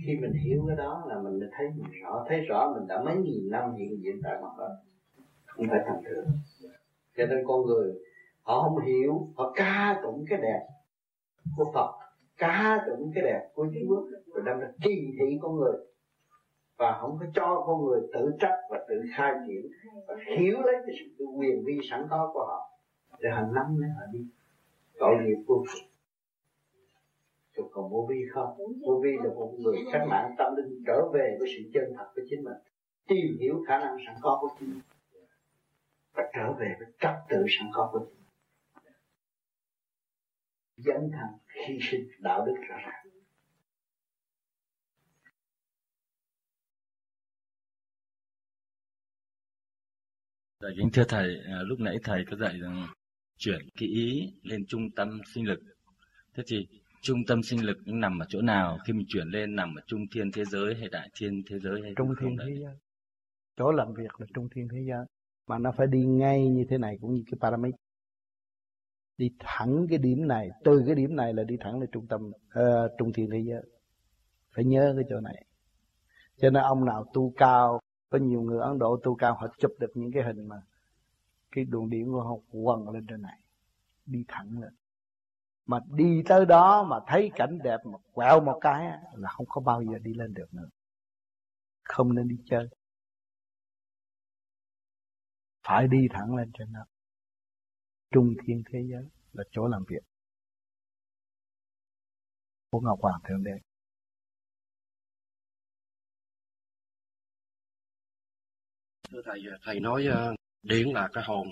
[0.06, 3.16] Khi mình hiểu cái đó là mình thấy mình rõ thấy rõ mình đã mấy
[3.16, 4.68] nghìn năm hiện diện tại mặt đó
[5.46, 6.26] không phải thành thường
[7.16, 7.92] cho nên con người
[8.42, 10.66] họ không hiểu họ ca tụng cái đẹp
[11.56, 12.04] của Phật
[12.38, 13.96] ca tụng cái đẹp của Chúa
[14.34, 15.76] rồi đâm ra kỳ thị con người.
[16.78, 19.70] Và không có cho con người tự trách và tự khai triển
[20.08, 22.73] và hiểu lấy cái sự quyền vi sẵn có của họ
[23.20, 24.26] để họ nắm lấy họ đi?
[24.98, 25.84] Tội nghiệp vô cùng.
[27.54, 28.56] Rồi còn vô vi không?
[28.86, 32.10] Vô vi là một người cách mạng tâm linh trở về với sự chân thật
[32.14, 32.58] của chính mình.
[33.06, 34.82] Tìm hiểu khả năng sẵn có của chính mình.
[36.12, 38.92] Và trở về với trật tự sẵn có của chính mình.
[40.76, 43.04] Dấn thân hy sinh đạo đức rõ ràng.
[50.60, 52.86] Dạ, kính thưa thầy, à, lúc nãy thầy có dạy rằng
[53.44, 55.60] chuyển cái ý lên trung tâm sinh lực.
[56.34, 56.66] Thế thì
[57.02, 58.78] trung tâm sinh lực nằm ở chỗ nào?
[58.86, 61.82] Khi mình chuyển lên nằm ở trung thiên thế giới hay đại thiên thế giới
[61.82, 62.74] hay trung thiên thế giới?
[63.56, 65.06] Chỗ làm việc là trung thiên thế giới.
[65.46, 67.74] Mà nó phải đi ngay như thế này cũng như cái pyramid.
[69.18, 72.22] Đi thẳng cái điểm này, từ cái điểm này là đi thẳng lên trung tâm
[72.28, 73.62] uh, trung thiên thế giới.
[74.54, 75.44] Phải nhớ cái chỗ này.
[76.36, 77.80] Cho nên ông nào tu cao
[78.10, 80.56] có nhiều người Ấn Độ tu cao họ chụp được những cái hình mà
[81.54, 83.38] cái đường điện của họ quần lên trên này,
[84.06, 84.74] đi thẳng lên.
[85.66, 89.60] Mà đi tới đó mà thấy cảnh đẹp mà quẹo một cái là không có
[89.60, 90.68] bao giờ đi lên được nữa.
[91.84, 92.68] Không nên đi chơi.
[95.62, 96.84] Phải đi thẳng lên trên đó.
[98.10, 100.02] Trung thiên thế giới là chỗ làm việc
[102.70, 103.58] của ngọc hoàng thượng đế.
[109.10, 110.34] Thưa thầy thầy nói ờ,
[110.64, 111.48] điển là cái hồn.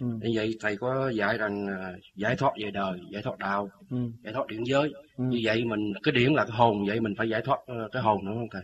[0.00, 0.06] Ừ.
[0.06, 3.96] như vậy thầy có dạy rằng uh, giải thoát về đời giải thoát đạo ừ.
[4.22, 4.92] giải thoát điển giới.
[5.16, 5.24] Ừ.
[5.24, 8.02] như vậy mình cái điển là cái hồn vậy mình phải giải thoát uh, cái
[8.02, 8.62] hồn nữa không thầy?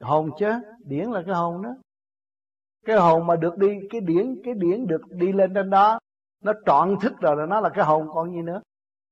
[0.00, 0.46] Hồn chứ
[0.84, 1.70] điển là cái hồn đó.
[2.86, 5.98] Cái hồn mà được đi cái điển cái điển được đi lên trên đó
[6.40, 8.60] nó trọn thức rồi là nó là cái hồn còn gì nữa.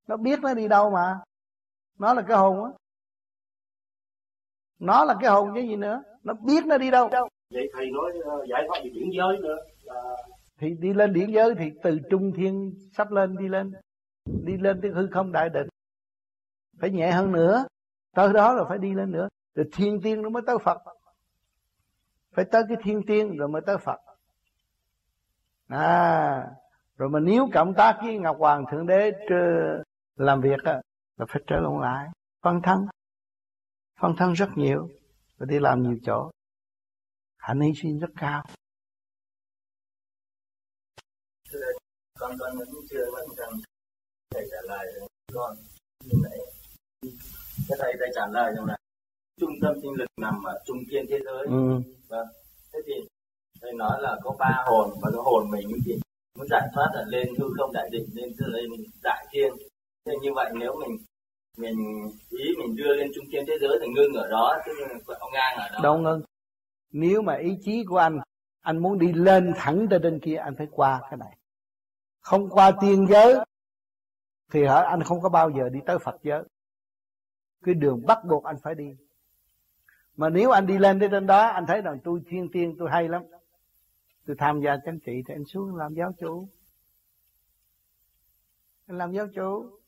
[0.09, 1.19] Nó biết nó đi đâu mà.
[1.99, 2.71] Nó là cái hồn á.
[4.79, 6.03] Nó là cái hồn cái gì nữa.
[6.23, 7.11] Nó biết nó đi đâu
[7.51, 10.17] vậy thầy nói ờ, giải thoát về điển giới nữa, là
[10.59, 13.73] thì đi lên điển giới thì từ trung thiên sắp lên, đi lên.
[14.45, 15.69] Đi lên tới hư không đại định.
[16.81, 17.67] Phải nhẹ hơn nữa.
[18.15, 19.29] Tới đó là phải đi lên nữa.
[19.55, 20.83] Rồi thiên tiên nó mới tới phật.
[22.33, 24.01] Phải tới cái thiên tiên rồi mới tới phật.
[25.69, 26.47] À
[26.97, 29.13] rồi mà nếu cộng tác với ngọc hoàng thượng đế
[30.17, 30.81] làm việc á,
[31.17, 32.09] là phải trở lại.
[32.43, 32.87] Phân thân.
[34.01, 34.89] Phân thân rất nhiều.
[35.39, 36.31] Và đi làm nhiều chỗ
[37.47, 38.43] hạnh hy sinh rất cao.
[42.19, 43.51] Con con vẫn chưa vẫn cần
[44.35, 44.87] thầy trả lời
[45.35, 45.57] con
[46.05, 46.39] như vậy.
[47.69, 48.77] Cái thầy thầy trả lời rằng là
[49.41, 51.47] trung tâm sinh lực nằm ở trung thiên thế giới.
[51.47, 51.81] Ừ.
[52.09, 52.27] vâng.
[52.73, 52.95] Thế thì
[53.61, 55.93] thầy nói là có ba hồn và cái hồn mình thì
[56.39, 58.71] muốn giải thoát là lên hư không đại định lên lên
[59.03, 59.53] đại thiên.
[60.07, 60.99] Thế như vậy nếu mình
[61.57, 61.77] mình
[62.31, 64.73] ý mình đưa lên trung thiên thế giới thì ngưng ở đó chứ
[65.19, 65.81] ông ngang ở đó.
[65.83, 66.23] Đâu ngưng
[66.97, 68.21] nếu mà ý chí của anh
[68.61, 71.37] anh muốn đi lên thẳng tới trên kia, anh phải qua cái này.
[72.21, 73.35] Không qua tiên giới,
[74.53, 76.43] thì hả, anh không có bao giờ đi tới Phật giới.
[77.65, 78.97] Cái đường bắt buộc anh phải đi.
[80.17, 82.89] Mà nếu anh đi lên tới trên đó, anh thấy rằng tôi thiên tiên, tôi
[82.91, 83.23] hay lắm.
[84.27, 86.49] Tôi tham gia chính trị thì anh xuống làm giáo chủ.
[88.87, 89.79] Anh làm giáo chủ.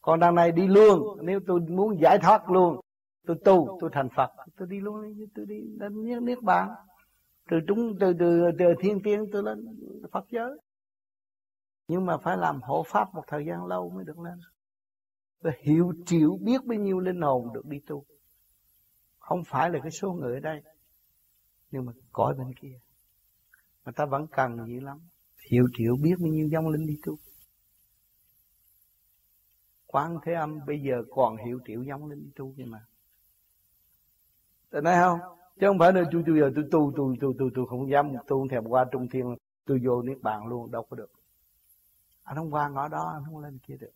[0.00, 2.80] Còn đằng này đi luôn, nếu tôi muốn giải thoát luôn
[3.26, 4.30] tôi tu, tôi thành phật.
[4.56, 6.68] Tôi đi luôn tôi đi đến niết niết bàn
[7.50, 9.58] từ chúng từ từ từ thiên tiên tôi lên
[10.12, 10.50] phật giới.
[11.88, 14.38] Nhưng mà phải làm hộ pháp một thời gian lâu mới được lên.
[15.40, 18.04] Và hiểu, chịu, biết bao nhiêu linh hồn được đi tu.
[19.18, 20.62] Không phải là cái số người ở đây,
[21.70, 22.78] nhưng mà cõi bên kia.
[23.84, 24.98] Mà ta vẫn cần dữ lắm.
[25.50, 27.18] Hiểu, chịu, biết bao nhiêu dòng linh đi tu.
[29.86, 32.78] Quán thế âm bây giờ còn hiểu triệu giống linh đi tu kia mà
[34.70, 35.20] Tại nói không?
[35.60, 38.12] Chứ không phải là tôi tôi giờ tôi tu tôi tôi tôi tôi không dám
[38.26, 39.36] tu không thèm qua trung thiên.
[39.64, 41.10] Tôi vô niết bàn luôn, đâu có được.
[42.22, 43.92] Anh không qua ngõ đó, anh không lên kia được.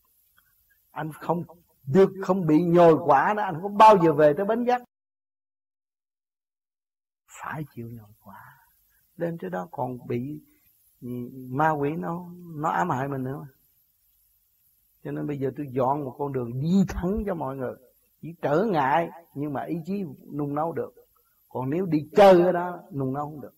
[0.91, 1.43] Anh không
[1.87, 4.83] được, không bị nhồi quả đó, anh không bao giờ về tới bến giác.
[7.29, 8.67] Phải chịu nhồi quả.
[9.17, 10.41] Lên tới đó còn bị
[11.03, 11.09] ừ,
[11.51, 13.47] ma quỷ nó nó ám hại mình nữa.
[15.05, 17.75] Cho nên bây giờ tôi dọn một con đường đi thẳng cho mọi người
[18.25, 20.03] chỉ trở ngại, nhưng mà ý chí
[20.33, 20.95] nung nấu được.
[21.49, 23.55] Còn nếu đi chơi ở đó, nung nấu không được.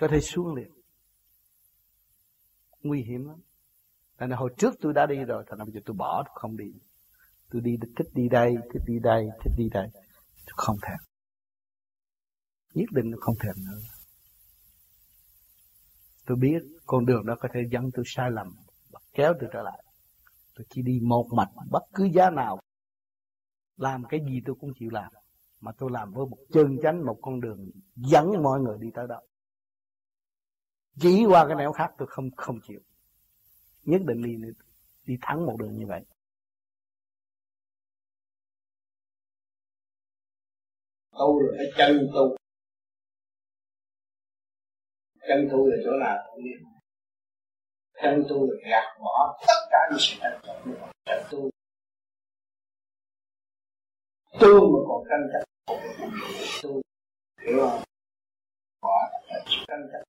[0.00, 0.70] Có thể xuống liền.
[2.82, 3.36] Nguy hiểm lắm.
[4.18, 6.72] Thành hồi trước tôi đã đi rồi, Thành bây giờ tôi bỏ, tôi không đi.
[7.50, 9.88] Tôi đi thích đi đây, Thích đi đây, Thích đi đây.
[10.46, 10.98] Tôi không thèm.
[12.74, 13.78] Nhất định tôi không thèm nữa.
[16.26, 18.46] Tôi biết con đường đó có thể dẫn tôi sai lầm
[19.14, 19.84] kéo tôi trở lại.
[20.54, 22.60] Tôi chỉ đi một mạch, Bất cứ giá nào.
[23.76, 25.12] Làm cái gì tôi cũng chịu làm,
[25.60, 29.06] Mà tôi làm với một chân chánh, Một con đường dẫn mọi người đi tới
[29.08, 29.20] đó.
[31.00, 32.80] Chỉ qua cái nẻo khác tôi không không chịu.
[33.82, 34.50] Nhất định đi
[35.04, 36.04] đi thắng một đường như vậy.
[41.12, 42.36] Tu là phải chân tu.
[45.28, 46.66] Chân tu là chỗ nào cũng biết
[48.02, 50.56] chân tu là gạt bỏ tất cả những sự tranh chấp
[51.04, 51.50] chân tu
[54.40, 55.42] tu mà còn tranh chấp
[56.62, 56.80] tu
[57.42, 57.82] hiểu không?
[58.82, 60.02] Bỏ tất sự tranh chấp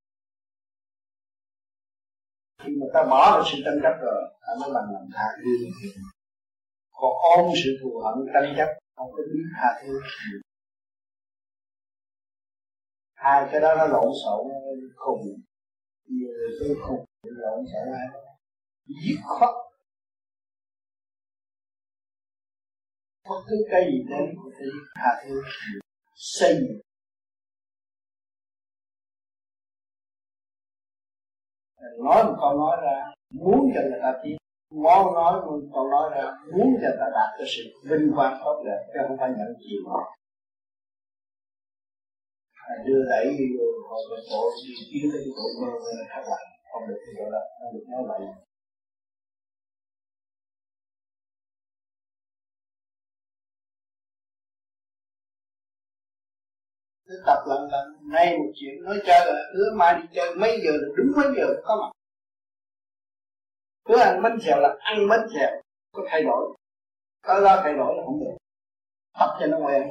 [2.63, 5.51] khi mà ta bỏ được sự tranh chấp rồi, ta mới bằng lòng tha thứ.
[6.91, 10.01] Còn ôm sự thù hận tranh chấp không có biết tha thứ.
[13.13, 14.47] Hai cái đó nó lộn xộn
[14.95, 15.41] khùng.
[16.05, 16.29] Nhiều
[16.59, 18.07] tôi khùng lộn xộn ai.
[18.85, 19.66] Dứt khoát
[23.29, 25.41] bất cứ cái gì đến cũng phải tha thứ.
[26.15, 26.81] Xây dựng
[32.05, 32.97] nói một câu nói ra,
[33.41, 34.37] muốn cho người ta tiến
[34.85, 38.35] nói nói một câu nói ra, muốn cho người ta đạt được sự vinh quang
[38.43, 40.01] tốt đẹp, chứ không phải nhận gì mà.
[42.85, 43.25] Đưa đẩy
[43.57, 45.71] vô hồi cái cổ đi kiếm cái cổ mơ
[46.11, 48.46] thất lạc không được cái đó, không được nói vậy.
[57.07, 60.59] Cứ tập lần lần, nay một chuyện nói chơi là hứa mai đi chơi, mấy
[60.63, 61.91] giờ là đúng mấy giờ, có mặt.
[63.85, 65.61] Cứ ăn bánh xèo là ăn bánh xèo,
[65.91, 66.57] có thay đổi.
[67.21, 68.37] Có lo thay đổi là không được.
[69.19, 69.83] Tập cho nó quen.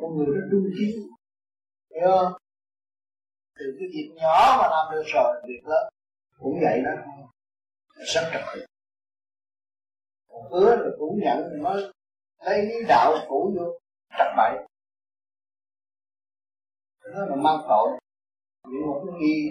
[0.00, 0.96] Con người nó trung trí.
[1.94, 2.32] Hiểu không?
[3.58, 5.92] Từ cái việc nhỏ mà làm được rồi, việc lớn.
[6.38, 7.12] Cũng vậy đó.
[8.14, 8.66] Rất trật tự.
[10.50, 11.76] Hứa là cũng nhận nó
[12.44, 13.78] lấy lý đạo phủ vô
[14.18, 14.66] thất bậy
[17.12, 17.88] nó là mang tội.
[18.70, 19.50] Vì một cái nghi.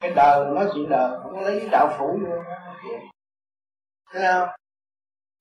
[0.00, 2.36] Cái đời nó chuyện đời, không lấy đạo phủ vô.
[4.12, 4.48] Thấy không?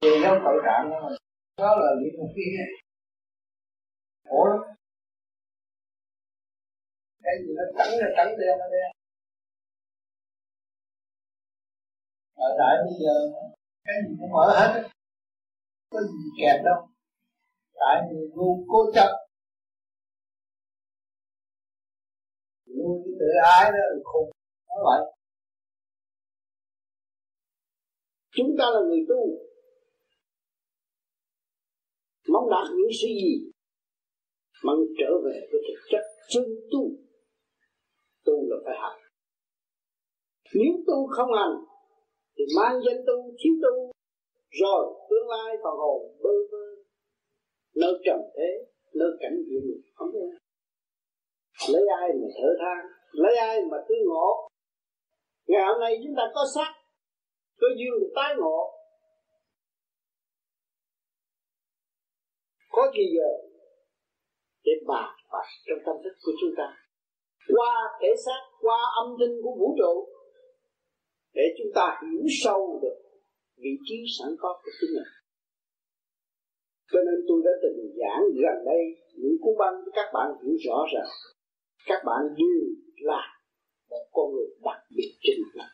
[0.02, 1.10] Về trong tội trạng đó
[1.58, 2.46] đó là những một cái
[4.30, 4.76] khổ lắm.
[7.24, 8.92] Cái gì nó trắng là trắng đen nó đen.
[12.36, 13.16] Ở đại bây giờ,
[13.84, 14.90] cái gì cũng mở hết.
[15.90, 16.88] Có gì kẹt đâu.
[17.80, 19.29] Tại người ngu cố chấp.
[22.80, 24.30] Nuôi cái tự ái đó là khùng.
[24.70, 25.02] Nói vậy.
[28.36, 29.22] Chúng ta là người tu.
[32.34, 33.52] Mong đạt những sự gì?
[34.64, 36.82] Mong trở về với thực chất chân tu.
[38.26, 39.10] Tu là phải hành
[40.54, 41.56] nếu tu không hành,
[42.38, 43.92] thì mang danh tu thiếu tu.
[44.62, 46.66] Rồi, tương lai phần hồn bơ vơ,
[47.76, 49.82] nơi trần thế, nơi cảnh địa ngục.
[49.94, 50.39] Không biết
[51.68, 52.86] lấy ai mà thở than?
[53.12, 54.50] Lấy ai mà tư ngộ?
[55.48, 56.72] Ngày hôm nay chúng ta có sắc,
[57.62, 58.60] có duyên được tái ngộ.
[62.72, 63.32] Có gì giờ
[64.64, 66.68] để bàn bạc trong tâm thức của chúng ta
[67.56, 69.94] qua thể xác qua âm thanh của vũ trụ
[71.34, 72.98] để chúng ta hiểu sâu được
[73.58, 75.12] vị trí sẵn có của chính mình.
[76.92, 78.84] Cho nên tôi đã từng giảng gần đây
[79.22, 81.10] những cuốn băng với các bạn hiểu rõ rằng
[81.86, 82.62] các bạn đều
[82.98, 83.22] là
[83.90, 85.68] một con người đặc biệt trên mình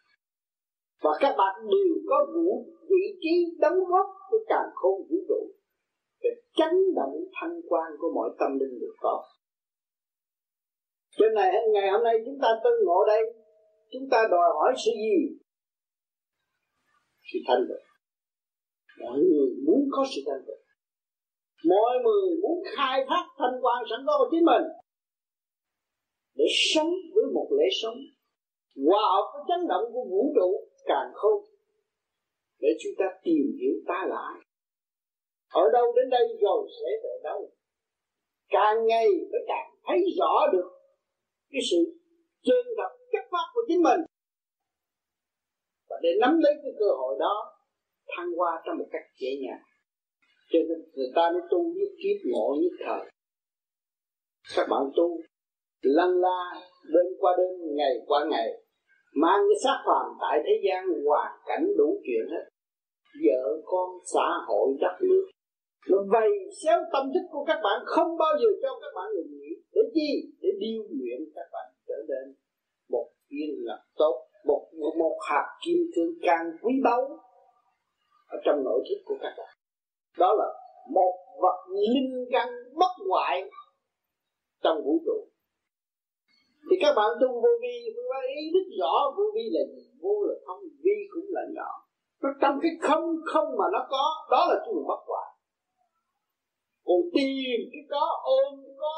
[1.06, 5.42] và các bạn đều có vũ, vị trí đóng góp với càng khôn vũ trụ
[6.24, 9.24] để chấn động thanh quan của mọi tâm linh được có.
[11.18, 13.22] Cho này ngày hôm nay chúng ta tân ngộ đây,
[13.92, 15.38] chúng ta đòi hỏi sự gì?
[17.34, 17.86] Sự thanh tịnh.
[19.02, 20.64] Mọi người muốn có sự thanh tịnh.
[21.70, 24.64] Mọi người muốn khai thác thanh quan sẵn có của chính mình
[26.36, 28.00] để sống với một lễ sống.
[28.86, 30.50] Hòa hợp với chấn động của vũ trụ
[30.86, 31.44] càng không
[32.60, 34.46] để chúng ta tìm hiểu ta lại
[35.62, 37.52] ở đâu đến đây rồi sẽ về đâu.
[38.50, 40.70] Càng ngày mới càng thấy rõ được
[41.52, 41.78] cái sự
[42.44, 44.00] chân thật chất phát của chính mình.
[45.90, 47.36] Và để nắm lấy cái cơ hội đó,
[48.08, 49.64] thăng hoa trong một cách dễ nhàng.
[50.52, 53.12] Cho nên người ta mới tu nhất kiếp ngộ nhất thời.
[54.56, 55.22] Các bạn tu
[55.86, 56.40] lăn la
[56.94, 58.50] đêm qua đêm ngày qua ngày
[59.16, 62.46] mang cái xác phàm tại thế gian hoàn cảnh đủ chuyện hết.
[63.24, 65.26] Vợ con xã hội đất nước.
[65.90, 66.30] Nó vầy
[66.64, 69.82] xéo tâm thức của các bạn không bao giờ cho các bạn ngừng nghỉ để
[69.94, 70.10] chi?
[70.42, 72.36] Để điêu luyện các bạn trở nên
[72.90, 77.02] một viên lập tốt một, một hạt kim cương càng quý báu
[78.28, 79.56] ở trong nội thức của các bạn.
[80.18, 80.46] Đó là
[80.90, 83.44] một vật linh căn bất hoại
[84.64, 85.35] trong vũ trụ
[86.68, 87.76] thì các bạn tu vô vi
[88.10, 89.84] phải ý, rất rõ, vô vi là gì?
[90.02, 91.72] Vô là không, vi cũng là nhỏ.
[92.22, 95.30] Nó trong cái không không mà nó có, đó là cái bất hoại
[96.88, 98.94] còn tìm cái có, ôm cái có,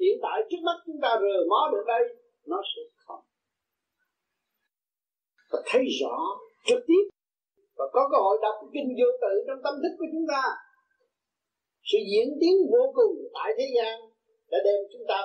[0.00, 2.02] hiện tại trước mắt chúng ta rờ mó được đây,
[2.46, 3.24] nó sẽ không.
[5.50, 6.16] Và thấy rõ,
[6.66, 7.04] trực tiếp,
[7.78, 10.42] và có cơ hội đọc kinh vô tự trong tâm thức của chúng ta.
[11.90, 13.94] Sự diễn tiến vô cùng tại thế gian
[14.50, 15.18] đã đem chúng ta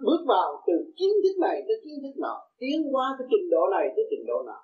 [0.00, 3.62] bước vào từ kiến thức này tới kiến thức nọ, tiến qua cái trình độ
[3.70, 4.58] này tới trình độ nọ.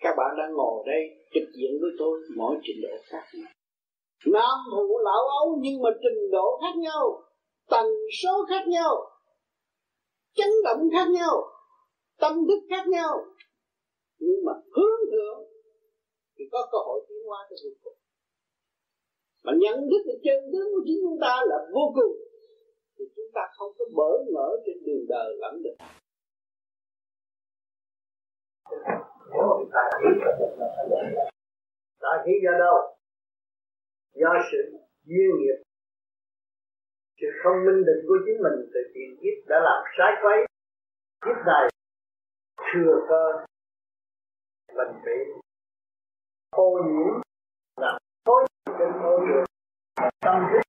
[0.00, 1.02] Các bạn đang ngồi đây
[1.34, 3.52] trực diện với tôi mỗi trình độ khác nhau.
[4.26, 7.22] Nam phụ lão ấu nhưng mà trình độ khác nhau,
[7.70, 7.86] tần
[8.22, 8.94] số khác nhau,
[10.34, 11.34] chấn động khác nhau,
[12.20, 13.24] tâm thức khác nhau.
[14.18, 15.38] Nhưng mà hướng thượng
[16.38, 17.98] thì có cơ hội tiến hóa cho vô cùng.
[19.44, 22.19] Mà nhận thức được chân tướng của chính chúng ta là vô cùng
[23.00, 25.76] thì chúng ta không có bỡ ngỡ trên đường đời lắm được.
[32.00, 32.96] Tại khí do đâu?
[34.14, 35.62] Do sự duyên nghiệp.
[37.20, 40.38] Sự không minh định của chính mình từ tiền kiếp đã làm sai quấy.
[41.24, 41.68] Kiếp này
[42.72, 43.44] thừa cơ
[44.76, 45.40] mình bị.
[46.50, 47.20] Ô nhiễm
[47.76, 49.44] làm thối trên môi trường.
[50.20, 50.60] Tâm thức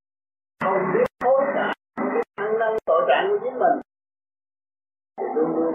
[0.63, 1.40] không biết tối
[2.72, 3.77] trong tội trạng của chính mình
[5.18, 5.73] thì luôn luôn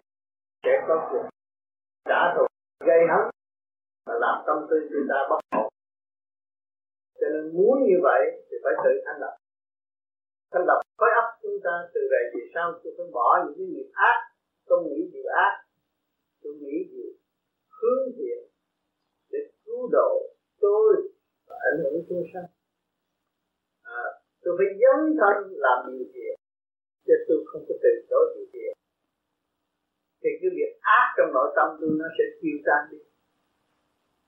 [0.65, 1.25] sẽ có chuyện
[2.09, 2.47] trả thù
[2.89, 3.25] gây hấn
[4.07, 5.69] và làm tâm tư người ta bất ổn.
[7.19, 9.35] Cho nên muốn như vậy thì phải tự thanh lập
[10.53, 13.67] thanh lập khối óc chúng ta từ đây về sau tôi phải bỏ những cái
[13.67, 14.17] nghiệp ác
[14.67, 15.53] tôi nghĩ điều ác
[16.43, 17.13] tôi nghĩ điều
[17.79, 18.39] hướng thiện
[19.31, 20.13] để cứu độ
[20.61, 21.11] tôi
[21.49, 22.49] ảnh chúng sanh.
[23.83, 24.03] À,
[24.43, 26.46] tôi phải dấn thân làm điều thiện
[27.07, 28.67] chứ tôi không có từ chối điều gì
[30.27, 32.99] thì cái việc ác trong nội tâm tôi nó sẽ tiêu tan đi.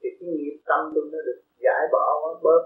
[0.00, 2.62] Thì cái nghiệp tâm tôi nó được giải bỏ, nó bớt.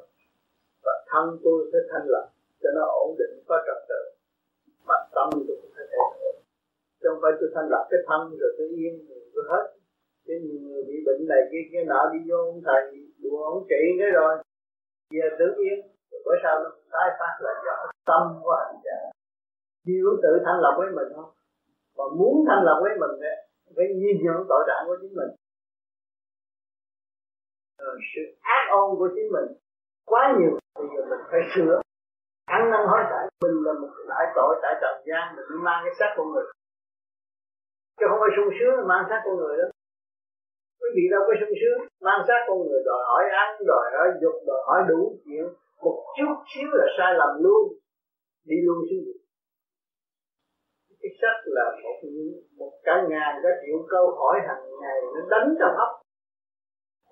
[0.85, 2.27] Và thân tôi sẽ thanh lập
[2.63, 4.03] cho nó ổn định, có trật tự.
[4.89, 6.33] Mà tâm tôi cũng phải thay đổi
[7.01, 9.65] chứ không phải tôi thanh lập cái thân rồi tôi yên rồi tôi hết.
[10.27, 12.83] Cái người bị bệnh này kia kia nọ đi vô ông thầy,
[13.23, 14.33] đùa ông trị cái rồi.
[15.11, 15.79] Giờ đứng yên,
[16.11, 17.75] rồi bữa sau nó tái phát lại do
[18.07, 18.99] tâm của hành giả
[19.87, 21.31] chịu tự thanh lọc với mình không?
[21.97, 23.15] Và muốn thanh lọc với mình
[23.77, 25.31] phải nhìn nhận tội trạng của chính mình.
[27.79, 29.49] Rồi sự ác ôn của chính mình
[30.05, 31.75] quá nhiều bây giờ mình phải sửa.
[32.57, 35.95] Ăn năn hối cải mình là một đại tội tại trần gian, mình mang cái
[35.99, 36.47] xác con người.
[37.99, 39.69] Chứ không phải sung sướng mang xác con người đó.
[40.81, 44.09] Quý vị đâu có sung sướng, mang xác con người đòi hỏi ăn, đòi hỏi
[44.23, 45.45] dục, đòi hỏi đủ chuyện.
[45.85, 47.63] Một chút xíu là sai lầm luôn.
[48.49, 49.22] Đi luôn xuống dục
[51.03, 52.09] cái sắc là một
[52.59, 55.93] một cả ngàn cái triệu câu hỏi hàng ngày nó đánh trong óc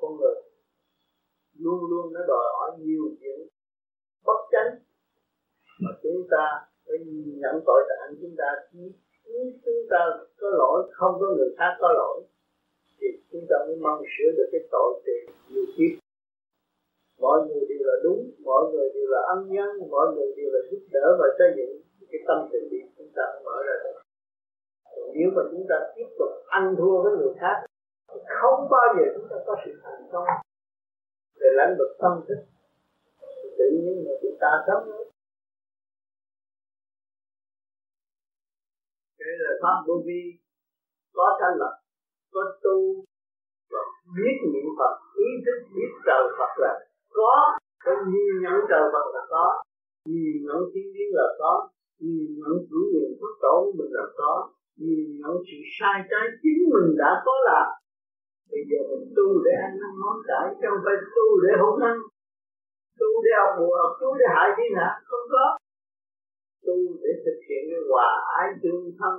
[0.01, 0.35] con người.
[1.59, 3.41] Luôn luôn nó đòi hỏi nhiều chuyện
[4.27, 4.71] bất chánh
[5.83, 6.45] mà chúng ta
[6.87, 6.97] phải
[7.43, 8.49] nhận tội trạng chúng ta.
[9.65, 9.99] Chúng ta
[10.41, 12.23] có lỗi, không có người khác có lỗi,
[13.01, 15.13] thì chúng ta mới mong sửa được cái tội từ
[15.51, 15.99] nhiều kiếp.
[17.21, 20.61] Mọi người đều là đúng, mọi người đều là ân nhân, mọi người đều là
[20.71, 23.97] giúp đỡ và xây dựng cái tâm từ bi chúng ta mở ra được.
[25.15, 27.57] Nếu mà chúng ta tiếp tục ăn thua với người khác,
[28.41, 30.25] không bao giờ chúng ta có sự thành công.
[31.41, 32.41] Về lãnh vực tâm thức,
[33.59, 34.85] tự nhiên mà chúng ta sống.
[39.19, 40.21] Cái là pháp vô vi
[41.13, 41.75] có thanh lập,
[42.33, 43.05] có tu
[43.71, 43.81] và
[44.17, 46.73] biết niệm Phật, ý thức biết trời Phật là
[47.11, 49.63] có có nhìn nhận trời Phật là có,
[50.07, 51.69] nhìn nhận thiên nhiên là có
[52.05, 54.35] nhìn nhận chủ quyền quốc tổ của mình đã có.
[54.83, 57.63] Nhìn nhận sự sai trái chính mình đã có là
[58.51, 61.77] bây giờ mình tu để ăn năn món cải, chứ không phải tu để hỗn
[61.91, 61.97] ăn.
[63.01, 65.47] Tu để học bùa, học chú để hại thiên hạ, không có.
[66.67, 69.17] Tu để thực hiện cái hòa ái tương thân,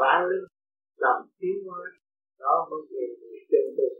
[0.00, 0.46] vạn linh,
[1.02, 1.80] làm tiến hóa.
[2.40, 3.04] Đó mới về
[3.50, 3.92] chân thực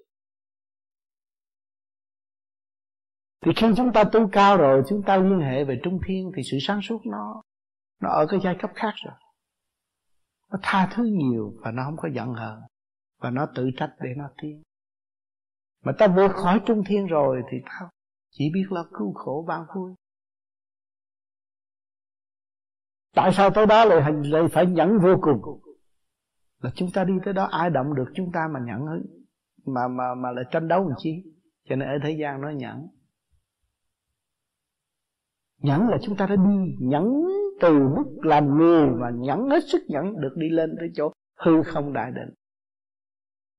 [3.41, 6.43] thì khi chúng ta tu cao rồi, chúng ta liên hệ về trung thiên, thì
[6.51, 7.43] sự sáng suốt nó
[8.01, 9.15] nó ở cái giai cấp khác rồi.
[10.51, 12.61] Nó tha thứ nhiều và nó không có giận hờn,
[13.21, 14.63] và nó tự trách để nó tiến.
[15.85, 17.89] Mà ta vượt khỏi trung thiên rồi, thì ta
[18.31, 19.95] chỉ biết là cứu khổ ban vui.
[23.15, 25.61] Tại sao tới đó lại lại phải nhẫn vô cùng?
[26.59, 28.81] Là chúng ta đi tới đó, ai động được chúng ta mà nhẫn
[29.67, 31.25] mà mà mà lại tranh đấu làm chi
[31.69, 32.89] cho nên ở thế gian nó nhẫn
[35.63, 37.05] nhẫn là chúng ta đã đi nhẫn
[37.61, 41.63] từ mức làm người mà nhẫn hết sức nhẫn được đi lên tới chỗ hư
[41.63, 42.35] không đại định.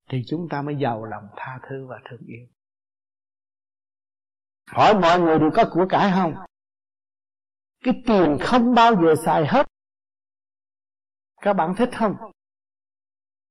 [0.10, 2.48] Thì chúng ta mới giàu lòng tha thứ và thương yêu.
[4.72, 6.34] Hỏi mọi người đều có của cải không?
[7.84, 9.68] Cái tiền không bao giờ xài hết.
[11.42, 12.16] Các bạn thích không?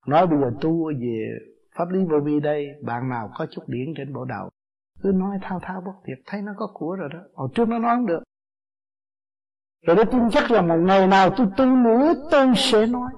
[0.06, 1.38] Nói bây giờ tu về
[1.74, 4.50] pháp lý vô vi đây, bạn nào có chút điển trên bộ đầu,
[5.02, 7.18] cứ nói thao thao bất tuyệt, thấy nó có của rồi đó.
[7.34, 8.22] Hồi trước nó nói không được
[9.82, 13.12] rồi tôi tin chắc là một ngày nào tôi tu nữa tôi sẽ nói.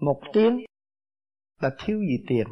[0.00, 0.64] Một tiếng
[1.60, 2.46] là thiếu gì tiền.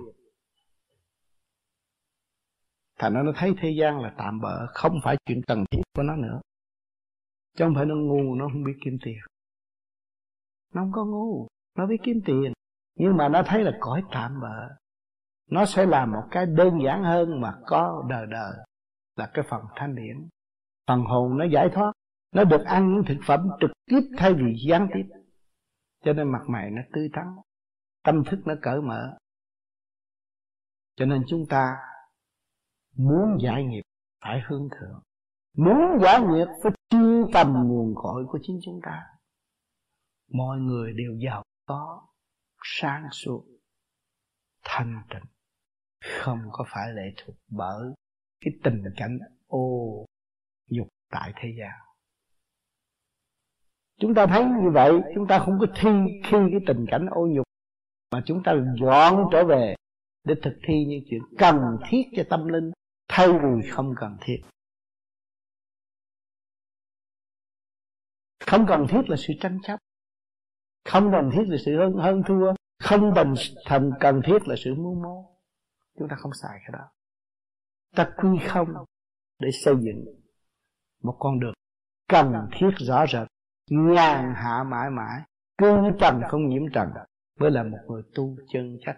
[2.98, 6.02] Thành nó nó thấy thế gian là tạm bỡ không phải chuyện cần thiết của
[6.02, 6.40] nó nữa.
[7.56, 9.18] Chứ không phải nó ngu, nó không biết kiếm tiền.
[10.74, 11.46] Nó không có ngu,
[11.76, 12.52] nó biết kiếm tiền.
[12.94, 14.76] Nhưng mà nó thấy là cõi tạm bỡ
[15.50, 18.52] nó sẽ làm một cái đơn giản hơn mà có đời đời
[19.16, 20.28] là cái phần thanh điển.
[20.86, 21.92] Phần hồn nó giải thoát
[22.32, 25.06] nó được ăn những thực phẩm trực tiếp thay vì gián tiếp.
[26.04, 27.26] Cho nên mặt mày nó tươi tắn
[28.06, 29.18] tâm thức nó cởi mở.
[30.96, 31.76] Cho nên chúng ta
[32.96, 33.82] muốn giải nghiệp
[34.24, 35.02] phải hướng thượng.
[35.56, 39.06] Muốn giải nghiệp phải chư tầm nguồn cội của chính chúng ta.
[40.32, 42.06] Mọi người đều giàu có,
[42.62, 43.44] sáng suốt,
[44.64, 45.24] thanh tịnh.
[46.22, 47.94] Không có phải lệ thuộc bởi
[48.40, 50.06] cái tình cảnh ô
[50.70, 51.85] dục tại thế gian
[54.00, 55.90] chúng ta thấy như vậy, chúng ta không có thi
[56.24, 57.46] khi cái tình cảnh ô nhục,
[58.12, 59.74] mà chúng ta dọn trở về
[60.24, 61.56] để thực thi những chuyện cần
[61.88, 62.70] thiết cho tâm linh,
[63.08, 64.42] thay vì không cần thiết.
[68.46, 69.76] Không cần thiết là sự tranh chấp.
[70.84, 72.52] Không cần thiết là sự hơn hơn thua.
[72.78, 75.36] Không cần thành cần thiết là sự mưu mô.
[75.98, 76.88] Chúng ta không xài cái đó.
[77.96, 78.68] Ta quy không
[79.38, 80.04] để xây dựng
[81.02, 81.54] một con đường
[82.08, 83.28] cần thiết rõ rệt
[83.70, 85.20] ngàn hạ mãi mãi
[85.58, 86.88] cư trần không nhiễm trần.
[87.40, 88.96] Mới là một người tu chân chắc.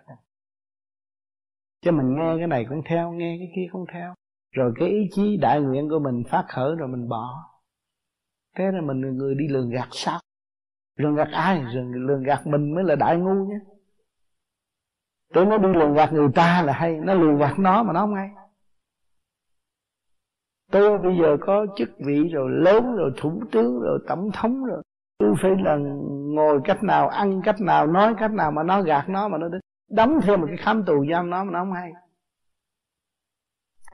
[1.83, 4.15] Chứ mình nghe cái này cũng theo nghe cái kia không theo.
[4.53, 7.51] Rồi cái ý chí đại nguyện của mình phát khởi rồi mình bỏ.
[8.57, 10.21] Thế là mình là người đi lường gạt sao?
[10.97, 11.63] Lường gạt ai?
[11.63, 13.59] Lường, lường gạt mình mới là đại ngu nhé.
[15.35, 18.01] Tôi nó đi lường gạt người ta là hay Nó lường gạt nó mà nó
[18.01, 18.31] không hay.
[20.73, 24.83] Tôi bây giờ có chức vị rồi lớn rồi, thủ tướng rồi, tổng thống rồi.
[25.19, 25.77] Tôi phải là
[26.35, 29.49] ngồi cách nào, ăn cách nào, nói cách nào mà nó gạt nó mà nó
[29.91, 31.93] đóng theo một cái khám tù giam nó mà nó không hay.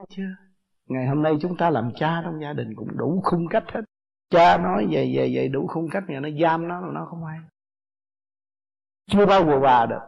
[0.09, 0.37] Chưa.
[0.89, 3.81] Ngày hôm nay chúng ta làm cha trong gia đình cũng đủ khung cách hết.
[4.31, 7.25] Cha nói về về về đủ khung cách mà nó giam nó mà nó không
[7.25, 7.39] hay.
[9.07, 10.03] Chưa bao giờ hòa được.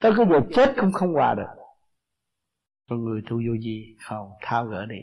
[0.00, 1.62] Tới cái giờ chết cũng không hòa được.
[2.90, 3.96] Con người tu vô gì?
[4.00, 4.96] Không thao gỡ đi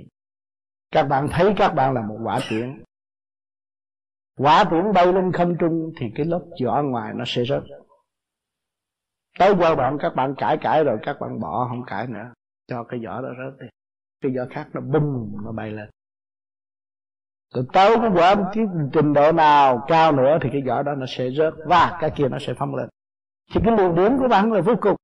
[0.91, 2.84] các bạn thấy các bạn là một quả tiễn.
[4.38, 7.64] Quả tiễn bay lên không trung thì cái lớp vỏ ngoài nó sẽ rớt.
[9.40, 12.34] Tới giai đoạn các bạn cãi cãi rồi, các bạn bỏ, không cãi nữa.
[12.68, 13.68] Cho cái vỏ đó rớt đi.
[14.22, 15.90] Cái vỏ khác nó bung, nó bay lên.
[17.53, 21.06] Rồi tới cái quả cái trình độ nào cao nữa thì cái vỏ đó nó
[21.07, 22.90] sẽ rớt và cái kia nó sẽ phóng lên.
[23.53, 24.95] Thì cái luồng điểm của bạn là vô cùng.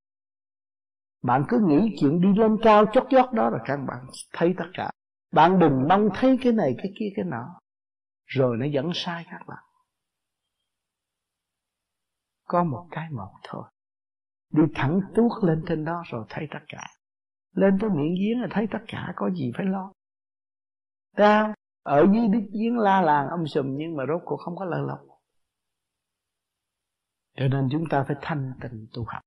[1.24, 4.66] Bạn cứ nghĩ chuyện đi lên cao chót chót đó là các bạn thấy tất
[4.74, 4.92] cả
[5.36, 7.60] bạn đừng mong thấy cái này, cái kia, cái nọ.
[8.26, 9.64] Rồi nó dẫn sai các bạn.
[12.48, 13.64] Có một cái một thôi.
[14.50, 16.88] Đi thẳng tuốt lên trên đó rồi thấy tất cả.
[17.52, 19.92] Lên tới miệng giếng là thấy tất cả, có gì phải lo.
[21.18, 21.54] Ra
[21.84, 24.82] ở dưới đít giếng la làng âm sùm nhưng mà rốt cuộc không có lợi
[24.88, 25.00] lộc.
[27.38, 29.22] Cho nên chúng ta phải thanh tịnh tu học.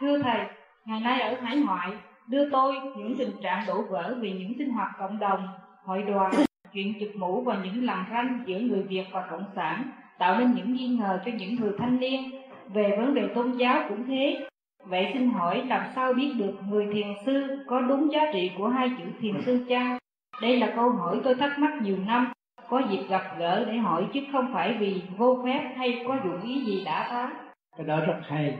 [0.00, 0.46] Thưa thầy,
[0.84, 4.70] ngày nay ở hải ngoại đưa tôi những tình trạng đổ vỡ vì những sinh
[4.70, 5.48] hoạt cộng đồng,
[5.84, 6.32] hội đoàn,
[6.72, 10.54] chuyện chụp mũ và những lằn ranh giữa người việt và cộng sản, tạo nên
[10.54, 12.30] những nghi ngờ cho những người thanh niên.
[12.68, 14.48] Về vấn đề tôn giáo cũng thế.
[14.84, 18.68] Vậy xin hỏi làm sao biết được người thiền sư có đúng giá trị của
[18.68, 19.98] hai chữ thiền sư chăng?
[20.42, 22.32] Đây là câu hỏi tôi thắc mắc nhiều năm.
[22.68, 26.42] Có dịp gặp gỡ để hỏi chứ không phải vì vô phép hay có dụng
[26.42, 27.32] ý gì đã phá.
[27.76, 28.58] Cái đó rất hay.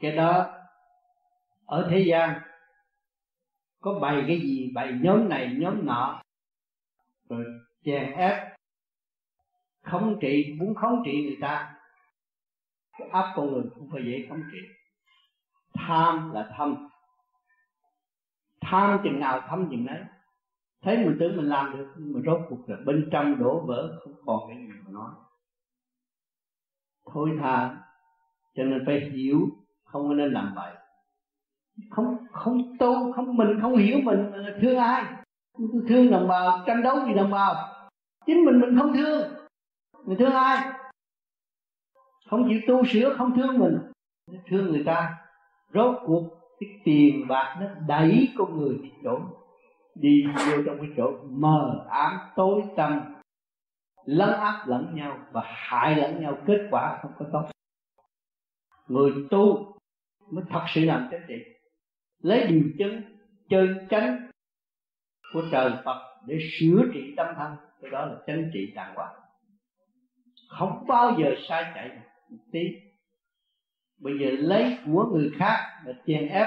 [0.00, 0.46] Cái đó
[1.66, 2.40] ở thế gian,
[3.80, 6.22] có bày cái gì, bày nhóm này, nhóm nọ.
[7.28, 7.44] Rồi
[7.84, 8.56] chèn ép,
[9.82, 11.74] khống trị, muốn khống trị người ta.
[12.98, 14.58] Cái áp con người không phải dễ khống trị.
[15.74, 16.88] Tham là thâm.
[18.60, 20.00] Tham chừng nào thâm chừng đấy
[20.84, 24.00] thấy mình tưởng mình làm được nhưng mà rốt cuộc là bên trong đổ vỡ,
[24.04, 25.10] không còn cái gì mà nói.
[27.12, 27.76] Thôi thà,
[28.54, 29.38] cho nên phải hiểu,
[29.84, 30.74] không nên làm vậy
[31.90, 35.04] không không tu không mình, không hiểu mình thương ai?
[35.88, 37.54] Thương đồng bào, tranh đấu vì đồng bào.
[38.26, 39.32] Chính mình mình không thương.
[40.04, 40.72] Mình thương ai?
[42.30, 43.78] Không chịu tu sửa, không thương mình.
[44.50, 45.14] Thương người ta.
[45.74, 46.22] Rốt cuộc,
[46.60, 49.20] cái tiền bạc nó đẩy con người đi chỗ
[49.94, 53.14] đi vô trong cái chỗ mờ ám, tối tăm.
[54.04, 56.38] Lấn áp lẫn nhau và hại lẫn nhau.
[56.46, 57.44] Kết quả không có tốt.
[58.88, 59.74] Người tu
[60.30, 61.53] mới thật sự làm chánh trị
[62.24, 63.02] lấy điều chân
[63.48, 64.28] chân chánh
[65.32, 67.56] của trời Phật để sửa trị tâm thân.
[67.82, 69.14] Cái đó là chánh trị đàng hoàng.
[70.48, 71.90] Không bao giờ sai chạy
[72.28, 72.60] một tí.
[73.98, 76.46] Bây giờ lấy của người khác để chèn ép.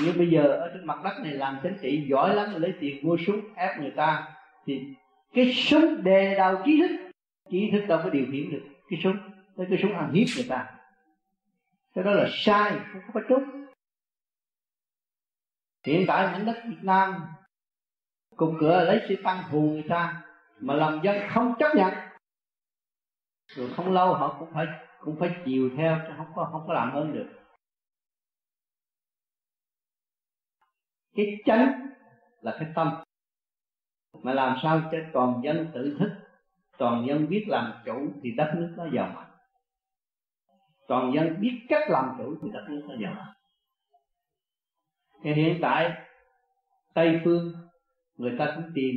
[0.00, 3.06] Như bây giờ ở trên mặt đất này làm chánh trị giỏi lắm, lấy tiền
[3.06, 4.28] mua súng, ép người ta,
[4.66, 4.80] thì
[5.34, 7.10] cái súng đề đầu trí thức.
[7.50, 9.16] Trí thức đâu có điều khiển được cái súng.
[9.56, 10.66] Lấy cái súng ăn hiếp người ta.
[11.94, 13.57] Cái đó là sai, không có trúng
[15.86, 17.26] hiện tại mảnh đất Việt Nam
[18.36, 20.22] cùng cửa lấy sĩ tăng thù người ta
[20.60, 21.94] mà lòng dân không chấp nhận.
[23.46, 24.66] Rồi không lâu họ cũng phải
[25.00, 27.28] cũng phải chiều theo, chứ không có không có làm ơn được.
[31.16, 31.88] Cái chánh
[32.40, 33.02] là cái tâm.
[34.22, 36.10] Mà làm sao cho toàn dân tự thức,
[36.78, 39.30] toàn dân biết làm chủ thì đất nước nó giàu mạnh.
[40.88, 43.34] Toàn dân biết cách làm chủ thì đất nước nó giàu mạnh
[45.22, 45.90] thì hiện tại,
[46.94, 47.52] tây phương,
[48.16, 48.94] người ta cũng tìm,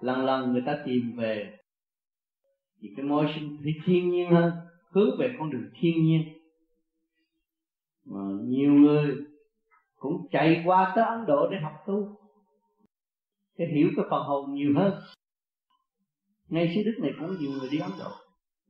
[0.00, 1.58] lần lần người ta tìm về.
[2.80, 4.52] Thì cái môi sinh thì thiên nhiên hơn,
[4.90, 6.22] hướng về con đường thiên nhiên.
[8.04, 9.14] Mà nhiều người
[9.96, 12.16] cũng chạy qua tới Ấn Độ để học tu,
[13.58, 14.94] để hiểu cái phần hồn nhiều hơn.
[16.48, 18.10] Ngay xứ Đức này cũng nhiều người đi Ấn Độ.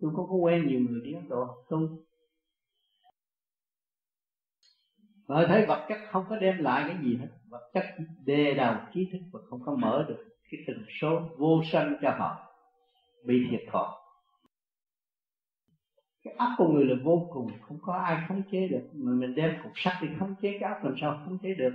[0.00, 1.78] Tôi có có quen nhiều người đi Ấn Độ học tu.
[5.26, 7.28] Ờ, và thấy vật chất không có đem lại cái gì hết.
[7.48, 7.84] Vật chất
[8.24, 12.10] đề đầu trí thức và không có mở được Cái tần số vô sanh cho
[12.10, 12.52] họ,
[13.24, 13.88] Bị thiệt thòi
[16.24, 18.88] Cái óc của người là vô cùng, Không có ai khống chế được.
[18.92, 21.72] Mà mình đem cục sắt thì khống chế cái óc làm sao khống chế được?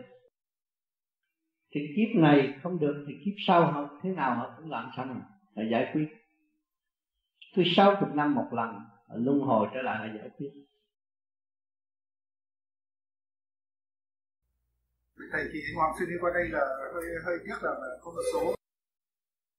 [1.75, 5.21] Thì kiếp này không được, Thì kiếp sau họ thế nào họ cũng làm xong
[5.55, 6.07] Là giải quyết.
[7.55, 8.79] Cứ sáu chục năm một lần
[9.15, 10.51] Luân hồi trở lại là giải quyết.
[15.31, 16.60] Thầy thì hoàng xuyên đi qua đây là
[16.93, 17.72] hơi hơi tiếc là
[18.02, 18.56] không được số.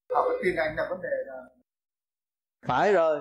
[0.08, 1.42] À, học cái tin anh là vấn đề là
[2.66, 3.20] phải rồi.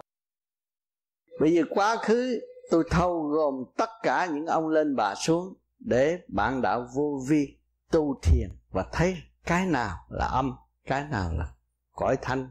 [1.40, 2.40] Bây giờ quá khứ
[2.72, 7.58] tôi thâu gồm tất cả những ông lên bà xuống để bạn đạo vô vi
[7.92, 10.56] tu thiền và thấy cái nào là âm,
[10.86, 11.54] cái nào là
[11.92, 12.50] cõi thanh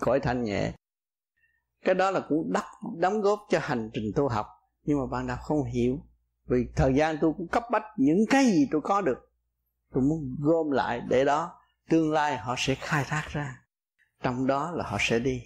[0.00, 0.72] cõi thanh nhẹ.
[1.84, 2.64] Cái đó là cũng đắp,
[2.98, 4.46] đóng góp cho hành trình tu học.
[4.82, 5.98] Nhưng mà bạn đạo không hiểu.
[6.46, 9.31] Vì thời gian tôi cũng cấp bách những cái gì tôi có được
[9.92, 11.52] tôi muốn gom lại để đó,
[11.88, 13.64] tương lai họ sẽ khai thác ra.
[14.22, 15.42] Trong đó là họ sẽ đi.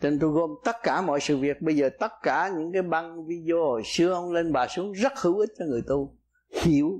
[0.00, 1.62] Cho nên tôi gom tất cả mọi sự việc.
[1.62, 5.12] Bây giờ tất cả những cái băng video hồi xưa ông lên bà xuống rất
[5.16, 6.18] hữu ích cho người tu.
[6.62, 6.90] Hiểu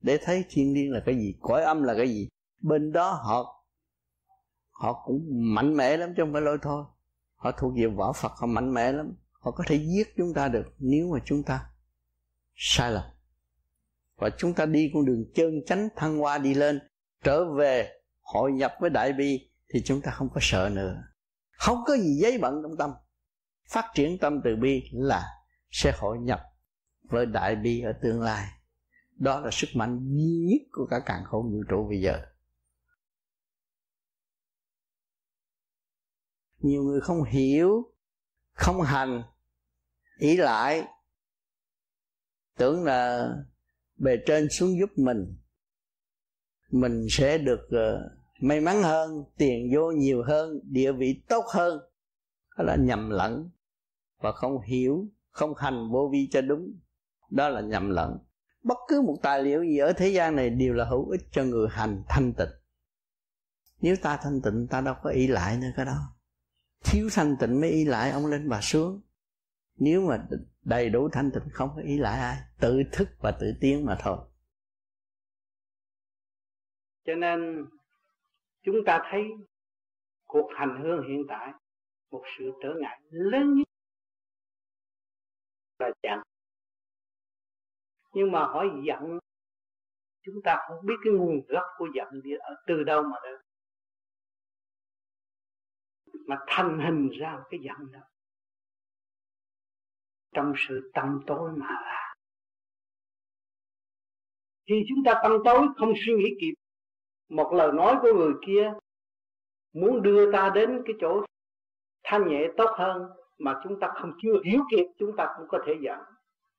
[0.00, 2.28] để thấy thiên liêng là cái gì, cõi âm là cái gì.
[2.60, 3.64] Bên đó họ
[4.70, 6.84] họ cũng mạnh mẽ lắm chứ không phải lôi thôi.
[7.34, 9.14] Họ thuộc về võ phật, họ mạnh mẽ lắm.
[9.32, 11.66] Họ có thể giết chúng ta được nếu mà chúng ta
[12.54, 13.04] sai lầm
[14.16, 16.80] và chúng ta đi con đường chân chánh thăng hoa đi lên,
[17.24, 21.02] trở về hội nhập với đại bi, thì chúng ta không có sợ nữa.
[21.58, 22.90] Không có gì giấy bận trong tâm.
[23.68, 25.24] Phát triển tâm từ bi là
[25.70, 26.40] sẽ hội nhập
[27.02, 28.48] với đại bi ở tương lai.
[29.16, 32.26] Đó là sức mạnh duy nhất của cả càng khôn vũ trụ bây giờ.
[36.58, 37.92] Nhiều người không hiểu,
[38.52, 39.22] không hành
[40.18, 40.84] ý lại,
[42.56, 43.28] tưởng là
[43.96, 45.36] bề trên xuống giúp mình
[46.74, 51.80] mình sẽ được uh, may mắn hơn tiền vô nhiều hơn địa vị tốt hơn.
[52.58, 53.50] Đó là nhầm lẫn
[54.20, 56.80] và không hiểu không hành vô vi cho đúng.
[57.30, 58.18] Đó là nhầm lẫn.
[58.62, 61.44] Bất cứ một tài liệu gì ở thế gian này đều là hữu ích cho
[61.44, 62.48] người hành thanh tịnh.
[63.80, 66.16] Nếu ta thanh tịnh ta đâu có ý lại nữa cái đó.
[66.84, 69.00] Thiếu thanh tịnh mới ý lại ông lên bà xuống
[69.76, 70.26] nếu mà
[70.62, 73.96] đầy đủ thanh tịnh không có ý lại ai, tự thức và tự tiến mà
[74.00, 74.18] thôi.
[77.04, 77.66] Cho nên,
[78.62, 79.22] chúng ta thấy
[80.24, 81.52] cuộc hành hương hiện tại
[82.10, 83.68] một sự trở ngại lớn nhất
[85.78, 86.18] là giận.
[88.12, 89.18] Nhưng mà hỏi giận,
[90.22, 93.40] chúng ta không biết cái nguồn gốc của giận đi ở từ đâu mà đến
[96.26, 98.00] mà thành hình ra cái giận đó
[100.34, 102.14] trong sự tâm tối mà là.
[104.66, 106.54] Khi chúng ta tâm tối, không suy nghĩ kịp,
[107.28, 108.72] một lời nói của người kia
[109.72, 111.24] muốn đưa ta đến cái chỗ
[112.04, 113.02] thanh nhẹ tốt hơn
[113.38, 115.98] mà chúng ta không, chưa hiểu kịp, chúng ta cũng có thể giận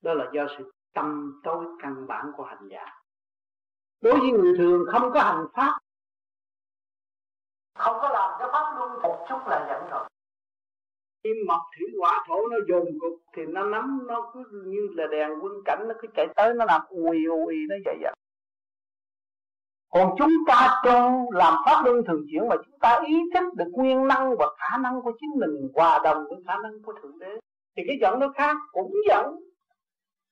[0.01, 2.85] đó là do sự tâm tối căn bản của hành giả.
[4.01, 5.79] Đối với người thường không có hành pháp,
[7.75, 10.09] không có làm cái pháp luân một chút là giận rồi
[11.25, 15.07] kim mộc thủy hỏa thổ nó dồn cục thì nó nắm, nó cứ như là
[15.11, 18.13] đèn quân cảnh, nó cứ chạy tới, nó làm ui ui nó vậy vậy
[19.95, 23.71] còn chúng ta trong làm pháp luân thường chuyển mà chúng ta ý thức được
[23.71, 27.19] nguyên năng và khả năng của chính mình, hòa đồng với khả năng của thượng
[27.19, 27.39] đế,
[27.75, 29.25] thì cái giận nó khác, cũng giận,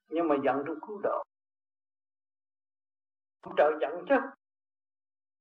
[0.10, 1.24] nhưng mà giận trong cứu độ.
[3.42, 4.16] Ông trời giận chứ.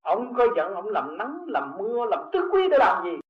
[0.02, 3.20] Ông có giận, ông làm nắng, làm mưa, làm tứ quý để làm gì?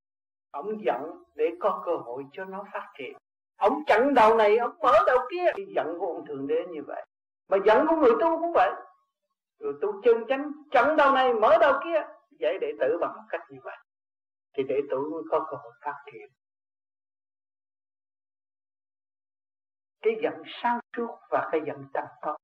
[0.53, 1.01] Ông giận
[1.35, 3.17] để có cơ hội cho nó phát triển.
[3.57, 5.45] Ông chặn đầu này, ông mở đầu kia.
[5.57, 7.07] Cái giận của ông thượng đế như vậy.
[7.49, 8.71] Mà giận của người tu cũng vậy.
[9.59, 12.03] Người tu chân chánh, chặn đầu này, mở đầu kia.
[12.41, 13.77] Vậy đệ tử bằng một cách như vậy.
[14.57, 16.29] Thì đệ tử mới có cơ hội phát triển.
[20.03, 22.39] Cái giận sáng suốt và cái giận tâm tối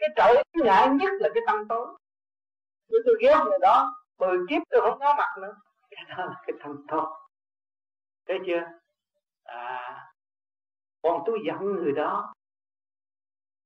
[0.00, 1.86] cái trở ngại nhất là cái tâm tối
[2.88, 5.54] nếu tôi ghét người đó, mười kiếp tôi không có mặt nữa.
[5.90, 7.06] Cái đó là cái tâm tối
[8.30, 8.62] thấy chưa?
[9.44, 10.06] À
[11.02, 12.34] còn tôi giận người đó.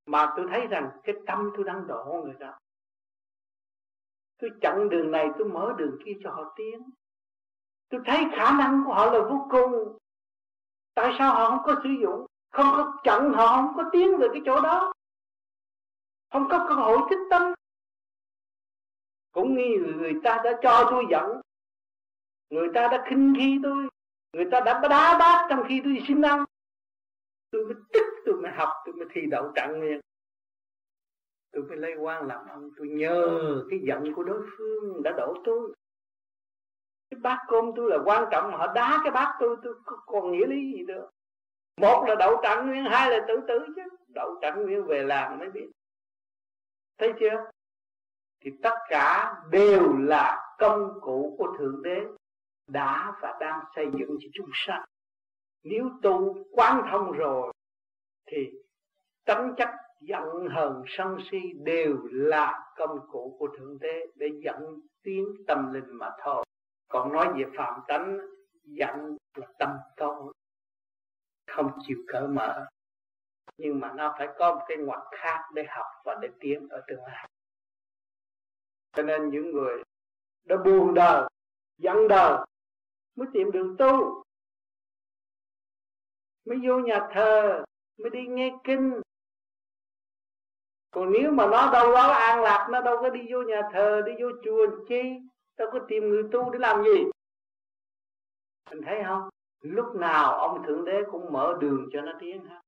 [0.06, 2.58] Mà tôi thấy rằng cái tâm tôi đang độ người đó.
[4.38, 6.90] Tôi chặn đường này, tôi mở đường kia cho họ tiến.
[7.88, 9.98] Tôi thấy khả năng của họ là vô cùng.
[10.94, 12.26] Tại sao họ không có sử dụng?
[12.50, 14.92] Không có chặn, họ không có tiến về cái chỗ đó.
[16.32, 17.42] Không có cơ hội thích tâm.
[19.32, 21.40] Cũng như người ta đã cho tôi giận.
[22.50, 23.88] Người ta đã khinh khi tôi
[24.34, 26.44] người ta đã đá bát trong khi tôi sinh xin ăn
[27.54, 30.00] tôi mới tức, tôi mới học, tôi mới thi đậu trạng nguyên.
[31.52, 32.70] Tôi mới lấy quan làm ông.
[32.76, 33.40] Tôi nhờ
[33.70, 35.72] cái giận của đối phương đã đổ tôi.
[37.10, 39.74] Cái bát cơm tôi là quan trọng mà họ đá cái bát tôi tôi
[40.06, 41.08] còn nghĩa lý gì nữa.
[41.80, 43.82] Một là đậu trạng nguyên, hai là tự tử chứ.
[44.08, 45.68] Đậu trạng nguyên về làm mới biết.
[46.98, 47.50] Thấy chưa?
[48.40, 52.00] Thì tất cả đều là công cụ của thượng đế
[52.66, 54.84] đã và đang xây dựng cho chúng sanh.
[55.62, 57.52] Nếu tu quán thông rồi,
[58.26, 58.50] thì
[59.24, 59.68] tánh chất
[60.00, 65.72] giận hờn sân si đều là công cụ của thượng đế để dẫn tiến tâm
[65.72, 66.44] linh mà thôi.
[66.88, 68.18] Còn nói về phạm tánh,
[68.64, 70.32] giận là tâm tối,
[71.46, 72.66] không chịu cởi mở.
[73.58, 76.82] Nhưng mà nó phải có một cái ngoặt khác để học và để tiến ở
[76.86, 77.28] tương lai.
[78.92, 79.82] Cho nên những người
[80.44, 81.28] đã buồn đời,
[81.78, 82.38] giận đời
[83.16, 84.22] mới tìm đường tu.
[86.44, 87.64] Mới vô nhà thờ,
[87.98, 89.00] mới đi nghe kinh.
[90.90, 94.02] Còn nếu mà nó đâu đó an lạc, nó đâu có đi vô nhà thờ,
[94.06, 95.02] đi vô chùa chi?
[95.56, 97.04] Đâu có tìm người tu để làm gì?
[98.64, 99.28] Anh thấy không?
[99.60, 102.60] Lúc nào ông thượng đế cũng mở đường cho nó tiến ha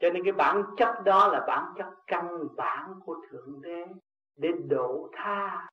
[0.00, 3.86] cho nên cái bản chất đó là bản chất căn bản của thượng đế
[4.36, 5.68] để độ tha.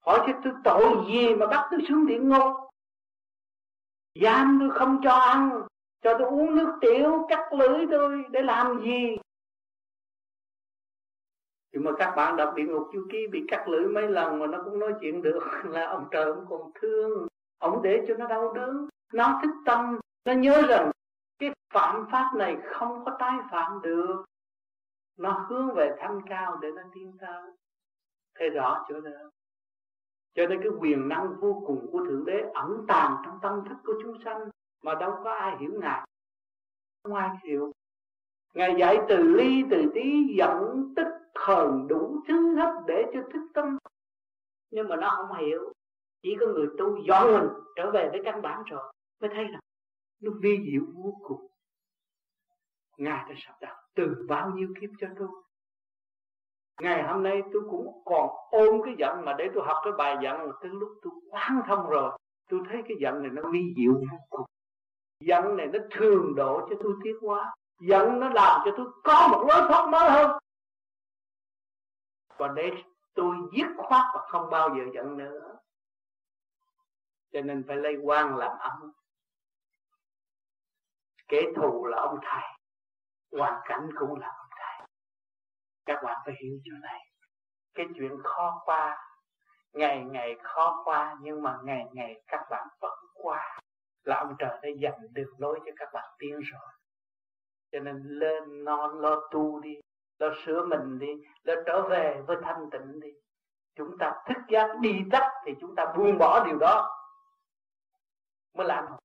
[0.00, 2.69] Hỏi chứ tôi tội gì mà bắt tôi xuống địa ngục?
[4.14, 5.66] Giam tôi không cho ăn,
[6.02, 9.16] cho tôi uống nước tiểu, cắt lưỡi tôi để làm gì?
[11.72, 14.46] Nhưng mà các bạn đọc địa ngục chu ký bị cắt lưỡi mấy lần mà
[14.46, 17.26] nó cũng nói chuyện được là ông trời ông còn thương.
[17.58, 18.88] Ông để cho nó đau đớn.
[19.12, 20.90] Nó thích tâm, nó nhớ rằng
[21.38, 24.24] cái phạm pháp này không có tái phạm được.
[25.16, 27.50] Nó hướng về thanh cao để nó tiến tới.
[28.34, 29.30] Thấy rõ chỗ đó
[30.34, 33.76] cho nên cái quyền năng vô cùng của thượng đế ẩn tàng trong tâm thức
[33.84, 34.40] của chúng sanh
[34.82, 36.06] mà đâu có ai hiểu ngài.
[37.08, 37.72] Ngoài hiểu.
[38.54, 43.48] Ngài dạy từ ly, từ tí, dẫn tích hờn đủ thứ hết để cho thức
[43.54, 43.78] tâm.
[44.70, 45.72] Nhưng mà nó không hiểu.
[46.22, 49.60] Chỉ có người tu dọn mình trở về với căn bản rồi mới thấy là
[50.20, 51.46] nó vi diệu vô cùng.
[52.96, 55.28] Ngài đã sắp đặt từ bao nhiêu kiếp cho tôi?
[56.80, 60.16] Ngày hôm nay tôi cũng còn ôm cái giận mà để tôi học cái bài
[60.22, 62.18] giận mà tới lúc tôi quán thông rồi.
[62.48, 64.46] Tôi thấy cái giận này nó vi diệu vô cùng.
[65.20, 67.54] Giận này nó thường độ cho tôi tiến hóa.
[67.80, 70.38] Giận nó làm cho tôi có một lối thoát mới hơn.
[72.36, 72.70] Và để
[73.14, 75.56] tôi dứt khoát và không bao giờ giận nữa.
[77.32, 78.92] Cho nên phải lấy quan làm ấm.
[81.28, 82.42] Kẻ thù là ông thầy.
[83.32, 84.39] Hoàn cảnh cũng là ông
[85.90, 87.00] các bạn phải hiểu chỗ này.
[87.74, 88.98] Cái chuyện khó qua,
[89.72, 93.58] ngày ngày khó qua nhưng mà ngày ngày các bạn vẫn qua.
[94.04, 96.70] Là ông trời đã dành đường lối cho các bạn tiến rồi.
[97.72, 99.80] Cho nên lên non lo tu đi,
[100.18, 101.12] lo sửa mình đi,
[101.42, 103.12] lo trở về với thanh tịnh đi.
[103.74, 106.96] Chúng ta thức giác đi tắt thì chúng ta buông bỏ điều đó.
[108.54, 108.98] Mới là anh hùng.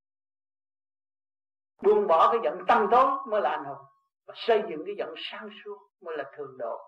[1.82, 3.86] Buông bỏ cái giận tâm tối mới là anh hùng.
[4.26, 6.78] Và xây dựng cái giận sáng suốt mới là thường độ.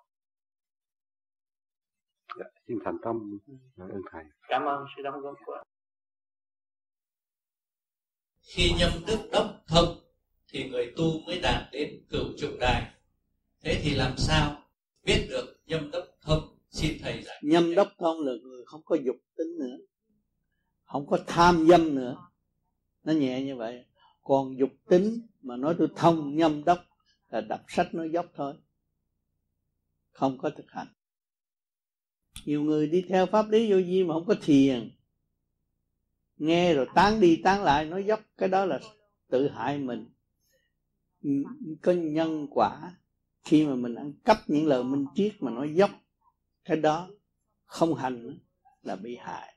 [2.39, 3.39] Dạ, xin thành tâm.
[3.77, 4.25] Ơn thầy.
[4.49, 5.63] Cảm ơn sự đóng góp của
[8.41, 9.99] khi nhâm đức đốc thông
[10.49, 12.95] thì người tu mới đạt đến cửu trụ đài.
[13.61, 14.63] Thế thì làm sao
[15.03, 18.97] biết được nhâm đốc thông xin thầy giải nhâm đốc thông là người không có
[18.97, 19.77] dục tính nữa.
[20.85, 22.17] Không có tham dâm nữa.
[23.05, 23.85] Nó nhẹ như vậy.
[24.23, 26.79] Còn dục tính mà nói tôi thông nhâm đốc
[27.29, 28.55] là đọc sách nói dốc thôi
[30.19, 30.87] không có thực hành.
[32.45, 34.91] Nhiều người đi theo pháp lý vô vi mà không có thiền.
[36.37, 38.81] Nghe rồi tán đi tán lại, nói dốc, cái đó là
[39.29, 40.07] tự hại mình.
[41.83, 42.97] Có nhân quả,
[43.45, 45.91] khi mà mình ăn cắp những lời minh triết mà nói dốc,
[46.65, 47.11] cái đó
[47.65, 48.39] không hành
[48.83, 49.55] là bị hại.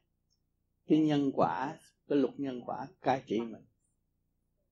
[0.88, 1.78] Cái nhân quả,
[2.08, 3.66] cái luật nhân quả cai trị mình,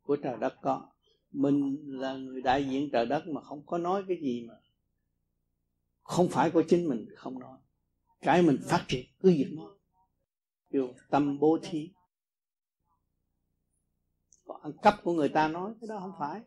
[0.01, 0.91] của trời đất có.
[1.31, 4.53] Mình là người đại diện trời đất mà không có nói cái gì mà
[6.09, 7.57] không phải của chính mình, không nói.
[8.21, 9.71] Cái mình phát triển, cứ việc nói.
[10.71, 11.89] Kêu tâm bố thí.
[14.45, 16.41] Còn ăn cắp của người ta nói, cái đó không phải.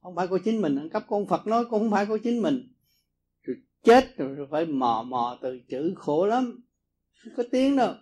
[0.00, 2.18] Không phải của chính mình, ăn cắp của ông Phật nói cũng không phải của
[2.24, 2.72] chính mình.
[3.42, 6.60] Rồi chết rồi phải mò mò từ chữ khổ lắm.
[7.24, 7.94] Không có tiếng đâu.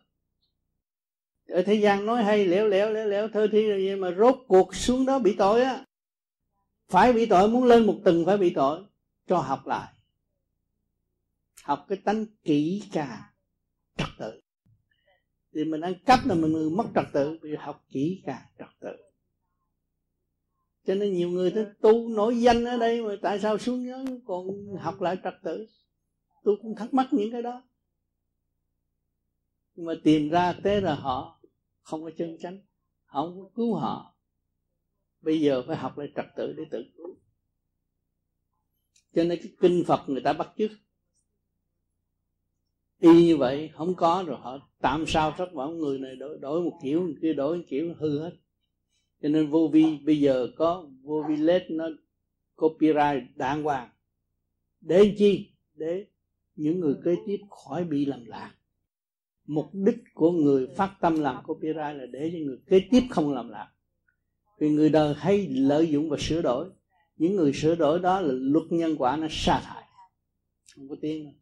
[1.49, 4.37] Ở thế gian nói hay, lẻo lẻo lẻo lẻo, thơ thi rồi vậy mà rốt
[4.49, 5.85] cuộc xuống đó bị tội á.
[6.89, 8.85] Phải bị tội, muốn lên một tầng phải bị tội.
[9.27, 9.93] Cho học lại
[11.67, 13.23] học cái tánh kỹ càng
[13.97, 14.41] trật tự.
[15.55, 18.97] Thì mình ăn cắp là mình mất trật tự vì học kỹ càng trật tự.
[20.87, 24.47] Cho nên nhiều người tu nổi danh ở đây mà tại sao xuống nhớ còn
[24.81, 25.67] học lại trật tự?
[26.45, 27.63] Tôi cũng thắc mắc những cái đó.
[29.75, 31.41] Nhưng mà tìm ra thế là họ
[31.83, 32.59] không có chân chánh,
[33.05, 34.17] họ không có cứu họ.
[35.21, 37.17] Bây giờ phải học lại trật tự để tự cứu.
[39.15, 40.71] Cho nên cái kinh phật người ta bắt chước
[43.01, 46.63] y như vậy không có rồi họ tạm sao thất bảo người này đổi, đổi
[46.63, 48.33] một kiểu người kia đổi một kiểu hư hết.
[49.23, 51.89] Cho nên vô vi bây giờ có vô vi led nó
[52.57, 53.89] copyright đàng hoàng.
[54.81, 55.51] Để chi?
[55.75, 56.07] Để
[56.57, 58.55] những người kế tiếp khỏi bị làm lạc.
[59.47, 63.35] Mục đích của người phát tâm làm copyright là để cho người kế tiếp không
[63.35, 63.69] làm lạc.
[64.59, 66.69] Vì người đời hay lợi dụng và sửa đổi.
[67.17, 69.83] Những người sửa đổi đó là luật nhân quả nó sa thải.
[70.75, 71.33] Không có tiếng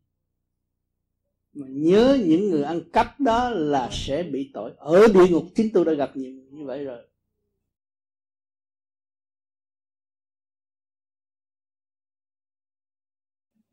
[1.55, 4.73] mà nhớ những người ăn cắp đó là sẽ bị tội.
[4.77, 7.07] Ở địa ngục chính tôi đã gặp nhiều như vậy rồi.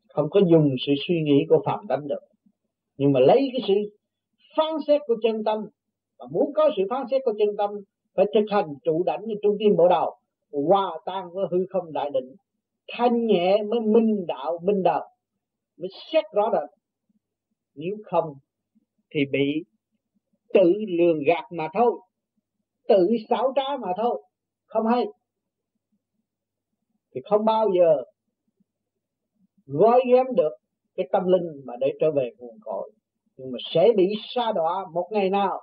[0.08, 2.20] Không có dùng sự suy nghĩ của phạm tánh được.
[2.96, 3.74] Nhưng mà lấy cái sự
[4.56, 5.58] phán xét của chân tâm
[6.18, 7.70] và muốn có sự phán xét của chân tâm,
[8.14, 10.16] phải thực hành trụ đảnh như trung tim bộ đầu
[10.52, 12.34] hòa tan với hư không đại định.
[12.88, 15.08] Thanh nhẹ mới minh đạo minh đạo,
[15.76, 16.81] mới xét rõ rệt
[17.74, 18.34] nếu không
[19.14, 19.64] thì bị
[20.54, 21.92] tự lường gạt mà thôi.
[22.88, 24.22] Tự xảo trá mà thôi.
[24.66, 25.04] Không hay.
[27.14, 28.02] Thì không bao giờ
[29.66, 30.52] gói ghém được
[30.96, 32.92] cái tâm linh mà để trở về nguồn cội.
[33.36, 35.60] Nhưng mà sẽ bị sa đọa một ngày nào.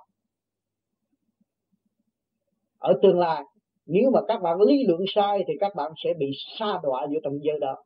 [2.78, 3.44] Ở tương lai,
[3.86, 6.26] nếu mà các bạn lý luận sai thì các bạn sẽ bị
[6.58, 7.76] sa đọa vô trong giới đó.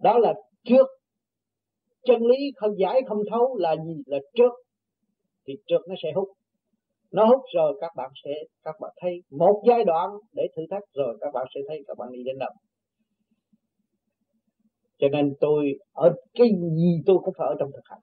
[0.00, 0.34] Đó là
[0.64, 0.86] trước
[2.06, 4.02] chân lý không giải không thấu là gì?
[4.06, 4.52] Là trước.
[5.46, 6.28] Thì trước nó sẽ hút.
[7.12, 8.30] Nó hút rồi các bạn sẽ,
[8.62, 11.98] các bạn thấy một giai đoạn để thử thách rồi các bạn sẽ thấy các
[11.98, 12.50] bạn đi đến đâu.
[14.98, 18.00] Cho nên tôi, ở cái gì tôi cũng phải ở trong thực hành.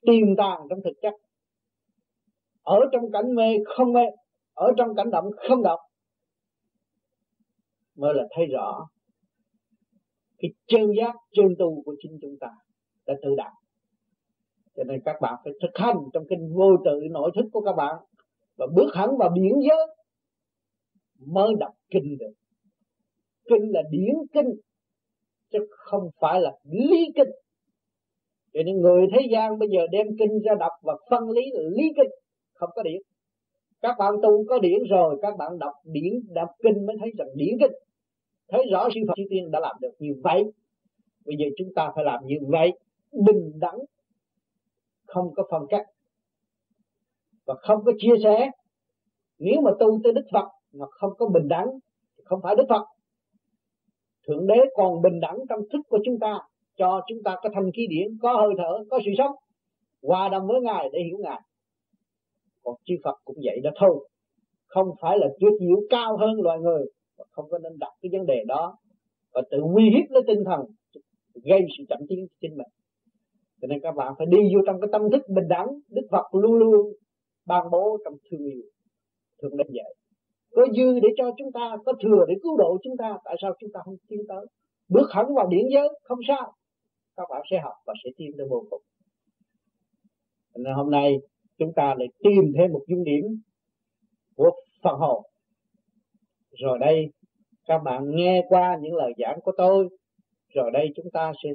[0.00, 1.14] Tiềm tàng trong thực chất.
[2.62, 4.02] Ở trong cảnh mê không mê,
[4.54, 5.80] ở trong cảnh động không động.
[7.96, 8.88] Mới là thấy rõ
[10.42, 12.48] cái chân giác chân tu của chính chúng ta
[13.06, 13.52] đã tự đạt.
[14.76, 17.72] Cho nên các bạn phải thực hành trong kinh vô tự nội thức của các
[17.72, 17.96] bạn
[18.56, 19.86] và bước hẳn vào biển giới
[21.26, 22.32] mới đọc kinh được.
[23.50, 24.50] Kinh là điển kinh,
[25.52, 27.28] chứ không phải là lý kinh.
[28.52, 31.62] Cho nên người thế gian bây giờ đem kinh ra đọc và phân lý là
[31.76, 32.10] lý kinh,
[32.54, 33.02] không có điển.
[33.80, 37.28] Các bạn tu có điển rồi, các bạn đọc điển, đọc kinh mới thấy rằng
[37.34, 37.72] điển kinh
[38.52, 40.44] thấy rõ sư Phật chư tiên đã làm được như vậy.
[41.26, 42.72] Bây giờ chúng ta phải làm như vậy,
[43.12, 43.78] bình đẳng,
[45.06, 45.86] không có phân cách
[47.46, 48.50] và không có chia sẻ.
[49.38, 51.66] Nếu mà tu tới đức Phật mà không có bình đẳng,
[52.16, 52.86] thì không phải đức Phật.
[54.26, 56.38] Thượng đế còn bình đẳng trong thức của chúng ta,
[56.76, 59.36] cho chúng ta có thanh khí điển, có hơi thở, có sự sống,
[60.02, 61.40] hòa đồng với ngài để hiểu ngài.
[62.62, 64.08] Còn chư Phật cũng vậy đó thôi.
[64.66, 66.86] Không phải là tuyệt diệu cao hơn loài người
[67.30, 68.78] không có nên đặt cái vấn đề đó
[69.34, 70.60] và tự uy hiếp lấy tinh thần,
[71.44, 72.68] gây sự chậm tiến cho chính mình.
[73.60, 76.34] Cho nên các bạn phải đi vô trong cái tâm thức bình đẳng, Đức Phật
[76.34, 76.86] luôn luôn
[77.46, 78.62] ban bố trong thương yêu,
[79.42, 79.94] thương đến vậy
[80.52, 83.52] có dư để cho chúng ta, có thừa để cứu độ chúng ta, tại sao
[83.60, 84.46] chúng ta không tiến tới?
[84.88, 86.52] Bước hẳn vào điển giới, không sao.
[87.16, 88.82] Các bạn sẽ học và sẽ tiến tới vô cùng.
[90.54, 91.16] Nên hôm nay
[91.58, 93.24] chúng ta lại tìm thêm một dung điểm
[94.36, 94.50] của
[94.82, 95.22] phần hồn
[96.58, 97.12] rồi đây
[97.66, 99.88] các bạn nghe qua những lời giảng của tôi.
[100.54, 101.50] Rồi đây chúng ta sẽ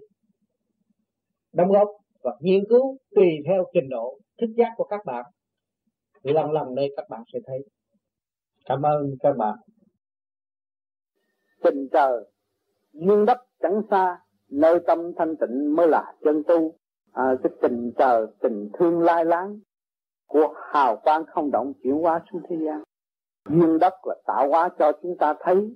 [1.53, 1.87] đóng góp
[2.21, 5.25] và nghiên cứu tùy theo trình độ thức giác của các bạn.
[6.23, 7.59] Lần lần đây các bạn sẽ thấy.
[8.65, 9.57] Cảm ơn các bạn.
[11.63, 12.23] Tình trời
[12.93, 14.19] duyên đất chẳng xa
[14.49, 16.75] nơi tâm thanh tịnh mới là chân tu.
[17.11, 19.59] À, cái tình trời tình thương lai láng
[20.27, 22.81] của hào quang không động chuyển qua xuống thế gian
[23.49, 25.75] duyên đất là tạo hóa cho chúng ta thấy.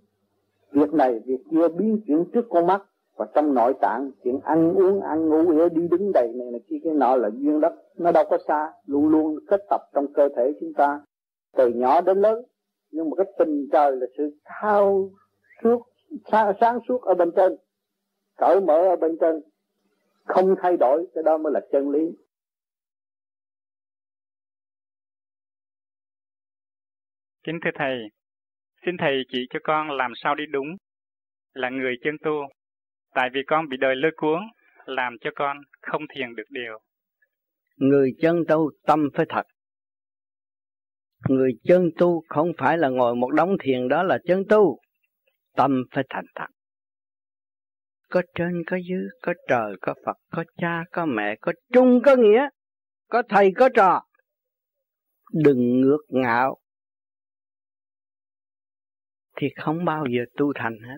[0.72, 2.82] Việc này việc kia biến chuyển trước con mắt
[3.16, 4.12] và trong nội tạng.
[4.24, 7.30] Chuyện ăn uống ăn ngủ để đi đứng đầy này là kia cái nọ là
[7.34, 7.74] duyên đất.
[7.98, 11.02] Nó đâu có xa luôn luôn kết tập trong cơ thể chúng ta.
[11.58, 12.44] Từ nhỏ đến lớn
[12.92, 15.10] nhưng mà cái tình trời là sự thao
[15.64, 15.82] suốt
[16.32, 17.56] sáng, sáng suốt ở bên trên.
[18.38, 19.42] Cởi mở ở bên trên.
[20.26, 22.12] Không thay đổi cái đó mới là chân lý.
[27.44, 27.98] Kính thưa Thầy,
[28.86, 30.68] xin Thầy chỉ cho con làm sao đi đúng,
[31.54, 32.32] là người chân tu,
[33.14, 34.40] tại vì con bị đời lôi cuốn,
[34.86, 36.80] làm cho con không thiền được điều.
[37.76, 39.44] Người chân tu tâm phải thật.
[41.30, 44.80] Người chân tu không phải là ngồi một đống thiền đó là chân tu.
[45.56, 46.48] Tâm phải thành thật.
[48.10, 52.16] có trên có dưới, có trời có Phật, có cha có mẹ, có trung có
[52.16, 52.48] nghĩa,
[53.10, 54.02] có thầy có trò.
[55.34, 56.61] Đừng ngược ngạo
[59.42, 60.98] thì không bao giờ tu thành hết.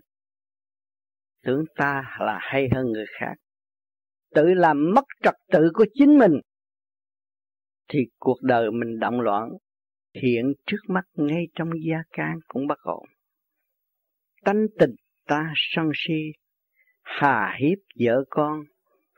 [1.43, 3.33] Tưởng ta là hay hơn người khác.
[4.35, 6.31] Tự làm mất trật tự của chính mình.
[7.89, 9.49] Thì cuộc đời mình động loạn.
[10.23, 13.05] Hiện trước mắt ngay trong gia can cũng bất ổn.
[14.43, 14.95] Tánh tình
[15.27, 16.31] ta sân si,
[17.01, 18.63] hà hiếp vợ con,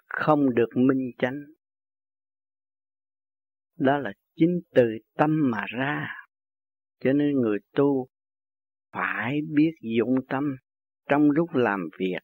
[0.07, 1.39] không được minh chánh.
[3.77, 4.84] Đó là chính từ
[5.18, 6.07] tâm mà ra.
[6.99, 8.07] Cho nên người tu
[8.95, 10.43] phải biết dụng tâm
[11.09, 12.19] trong lúc làm việc,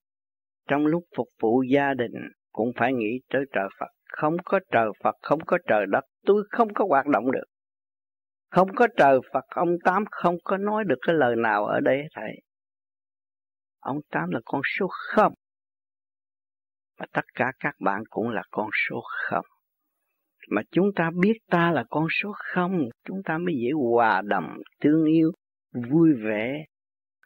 [0.67, 2.11] trong lúc phục vụ gia đình
[2.51, 3.89] cũng phải nghĩ tới trời Phật.
[4.11, 7.43] Không có trời Phật, không có trời đất, tôi không có hoạt động được.
[8.51, 12.03] Không có trời Phật, ông Tám không có nói được cái lời nào ở đây
[12.15, 12.31] thầy.
[13.79, 15.33] Ông Tám là con số không.
[16.99, 19.45] Và tất cả các bạn cũng là con số không.
[20.49, 24.57] Mà chúng ta biết ta là con số không, chúng ta mới dễ hòa đồng,
[24.79, 25.31] tương yêu,
[25.73, 26.65] vui vẻ,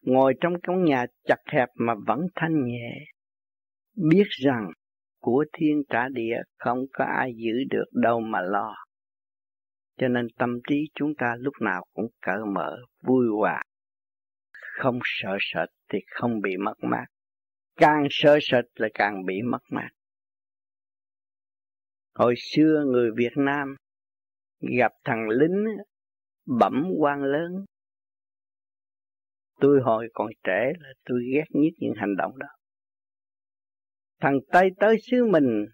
[0.01, 3.05] ngồi trong căn nhà chặt hẹp mà vẫn thanh nhẹ,
[3.95, 4.71] biết rằng
[5.19, 8.75] của thiên trả địa không có ai giữ được đâu mà lo.
[9.97, 13.63] Cho nên tâm trí chúng ta lúc nào cũng cởi mở, vui hòa,
[14.51, 17.05] không sợ sệt thì không bị mất mát.
[17.75, 19.89] Càng sợ sệt là càng bị mất mát.
[22.13, 23.75] Hồi xưa người Việt Nam
[24.77, 25.65] gặp thằng lính
[26.59, 27.65] bẩm quan lớn
[29.59, 32.47] Tôi hồi còn trẻ là tôi ghét nhất những hành động đó.
[34.21, 35.65] Thằng Tây tới xứ mình,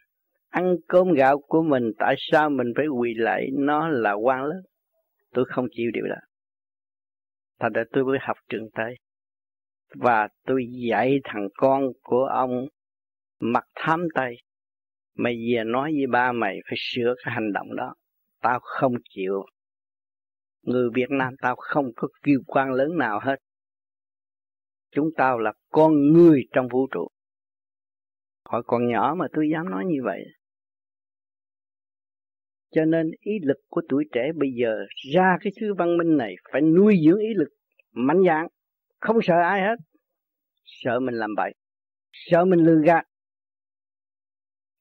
[0.50, 4.62] ăn cơm gạo của mình, tại sao mình phải quỳ lại nó là quan lớn?
[5.34, 6.20] Tôi không chịu điều đó.
[7.60, 8.96] Thành ra tôi mới học trường Tây.
[9.96, 12.68] Và tôi dạy thằng con của ông
[13.40, 14.36] mặc thám Tây.
[15.16, 17.94] Mày về nói với ba mày phải sửa cái hành động đó.
[18.42, 19.44] Tao không chịu.
[20.62, 23.36] Người Việt Nam tao không có kêu quan lớn nào hết
[24.92, 27.08] chúng ta là con người trong vũ trụ.
[28.46, 30.26] Hỏi còn nhỏ mà tôi dám nói như vậy.
[32.72, 36.36] Cho nên ý lực của tuổi trẻ bây giờ ra cái thứ văn minh này
[36.52, 37.50] phải nuôi dưỡng ý lực
[37.92, 38.48] mạnh dạng,
[39.00, 39.76] không sợ ai hết.
[40.64, 41.54] Sợ mình làm bậy.
[42.12, 43.06] Sợ mình lừa gạt.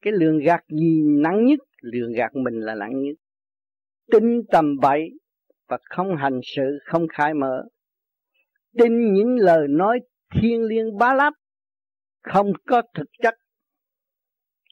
[0.03, 1.59] Cái lường gạt gì nặng nhất?
[1.81, 3.16] Lường gạt mình là nặng nhất.
[4.12, 5.11] Tính tầm bậy
[5.69, 7.65] và không hành sự không khai mở
[8.78, 10.01] tin những lời nói
[10.34, 11.32] thiên liêng bá láp
[12.22, 13.34] không có thực chất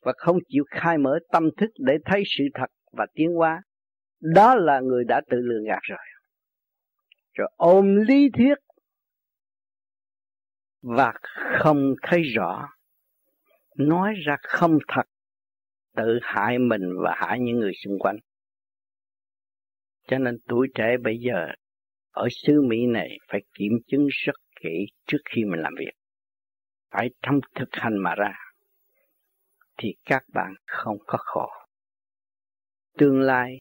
[0.03, 3.63] và không chịu khai mở tâm thức để thấy sự thật và tiến hóa.
[4.21, 5.99] Đó là người đã tự lừa gạt rồi.
[7.33, 8.55] Rồi ôm lý thuyết
[10.83, 11.13] và
[11.59, 12.69] không thấy rõ.
[13.77, 15.05] Nói ra không thật,
[15.97, 18.17] tự hại mình và hại những người xung quanh.
[20.09, 21.47] Cho nên tuổi trẻ bây giờ
[22.19, 25.93] ở xứ Mỹ này phải kiểm chứng rất kỹ trước khi mình làm việc.
[26.91, 28.33] Phải trong thực hành mà ra.
[29.79, 31.49] Thì các bạn không có khổ.
[32.99, 33.59] Tương lai,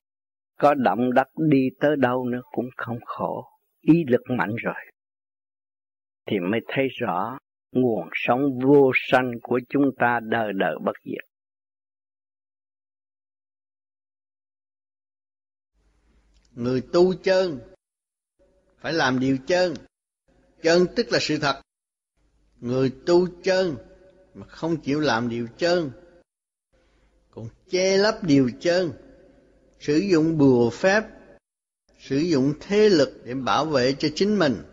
[0.59, 3.45] có động đất đi tới đâu nữa cũng không khổ.
[3.81, 4.91] Ý lực mạnh rồi.
[6.25, 7.37] Thì mới thấy rõ
[7.71, 11.25] nguồn sống vô sanh của chúng ta đời đời bất diệt.
[16.51, 17.59] Người tu chân
[18.87, 19.73] phải làm điều chân.
[20.61, 21.61] Chân tức là sự thật.
[22.59, 23.77] Người tu chân
[24.33, 25.91] mà không chịu làm điều chân,
[27.31, 28.93] còn che lấp điều chân,
[29.79, 31.03] sử dụng bùa phép,
[31.99, 34.63] sử dụng thế lực để bảo vệ cho chính mình,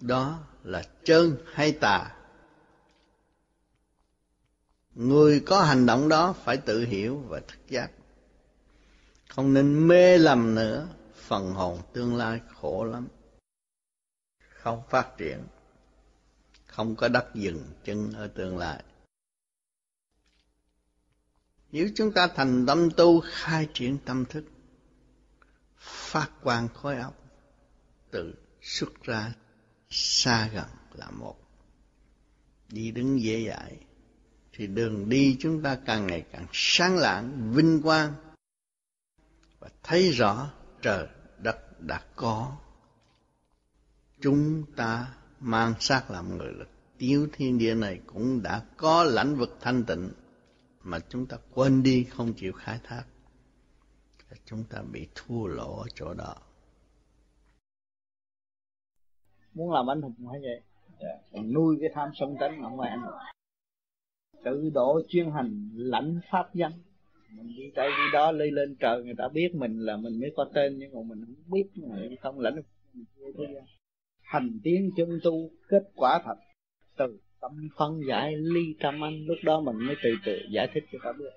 [0.00, 2.16] đó là chân hay tà.
[4.94, 7.90] Người có hành động đó phải tự hiểu và thức giác.
[9.28, 10.88] Không nên mê lầm nữa
[11.26, 13.08] phần hồn tương lai khổ lắm.
[14.38, 15.46] Không phát triển,
[16.66, 18.82] không có đất dừng chân ở tương lai.
[21.72, 24.44] Nếu chúng ta thành tâm tu, khai triển tâm thức,
[25.76, 27.14] phát quang khối óc,
[28.10, 29.34] tự xuất ra
[29.90, 31.36] xa gần là một.
[32.68, 33.76] Đi đứng dễ dãi,
[34.52, 38.14] thì đường đi chúng ta càng ngày càng sáng lạng, vinh quang
[39.58, 41.08] và thấy rõ trời
[41.38, 42.56] đất đã có.
[44.20, 46.64] Chúng ta mang xác làm người là
[46.98, 50.10] tiêu thiên địa này cũng đã có lãnh vực thanh tịnh
[50.82, 53.04] mà chúng ta quên đi, không chịu khai thác.
[54.44, 56.34] Chúng ta bị thua lỗ ở chỗ đó.
[59.54, 60.62] Muốn làm anh hùng hay vậy?
[61.00, 61.08] Dạ.
[61.32, 61.46] Yeah.
[61.46, 63.14] Nuôi cái tham sân tánh không phải anh hùng.
[64.44, 66.72] Tự độ chuyên hành lãnh pháp danh
[67.30, 70.32] mình đi đây đi đó lên lên trời, người ta biết mình là mình mới
[70.36, 72.62] có tên, nhưng mà mình không biết mình không lãnh.
[74.22, 76.36] Hành tiến chân tu, kết quả thật.
[76.96, 80.84] Từ tâm phân giải, ly tâm anh, lúc đó mình mới từ từ giải thích
[80.92, 81.30] cho ta biết.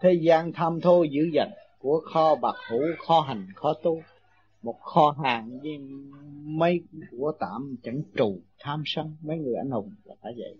[0.00, 4.02] Thế gian tham thô dữ dằn, của kho bạc hữu, kho hành, kho tu.
[4.62, 5.78] Một kho hàng với
[6.44, 6.80] mấy
[7.10, 9.16] của tạm chẳng trù, tham sân.
[9.22, 10.56] Mấy người anh hùng là phải vậy.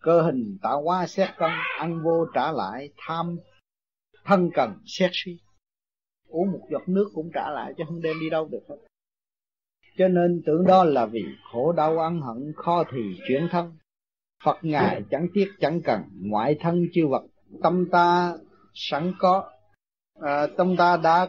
[0.00, 3.36] Cơ hình tạo hóa xét cân ăn vô trả lại, tham
[4.24, 5.38] thân cần xét suy
[6.32, 8.76] uống một giọt nước cũng trả lại chứ không đem đi đâu được hết.
[9.98, 13.76] Cho nên tưởng đó là vì khổ đau ân hận khó thì chuyển thân.
[14.44, 16.00] Phật ngài chẳng tiếc chẳng cần.
[16.20, 17.22] Ngoại thân chư vật
[17.62, 18.36] tâm ta
[18.74, 19.50] sẵn có
[20.20, 21.28] à, tâm ta đã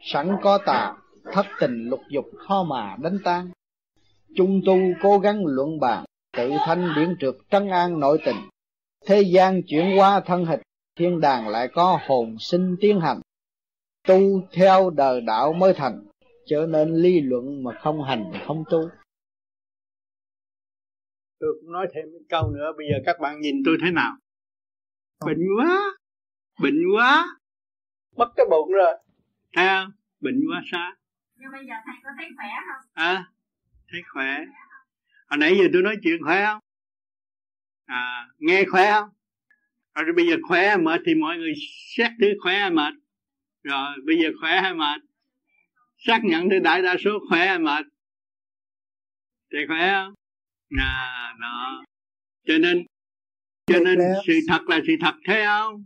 [0.00, 0.96] sẵn có tà
[1.32, 3.50] thất tình lục dục khó mà đánh tan.
[4.36, 6.04] Chung tu cố gắng luận bàn
[6.36, 8.36] tự thanh điển trượt trấn an nội tình.
[9.06, 10.60] Thế gian chuyển qua thân hình
[10.96, 13.20] thiên đàng lại có hồn sinh tiến hành.
[14.08, 16.06] Tu theo đời đạo mới thành
[16.46, 18.80] trở nên ly luận mà không hành không tu.
[21.38, 24.16] Tôi cũng nói thêm một câu nữa bây giờ các bạn nhìn tôi thế nào?
[25.26, 25.96] Bệnh quá
[26.60, 27.38] bệnh quá.
[28.16, 28.94] Mất cái bụng rồi.
[29.52, 29.92] Thấy không?
[30.20, 30.96] Bệnh quá xa
[31.42, 32.90] nhưng bây giờ thầy có thấy khỏe không?
[32.92, 33.24] À
[33.88, 34.36] thấy khỏe.
[35.28, 36.60] Hồi nãy giờ tôi nói chuyện khỏe không?
[37.84, 39.08] À nghe khỏe không
[39.94, 41.52] rồi bây giờ khỏe hay mệt thì mọi người
[41.96, 42.94] xét thứ khỏe hay mệt.
[43.62, 45.00] Rồi bây giờ khỏe hay mệt?
[45.96, 47.86] Xác nhận từ đại đa số khỏe hay mệt.
[49.52, 50.14] Thì khỏe không?
[50.78, 51.84] À đó.
[52.46, 52.86] Cho nên
[53.66, 55.84] cho nên sự thật là sự thật thấy không?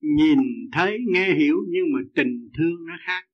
[0.00, 0.38] Nhìn
[0.72, 3.24] thấy nghe hiểu nhưng mà tình thương nó khác.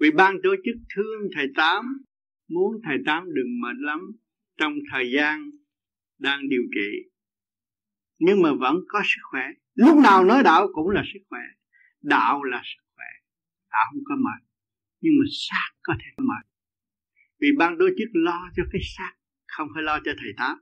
[0.00, 1.84] Vì ban tổ chức thương thầy tám
[2.48, 4.00] muốn thầy tám đừng mệt lắm
[4.56, 5.50] trong thời gian
[6.18, 7.10] đang điều trị
[8.18, 9.42] nhưng mà vẫn có sức khỏe.
[9.74, 11.40] Lúc nào nói đạo cũng là sức khỏe.
[12.02, 13.06] Đạo là sức khỏe.
[13.70, 14.42] Đạo không có mệt.
[15.00, 16.46] Nhưng mà xác có thể mệt.
[17.40, 19.12] Vì ban đối chức lo cho cái xác,
[19.46, 20.58] không phải lo cho thầy tám.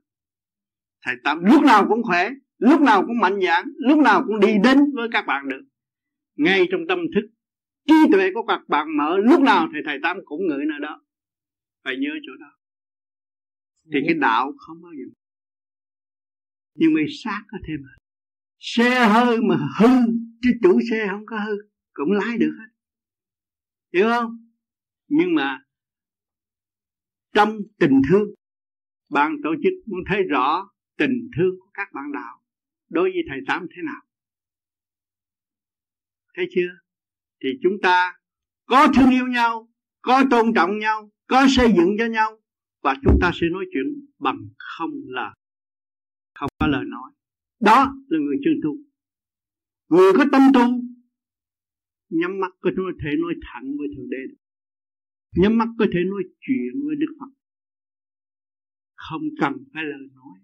[1.02, 4.54] Thầy tám lúc nào cũng khỏe, lúc nào cũng mạnh dạn, lúc nào cũng đi
[4.64, 5.62] đến với các bạn được.
[6.36, 7.28] Ngay trong tâm thức,
[7.88, 11.00] trí tuệ của các bạn mở, lúc nào thì thầy tám cũng ngự nơi đó
[11.86, 12.52] phải nhớ chỗ đó.
[13.92, 15.04] Thì cái đạo không bao giờ
[16.76, 17.80] nhưng mà xác có thêm
[18.58, 19.88] xe hơi mà hư
[20.42, 21.56] chứ chủ xe không có hư,
[21.92, 22.68] cũng lái được hết.
[23.92, 24.50] Hiểu không?
[25.08, 25.62] Nhưng mà
[27.34, 28.28] trong tình thương,
[29.10, 32.42] ban tổ chức muốn thấy rõ tình thương của các bạn đạo,
[32.88, 34.02] đối với thầy tám thế nào?
[36.34, 36.78] Thấy chưa?
[37.42, 38.14] Thì chúng ta
[38.66, 39.68] có thương yêu nhau,
[40.02, 42.40] có tôn trọng nhau, có xây dựng cho nhau,
[42.82, 45.34] và chúng ta sẽ nói chuyện bằng không lời
[46.66, 47.10] có lời nói.
[47.60, 48.76] Đó là người chân tu.
[49.88, 50.82] Người có tâm tu
[52.08, 52.70] nhắm mắt có
[53.04, 54.18] thể nói thẳng với thượng đế.
[54.28, 54.36] Được
[55.42, 57.32] nhắm mắt có thể nói chuyện với đức phật.
[58.94, 60.38] Không cần phải lời nói.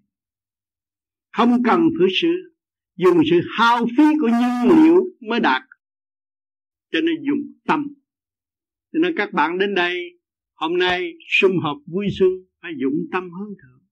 [1.32, 2.28] Không cần phải sự
[2.97, 5.62] dùng sự hao phí của nhiên liệu mới đạt.
[6.93, 7.86] Cho nên dùng tâm.
[8.93, 10.20] Cho nên các bạn đến đây
[10.55, 12.31] hôm nay sum họp vui xuân
[12.62, 13.82] phải dụng tâm hướng thượng.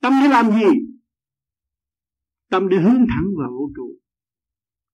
[0.00, 0.94] Tâm để làm gì
[2.54, 3.88] tâm để hướng thẳng vào vũ trụ,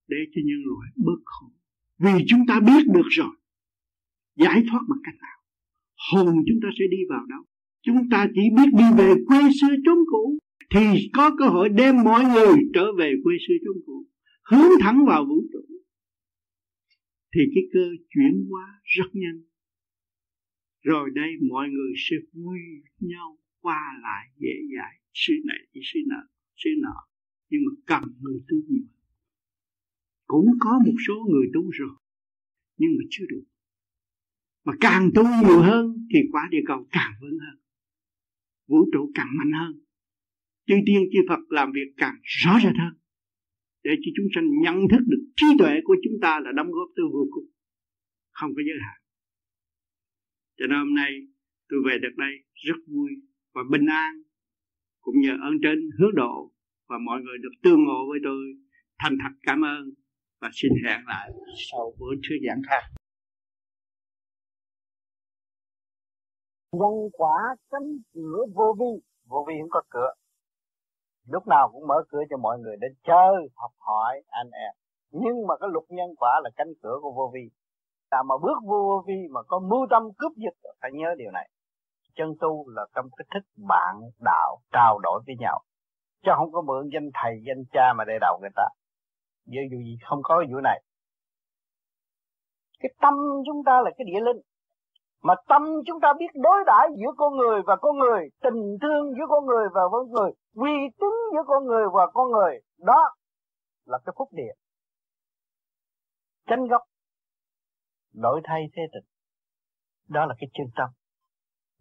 [0.08, 1.46] để cho nhân loại bớt khổ.
[1.98, 3.34] Vì chúng ta biết được rồi,
[4.36, 5.38] giải thoát bằng cách nào?
[6.10, 7.42] Hồn chúng ta sẽ đi vào đâu?
[7.82, 10.38] Chúng ta chỉ biết đi về quê xưa chốn cũ,
[10.74, 14.06] thì có cơ hội đem mọi người trở về quê xưa chốn cũ,
[14.50, 15.64] hướng thẳng vào vũ trụ.
[17.34, 19.40] Thì cái cơ chuyển hóa rất nhanh.
[20.82, 22.58] Rồi đây mọi người sẽ vui
[23.00, 26.26] nhau qua lại dễ dãi sự này sự nợ
[26.56, 27.09] sự nợ
[27.50, 28.86] nhưng mà cần người tu nhiều.
[30.26, 31.96] Cũng có một số người tu rồi,
[32.76, 33.44] nhưng mà chưa đủ.
[34.64, 37.58] Mà càng tu nhiều hơn thì quả địa cầu càng vững hơn.
[38.66, 39.80] Vũ trụ càng mạnh hơn.
[40.66, 42.94] Chư tiên chư Phật làm việc càng rõ rệt hơn.
[43.84, 46.88] Để cho chúng sanh nhận thức được trí tuệ của chúng ta là đóng góp
[46.96, 47.48] tới vô cùng.
[48.30, 49.00] Không có giới hạn.
[50.56, 51.10] Cho nên hôm nay
[51.68, 53.10] tôi về được đây rất vui
[53.54, 54.22] và bình an,
[55.00, 56.52] cũng nhờ ơn trên hướng độ
[56.90, 58.42] và mọi người được tương ngộ với tôi.
[59.00, 59.82] Thành thật cảm ơn
[60.40, 61.30] và xin hẹn lại
[61.70, 62.82] sau bữa thuyết giảng khác.
[66.72, 67.38] Nhân quả
[67.70, 68.92] cánh cửa vô vi.
[69.28, 70.12] Vô vi không có cửa.
[71.28, 74.80] Lúc nào cũng mở cửa cho mọi người đến chơi, học hỏi anh em
[75.10, 77.50] nhưng mà cái luật nhân quả là cánh cửa của vô vi.
[78.10, 81.30] Ta mà bước vô vô vi mà có mưu tâm cướp giật, phải nhớ điều
[81.30, 81.50] này.
[82.14, 85.60] Chân tu là trong cái thích bạn đạo trao đổi với nhau
[86.22, 88.64] chứ không có mượn danh thầy, danh cha mà để đầu người ta.
[89.46, 90.82] Ví dụ gì không có vụ này.
[92.80, 93.14] Cái tâm
[93.46, 94.42] chúng ta là cái địa linh.
[95.22, 99.14] Mà tâm chúng ta biết đối đãi giữa con người và con người, tình thương
[99.18, 100.70] giữa con người và con người, uy
[101.00, 103.14] tín giữa con người và con người, đó
[103.84, 104.52] là cái phúc địa.
[106.46, 106.82] Chân gốc.
[108.12, 109.04] Đổi thay thế tình.
[110.08, 110.88] Đó là cái chân tâm.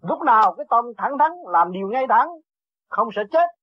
[0.01, 2.27] Lúc nào cái tâm thẳng thắn, làm điều ngay thẳng
[2.89, 3.58] không sợ chết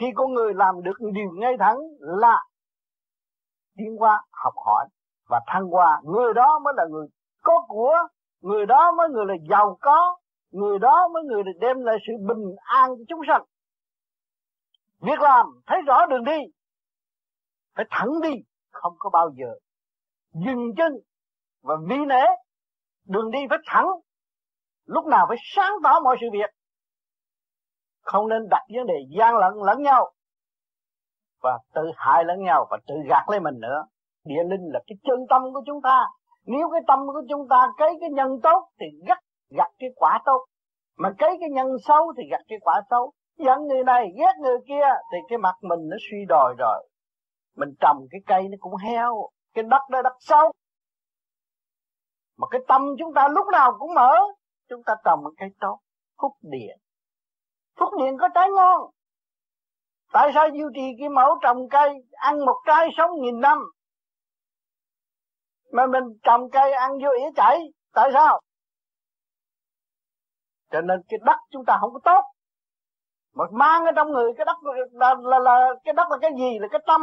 [0.00, 2.42] khi con người làm được điều ngay thẳng là
[3.76, 4.88] tiến qua học hỏi
[5.28, 6.00] và thăng hoa.
[6.04, 7.06] Người đó mới là người
[7.42, 7.96] có của,
[8.40, 10.18] người đó mới người là giàu có,
[10.50, 13.42] người đó mới người đem lại sự bình an cho chúng sanh.
[15.00, 16.38] Việc làm, thấy rõ đường đi,
[17.74, 18.30] phải thẳng đi,
[18.70, 19.54] không có bao giờ
[20.32, 20.92] dừng chân
[21.62, 22.24] và vi nể.
[23.04, 23.86] Đường đi phải thẳng,
[24.84, 26.53] lúc nào phải sáng tỏ mọi sự việc
[28.04, 30.10] không nên đặt vấn đề gian lận lẫn nhau.
[31.42, 33.84] Và tự hại lẫn nhau và tự gạt lấy mình nữa.
[34.24, 36.06] Địa linh là cái chân tâm của chúng ta.
[36.46, 39.18] Nếu cái tâm của chúng ta cấy cái nhân tốt thì gắt
[39.50, 40.46] gặt cái quả tốt.
[40.96, 43.12] Mà cấy cái nhân xấu thì gặt cái quả xấu.
[43.38, 46.88] Giận người này, ghét người kia thì cái mặt mình nó suy đồi rồi.
[47.56, 50.52] Mình trồng cái cây nó cũng heo, cái đất đó đất xấu.
[52.38, 54.16] Mà cái tâm chúng ta lúc nào cũng mở,
[54.68, 55.78] chúng ta trồng cái cây tốt,
[56.22, 56.78] phúc điện
[57.78, 58.90] phúc Điền có trái ngon.
[60.12, 63.58] Tại sao duy trì cái mẫu trồng cây ăn một trái sống nghìn năm?
[65.72, 67.58] Mà mình trồng cây ăn vô ỉa chảy
[67.92, 68.40] tại sao?
[70.70, 72.22] Cho nên cái đất chúng ta không có tốt.
[73.34, 74.56] Mà mang ở trong người cái đất
[74.92, 76.58] là, là, là, cái đất là cái gì?
[76.58, 77.00] Là cái tâm.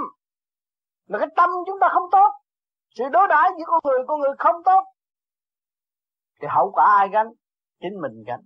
[1.08, 2.32] Là cái tâm chúng ta không tốt.
[2.96, 4.84] Sự đối đãi giữa con người con người không tốt.
[6.42, 7.28] Thì hậu quả ai gánh?
[7.82, 8.42] Chính mình gánh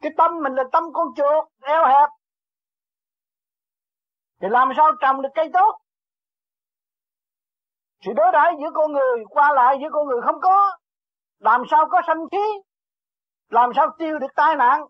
[0.00, 2.08] cái tâm mình là tâm con chuột, eo hẹp.
[4.40, 5.78] Thì làm sao trồng được cây tốt?
[8.00, 10.76] Sự đối đãi giữa con người, qua lại giữa con người không có.
[11.38, 12.46] Làm sao có sanh khí?
[13.48, 14.80] Làm sao tiêu được tai nạn?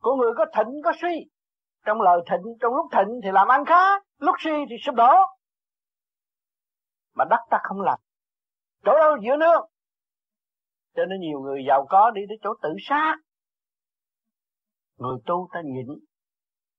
[0.00, 1.30] Con người có thịnh, có suy.
[1.84, 5.14] Trong lời thịnh, trong lúc thịnh thì làm ăn khá, lúc suy thì sụp đổ.
[7.14, 7.98] Mà đất ta không làm
[8.84, 9.60] chỗ đâu giữa nước.
[10.96, 13.16] Cho nên nhiều người giàu có đi tới chỗ tự sát
[15.02, 15.86] người tu ta nhịn,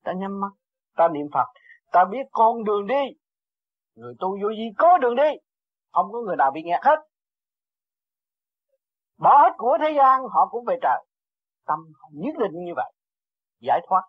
[0.04, 0.52] ta nhắm mắt,
[0.96, 1.48] ta niệm phật,
[1.92, 3.04] ta biết con đường đi.
[3.96, 5.30] Người tu vô gì có đường đi,
[5.92, 7.00] không có người nào bị nghẹt hết.
[9.18, 11.06] Bỏ hết của thế gian, họ cũng về trời.
[11.66, 11.80] Tâm
[12.12, 12.92] nhất định như vậy,
[13.60, 14.02] giải thoát.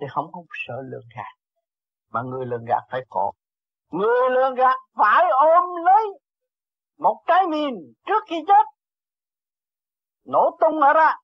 [0.00, 1.34] Thì không có sợ lường gạt,
[2.10, 3.32] mà người lường gạt phải khổ.
[3.90, 6.06] Người lường gạt phải ôm lấy
[6.98, 7.74] một cái mìn
[8.06, 8.66] trước khi chết.
[10.24, 11.16] Nổ tung ở ra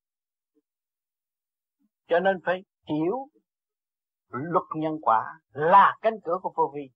[2.08, 3.28] cho nên phải hiểu
[4.28, 6.90] luật nhân quả là cánh cửa của vô vi.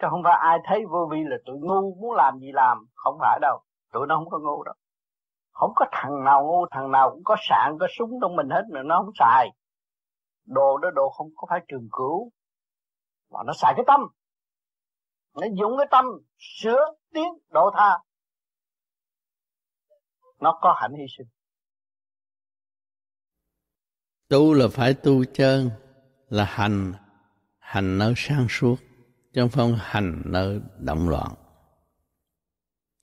[0.00, 3.16] Chứ không phải ai thấy vô vi là tụi ngu, muốn làm gì làm, không
[3.20, 3.60] phải đâu.
[3.92, 4.74] Tụi nó không có ngu đâu.
[5.52, 8.62] Không có thằng nào ngu, thằng nào cũng có sạn, có súng trong mình hết,
[8.70, 9.48] mà nó không xài.
[10.44, 12.30] Đồ đó, đồ không có phải trường cửu
[13.30, 14.00] mà nó xài cái tâm.
[15.34, 16.04] Nó dùng cái tâm
[16.38, 17.98] sửa tiến độ tha.
[20.40, 21.26] Nó có hạnh hy sinh
[24.32, 25.70] tu là phải tu chân,
[26.30, 26.92] là hành.
[27.58, 28.76] Hành nơi sáng suốt
[29.32, 31.34] trong phong hành nơi động loạn.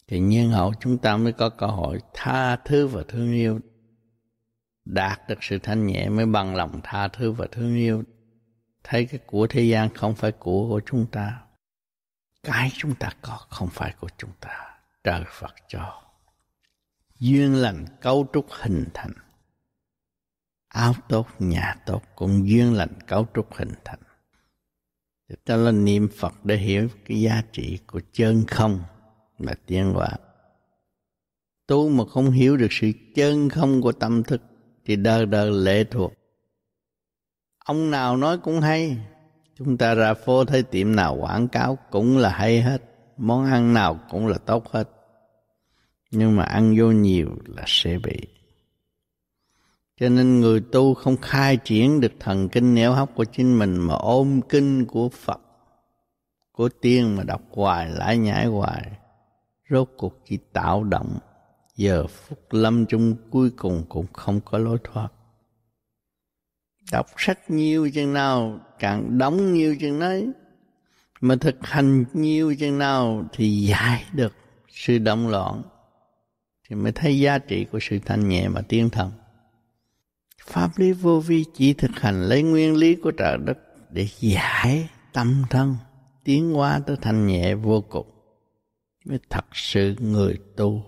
[0.07, 3.59] Thì nhân hậu chúng ta mới có cơ hội tha thứ và thương yêu.
[4.85, 8.03] Đạt được sự thanh nhẹ mới bằng lòng tha thứ và thương yêu.
[8.83, 11.41] Thấy cái của thế gian không phải của của chúng ta,
[12.43, 14.77] cái chúng ta có không phải của chúng ta.
[15.03, 16.03] Trời phật cho.
[17.19, 19.13] Duyên lành cấu trúc hình thành
[20.69, 23.99] áo tốt, nhà tốt cũng duyên lành cấu trúc hình thành.
[25.45, 28.83] Ta là niệm phật để hiểu cái giá trị của chân không
[29.39, 30.09] là tiến hóa
[31.69, 34.41] tu mà không hiểu được sự chân không của tâm thức
[34.85, 36.13] thì đời đời lệ thuộc.
[37.65, 38.97] Ông nào nói cũng hay.
[39.55, 42.81] Chúng ta ra phố thấy tiệm nào quảng cáo cũng là hay hết.
[43.17, 44.89] Món ăn nào cũng là tốt hết.
[46.11, 48.27] Nhưng mà ăn vô nhiều là sẽ bị
[49.99, 53.77] cho nên người tu không khai triển được thần kinh nẻo hóc của chính mình
[53.77, 55.41] mà ôm kinh của Phật,
[56.51, 58.91] của tiên mà đọc hoài, lại nhảy hoài.
[59.69, 61.19] Rốt cuộc chỉ tạo động,
[61.75, 65.09] giờ phút lâm chung cuối cùng cũng không có lối thoát.
[66.91, 70.27] Đọc sách nhiều chừng nào, càng đóng nhiều chừng nấy,
[71.21, 74.33] mà thực hành nhiều chừng nào thì giải được
[74.69, 75.61] sự động loạn,
[76.69, 79.11] thì mới thấy giá trị của sự thanh nhẹ mà tiên thần
[80.49, 83.57] pháp lý vô vi chỉ thực hành lấy nguyên lý của trời đất
[83.89, 85.75] để giải tâm thân,
[86.23, 88.11] tiến hóa tới thanh nhẹ vô cùng.
[89.05, 90.83] Mới thật sự người tu.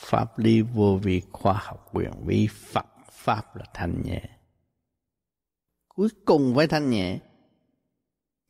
[0.00, 4.22] Pháp lý vô vi khoa học quyền vi phật, pháp là thanh nhẹ.
[5.88, 7.18] Cuối cùng phải thanh nhẹ.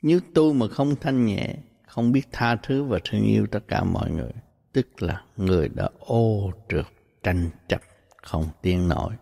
[0.03, 1.57] Nếu tu mà không thanh nhẹ,
[1.87, 4.33] không biết tha thứ và thương yêu tất cả mọi người,
[4.73, 6.87] tức là người đã ô trượt,
[7.23, 7.81] tranh chấp,
[8.23, 9.15] không tiến nổi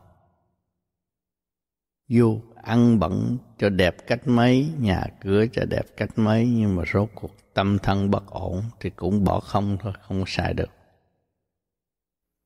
[2.13, 6.83] vô ăn bận cho đẹp cách mấy, nhà cửa cho đẹp cách mấy, nhưng mà
[6.93, 10.71] rốt cuộc tâm thân bất ổn thì cũng bỏ không thôi, không xài được.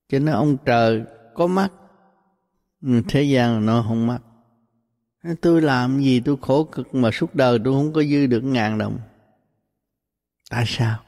[0.09, 1.03] Cho nên ông trời
[1.35, 1.71] có mắt,
[3.09, 4.21] thế gian nó không mắt.
[5.41, 8.77] Tôi làm gì tôi khổ cực mà suốt đời tôi không có dư được ngàn
[8.77, 8.99] đồng?
[10.49, 10.99] Tại sao?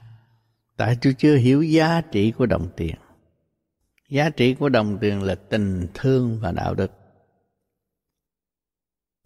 [0.78, 2.96] Tại tôi chưa hiểu giá trị của đồng tiền.
[4.10, 6.92] Giá trị của đồng tiền là tình thương và đạo đức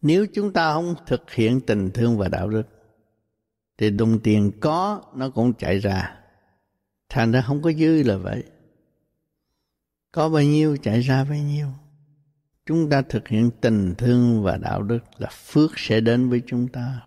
[0.03, 2.63] nếu chúng ta không thực hiện tình thương và đạo đức,
[3.77, 6.17] thì đồng tiền có, nó cũng chạy ra.
[7.09, 8.43] Thành ra không có dư là vậy.
[10.11, 11.67] Có bao nhiêu, chạy ra bấy nhiêu.
[12.65, 16.67] Chúng ta thực hiện tình thương và đạo đức là phước sẽ đến với chúng
[16.67, 17.01] ta.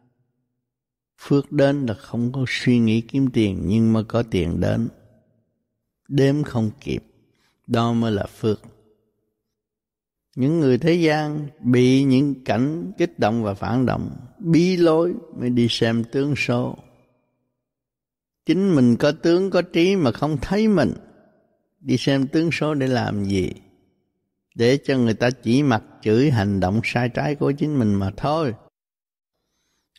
[1.18, 4.89] Phước đến là không có suy nghĩ kiếm tiền, nhưng mà có tiền đến.
[6.09, 7.05] Đếm không kịp,
[7.66, 8.60] đó mới là phước
[10.37, 15.51] những người thế gian bị những cảnh kích động và phản động bí lối mới
[15.51, 16.79] đi xem tướng số.
[18.47, 20.93] Chính mình có tướng, có trí mà không thấy mình,
[21.81, 23.53] đi xem tướng số để làm gì?
[24.55, 28.11] Để cho người ta chỉ mặt chửi hành động sai trái của chính mình mà
[28.17, 28.55] thôi.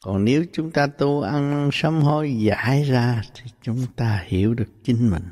[0.01, 4.69] Còn nếu chúng ta tu ăn sám hối giải ra thì chúng ta hiểu được
[4.84, 5.23] chính mình.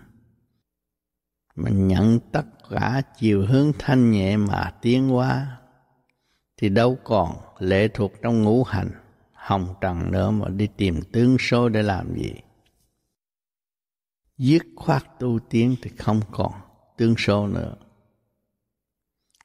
[1.55, 5.57] Mình nhận tất cả chiều hướng thanh nhẹ mà tiến hóa,
[6.57, 8.91] thì đâu còn lệ thuộc trong ngũ hành,
[9.33, 12.33] hồng trần nữa mà đi tìm tướng số để làm gì.
[14.37, 16.51] Dứt khoát tu tiến thì không còn
[16.97, 17.75] tướng số nữa.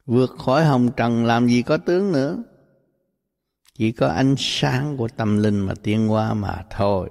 [0.07, 2.43] Vượt khỏi hồng trần làm gì có tướng nữa?
[3.75, 7.09] Chỉ có ánh sáng của tâm linh mà tiến qua mà thôi.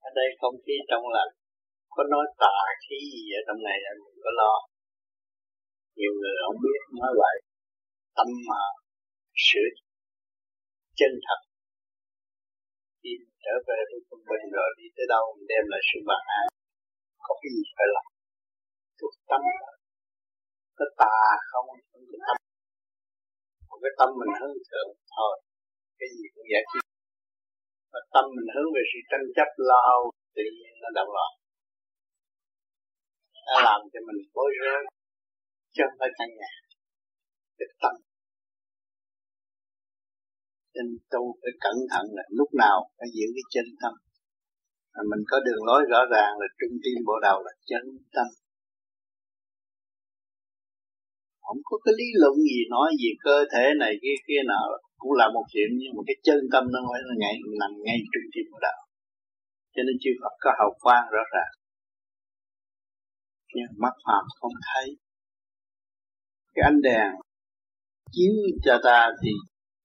[0.00, 1.37] Ở đây không khí trong lành
[1.98, 4.54] có nói tà khí gì ở trong này là đừng có lo.
[5.98, 7.36] Nhiều người không biết, nói vậy
[8.16, 8.62] tâm mà
[9.46, 9.68] sửa
[10.98, 11.40] chân thật.
[13.02, 13.12] Đi
[13.44, 16.46] trở về với quân bình rồi, đi tới đâu mình đem lại sự bằng an
[17.24, 18.08] có cái gì phải làm?
[18.98, 19.42] Thuộc tâm
[20.78, 21.18] có tà
[21.50, 21.68] không?
[21.90, 22.36] Không có tâm.
[23.68, 25.34] Còn cái tâm mình hướng thượng thôi.
[25.98, 26.84] Cái gì cũng giải quyết.
[27.92, 29.98] Và tâm mình hướng về sự tranh chấp lao
[30.36, 31.32] tự nhiên nó động loạn
[33.48, 34.80] nó làm cho mình bối rối
[35.74, 36.52] chứ không phải căn nhà.
[37.58, 37.94] Cái tâm.
[40.74, 43.92] Nên tu phải cẩn thận là lúc nào phải giữ cái chân tâm.
[44.94, 47.84] Mà mình có đường lối rõ ràng là trung tim bộ đầu là chân
[48.16, 48.28] tâm.
[51.44, 54.64] Không có cái lý luận gì nói gì cơ thể này kia kia nào
[55.00, 57.98] cũng là một chuyện nhưng mà cái chân tâm nó phải là ngay nằm ngay
[58.12, 58.80] trung tim bộ đầu,
[59.74, 61.52] cho nên chư Phật có hào quang rõ ràng
[63.54, 64.86] nhưng mắt phàm không thấy.
[66.54, 67.10] Cái ánh đèn
[68.12, 68.32] chiếu
[68.64, 69.30] cho ta thì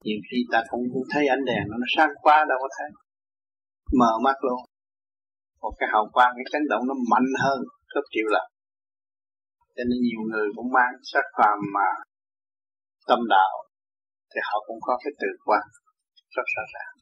[0.03, 0.81] nhiều khi ta không
[1.11, 2.89] thấy ánh đèn nó sáng quá đâu có thấy.
[3.99, 4.59] Mờ mắt luôn.
[5.61, 7.59] Một cái hào quang, cái chấn động nó mạnh hơn
[7.95, 8.47] gấp triệu lần.
[9.75, 11.87] Cho nên nhiều người cũng mang sắc phàm mà
[13.07, 13.55] tâm đạo,
[14.31, 15.63] thì họ cũng có cái từ quan
[16.35, 16.93] rất rõ ràng.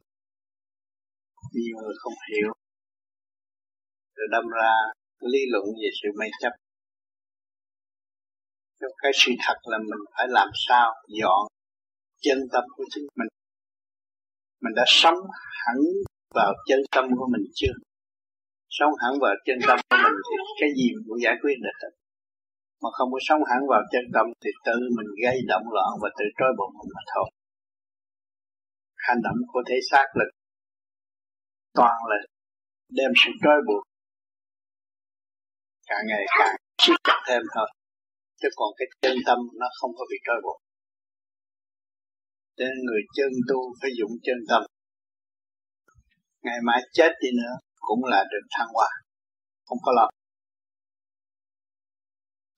[1.54, 2.52] Nhiều người không hiểu.
[4.16, 4.74] Rồi đâm ra
[5.28, 6.54] lý luận về sự mê chấp.
[9.02, 11.42] Cái sự thật là mình phải làm sao dọn
[12.22, 13.28] chân tâm của chính mình.
[14.62, 15.20] Mình đã sống
[15.66, 15.78] hẳn
[16.36, 17.76] vào chân tâm của mình chưa?
[18.70, 21.78] Sống hẳn vào chân tâm của mình thì cái gì mình cũng giải quyết được
[21.82, 21.94] hết.
[22.82, 26.10] Mà không có sống hẳn vào chân tâm thì tự mình gây động loạn và
[26.18, 27.28] tự trói buộc mình mà thôi.
[29.08, 30.32] Hành động của thể xác lực
[31.74, 32.18] toàn là
[32.90, 33.84] đem sự trói buộc
[35.92, 37.68] càng ngày càng siết chặt thêm thôi.
[38.40, 40.60] Chứ còn cái chân tâm nó không có bị trói buộc.
[42.58, 44.62] Nên người chân tu phải dụng chân tâm.
[46.46, 47.56] Ngày mai chết đi nữa
[47.88, 48.90] cũng là được thăng hoa.
[49.68, 50.08] Không có lo.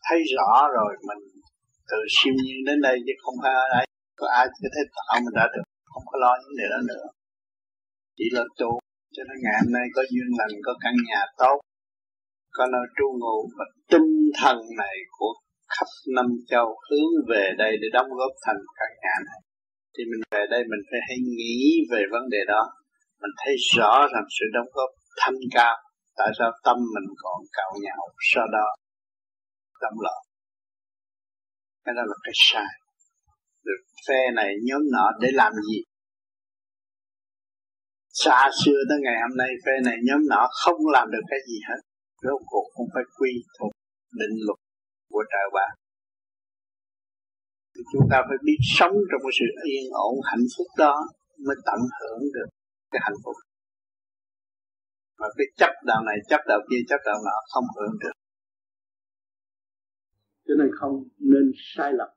[0.05, 1.22] Thấy rõ rồi mình
[1.89, 3.85] từ siêu nhiên đến đây chứ không phải ở đây.
[4.19, 7.05] Có ai có thể tạo mình đã được, không có lo những điều đó nữa.
[8.18, 8.72] Chỉ là tu.
[9.15, 11.57] Cho nên ngày hôm nay có duyên lành, có căn nhà tốt
[12.57, 14.09] có nơi trú ngụ và tinh
[14.39, 15.34] thần này của
[15.73, 19.39] khắp năm châu hướng về đây để đóng góp thành căn nhà này.
[19.93, 21.57] Thì mình về đây mình phải hay nghĩ
[21.91, 22.61] về vấn đề đó.
[23.21, 24.89] Mình thấy rõ rằng sự đóng góp
[25.21, 25.75] thanh cao.
[26.17, 28.03] Tại sao tâm mình còn cạo nhạo
[28.34, 28.67] sau đó
[29.81, 30.17] tâm lọ
[31.85, 32.71] cái đó là cái sai.
[33.65, 35.80] Được, phe này, nhóm nọ để làm gì?
[38.09, 41.59] Xa xưa tới ngày hôm nay, phe này, nhóm nọ không làm được cái gì
[41.69, 41.81] hết
[42.23, 43.71] rốt cuộc cũng phải quy thuộc
[44.19, 44.59] định luật
[45.11, 45.67] của trời bà,
[47.73, 50.95] thì chúng ta phải biết sống trong cái sự yên ổn hạnh phúc đó
[51.45, 52.49] mới tận hưởng được
[52.91, 53.35] cái hạnh phúc.
[55.19, 58.15] Mà cái chấp đạo này chấp đạo kia chấp đạo nọ không hưởng được.
[60.47, 60.95] Cho nên không
[61.33, 62.09] nên sai lầm.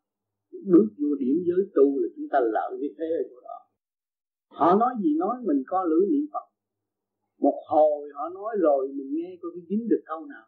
[0.70, 3.56] Bước vô điểm giới tu là chúng ta lợi cái thế ở chỗ đó
[4.58, 6.46] họ nói gì nói mình có lưỡi niệm phật
[7.38, 10.46] một hồi họ nói rồi mình nghe có cái dính được câu nào?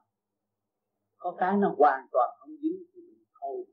[1.18, 3.64] Có cái nó hoàn toàn không dính thì mình thôi.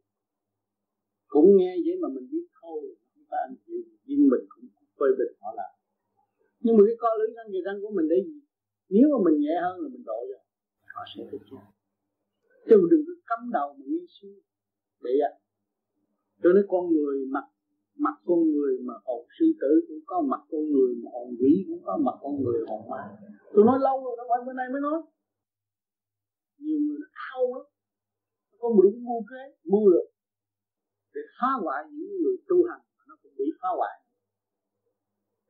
[1.27, 2.79] Cũng nghe vậy mà mình biết thôi
[3.15, 3.73] chúng ta anh chị.
[4.05, 4.65] Nhưng mình cũng
[4.99, 5.67] phê bình họ là,
[6.59, 8.39] nhưng mà cái co lưỡi răng răng của mình để gì?
[8.89, 10.41] Nếu mà mình nhẹ hơn là mình độ rồi
[10.93, 11.57] họ sẽ thích chứ
[12.69, 14.29] chứ đừng có cắm đầu mà nghiêng suy.
[15.03, 15.31] Bị à.
[16.43, 17.45] Cho nên con người mặc
[17.97, 21.65] mặt con người mà hồn sư tử cũng có mặt con người mà hồn quỷ
[21.67, 23.03] cũng có mặt con người hồn ma.
[23.53, 25.01] Tôi nói lâu rồi đâu phải bữa nay mới nói.
[26.57, 27.65] Nhiều người nó ao lắm.
[28.59, 29.41] Có một đúng mưu kế
[29.71, 30.07] mưu được
[31.15, 33.95] để phá hoại những người tu hành mà nó cũng bị phá hoại.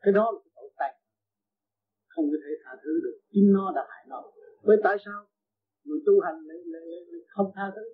[0.03, 0.91] Cái đó là cái tội tay
[2.13, 3.17] không có thể tha thứ được.
[3.31, 4.19] Chính nó đã hại nó.
[4.67, 5.19] Với tại sao
[5.85, 7.85] người tu hành lại, lại, lại, lại không tha thứ?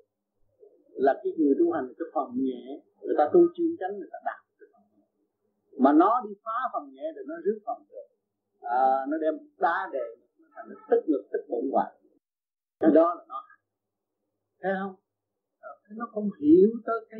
[1.05, 2.63] Là cái người tu hành cái phần nhẹ.
[3.01, 4.40] Người ta tu chuyên chánh người ta đạt
[5.77, 8.07] mà nó đi phá phần nhẹ rồi nó rước phần được.
[8.61, 11.91] À, nó đem đá đề nó thành tức ngực tức bụng hoài
[12.81, 13.39] cái đó là nó
[14.61, 14.95] thấy không?
[15.59, 15.69] À,
[15.99, 17.19] nó không hiểu tới cái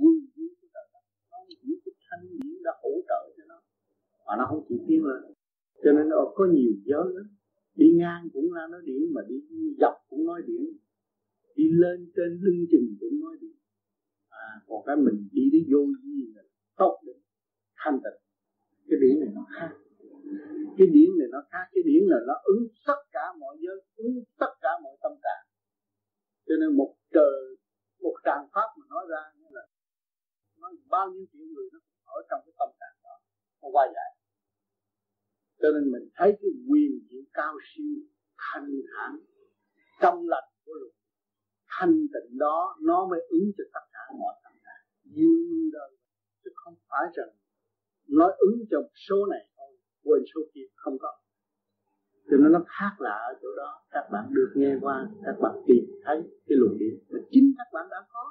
[0.00, 3.44] quy lý của trời đất nó không hiểu cái thanh điển đã hỗ trợ cho
[3.48, 3.58] nó.
[4.26, 5.20] Mà nó không chịu tiến lên.
[5.82, 7.26] Cho nên nó có nhiều giới lắm.
[7.74, 9.36] Đi ngang cũng là nói điển mà đi
[9.80, 10.64] dọc cũng nói điển.
[11.56, 13.56] Đi lên trên lưng chừng cũng nói điển.
[14.28, 16.42] À, còn cái mình đi đến vô gì là
[16.76, 17.19] tốt được
[17.82, 18.20] thanh tịnh.
[18.88, 19.70] Cái điển này nó khác.
[20.78, 21.64] Cái điển này nó khác.
[21.74, 25.44] Cái điển là nó ứng tất cả mọi giới, ứng tất cả mọi tâm trạng.
[26.46, 27.40] Cho nên một trời,
[28.00, 29.64] một tràng pháp mà nói ra như là
[30.60, 33.14] nói bao nhiêu triệu người nó ở trong cái tâm trạng đó.
[33.62, 34.10] Nó qua giải
[35.62, 37.96] cho nên mình thấy cái quyền diệu cao siêu,
[38.38, 39.10] thanh thản,
[40.02, 40.92] trong lành của luật.
[41.66, 44.84] Thanh tịnh đó nó mới ứng cho tất cả mọi tâm trạng.
[45.04, 45.30] Như
[45.72, 45.90] đời
[46.44, 47.28] chứ không phải rằng
[48.10, 48.78] nói ứng cho
[49.08, 49.70] số này thôi,
[50.04, 51.12] quên số kia, không có.
[52.30, 53.82] Cho nên nó khác lạ ở chỗ đó.
[53.90, 56.16] Các bạn được nghe qua, các bạn tìm thấy
[56.46, 58.24] cái luồng điện mà chính các bạn đã có.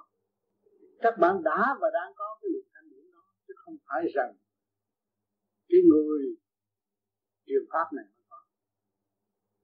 [1.00, 3.24] Các bạn đã và đang có cái luồng thanh điển đó.
[3.48, 4.32] Chứ không phải rằng
[5.70, 6.22] cái người
[7.46, 8.38] truyền pháp này mới có.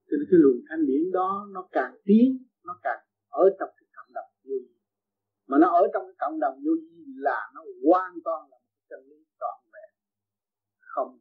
[0.08, 2.28] Cho nên cái luồng thanh điển đó nó càng tiến,
[2.64, 4.76] nó càng ở trong cái cộng đồng vô vi.
[5.48, 8.82] Mà nó ở trong cái cộng đồng vô vi là nó hoàn toàn là một
[8.90, 9.25] chân lý
[10.96, 11.12] không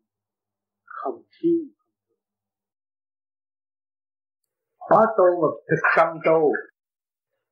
[0.84, 1.74] không thiên
[4.88, 6.40] khóa tu mà thực tâm tu,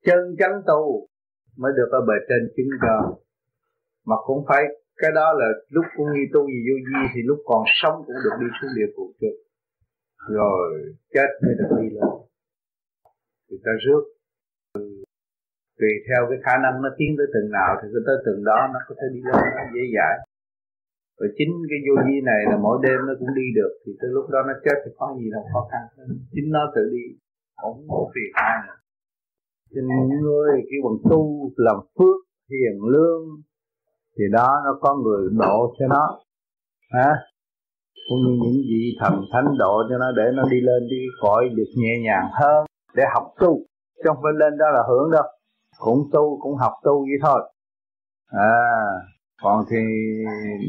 [0.07, 1.09] chân chánh tu
[1.57, 2.97] mới được ở bề trên chứng cho.
[4.07, 4.63] Mà cũng phải,
[4.97, 8.19] cái đó là lúc cũng nghi tu gì vô vi thì lúc còn sống cũng
[8.25, 9.37] được đi xuống địa phủ trước
[10.29, 12.13] rồi, chết mới được đi lên.
[13.51, 14.03] Thì ta rước.
[15.79, 18.79] Tùy theo cái khả năng nó tiến tới từng nào thì tới từng đó nó
[18.89, 20.15] có thể đi lên, nó dễ dãi
[21.23, 24.11] rồi chính cái vô vi này là mỗi đêm nó cũng đi được, thì tới
[24.17, 25.83] lúc đó nó chết thì có gì đâu, khó khăn.
[26.35, 27.05] Chính nó tự đi
[27.63, 28.79] cũng không có phiền ai nữa.
[29.73, 31.23] Cho nên những người khi bằng tu
[31.57, 32.19] làm phước,
[32.51, 33.25] hiền lương,
[34.17, 36.05] thì đó nó có người độ cho nó.
[36.93, 37.11] Hả?
[38.09, 41.49] Cũng như những vị thần thánh độ cho nó để nó đi lên đi khỏi
[41.57, 43.53] được nhẹ nhàng hơn, để học tu.
[43.97, 45.25] Chứ không phải lên đó là hưởng đâu.
[45.79, 47.41] Cũng tu, cũng học tu vậy thôi.
[48.27, 48.53] À
[49.43, 49.83] còn thì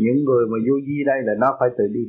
[0.04, 2.06] những người mà vô vi đây là nó phải tự đi.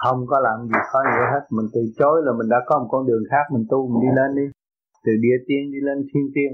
[0.00, 1.44] Không có làm gì khó nghĩa hết.
[1.56, 4.10] Mình từ chối là mình đã có một con đường khác, mình tu, mình đi
[4.18, 4.46] lên đi.
[5.04, 6.50] Từ địa tiên đi lên thiên tiên.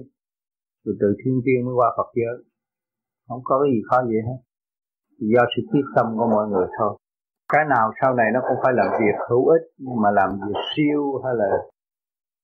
[0.85, 2.37] Rồi từ thiên tiên mới qua Phật giới.
[3.29, 4.39] Không có cái gì khó vậy hết.
[5.33, 6.99] Do sự quyết tâm của mọi người thôi.
[7.53, 10.59] Cái nào sau này nó cũng phải làm việc hữu ích, nhưng mà làm việc
[10.77, 11.49] siêu hay là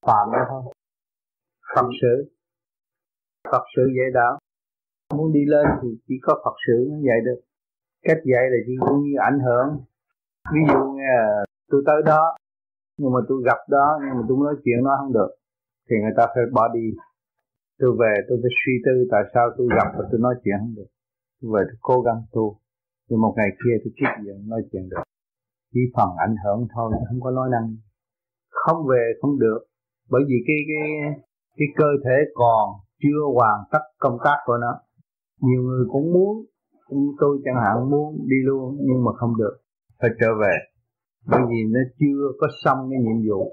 [0.07, 0.63] phạm đó thôi.
[1.75, 2.15] Phật sự.
[3.51, 4.39] Phật sự dễ đạo
[5.17, 7.41] muốn đi lên thì chỉ có Phật sự mới dạy được.
[8.03, 9.69] Cách dạy là chỉ cũng như ảnh hưởng.
[10.53, 12.37] Ví dụ nghe là tôi tới đó,
[12.99, 15.31] nhưng mà tôi gặp đó, nhưng mà tôi nói chuyện nó không được,
[15.87, 16.87] thì người ta phải bỏ đi.
[17.81, 20.75] Tôi về, tôi phải suy tư tại sao tôi gặp và tôi nói chuyện không
[20.77, 20.91] được.
[21.41, 22.61] Tôi về tôi cố gắng tu,
[23.09, 25.03] nhưng một ngày kia tôi tiếp nhận nói chuyện được.
[25.73, 27.77] Chỉ phần ảnh hưởng thôi, không có nói năng.
[28.51, 29.61] Không về không được,
[30.11, 30.87] bởi vì cái cái
[31.57, 32.65] cái cơ thể còn
[33.03, 34.73] chưa hoàn tất công tác của nó
[35.47, 36.47] nhiều người cũng muốn
[37.21, 39.55] tôi chẳng hạn muốn đi luôn nhưng mà không được.
[40.01, 40.57] Phải trở về.
[41.27, 43.53] Bởi vì nó chưa có xong cái nhiệm vụ.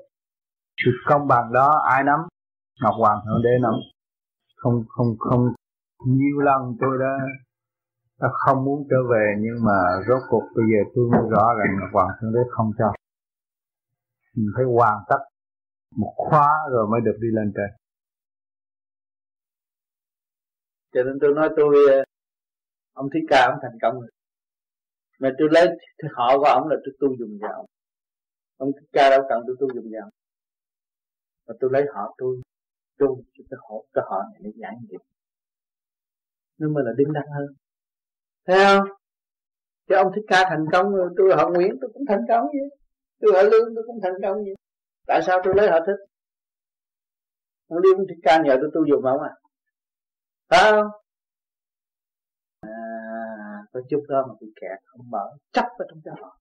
[0.86, 2.20] Sự công bằng đó ai nắm?
[2.82, 3.74] Ngọc hoàng thượng đế nắm.
[4.56, 5.54] Không không không.
[6.06, 7.14] Nhiều lần tôi đã,
[8.22, 9.78] đã không muốn trở về nhưng mà
[10.08, 12.92] rốt cuộc bây giờ tôi mới rõ rằng ngọc hoàng thượng đế không cho.
[14.36, 15.20] Mình phải hoàn tất
[15.96, 17.81] một khóa rồi mới được đi lên trên
[20.94, 22.04] cho nên tôi nói tôi ờ,
[22.94, 24.12] ông thích ca ông thành công rồi.
[25.20, 25.68] Mà tôi lấy
[26.14, 27.54] họ của ông là tôi tu dùng vào.
[27.60, 27.68] Ông
[28.58, 30.10] ông thích ca đâu cần tôi tu dùng vào.
[31.48, 32.42] Mà tôi lấy họ tôi
[33.00, 35.02] tu cho cái họ cái họ này nó giải nghiệp
[36.62, 37.48] nhưng mà là đứng đắn hơn.
[38.48, 38.88] Thấy không?
[39.90, 42.70] Chứ ông thích ca thành công rồi, tôi họ nguyễn tôi cũng thành công vậy.
[43.20, 44.56] Tôi họ lương tôi cũng thành công vậy.
[45.08, 46.00] Tại sao tôi lấy họ thích?
[47.68, 49.32] Ông đi ông thích ca nhờ tôi tu dùng ông à?
[50.52, 50.92] Phải không?
[52.62, 52.70] À,
[53.74, 55.38] có chút đó mà bị kẹt không mở.
[55.52, 56.40] Chấp vào trong cái họ.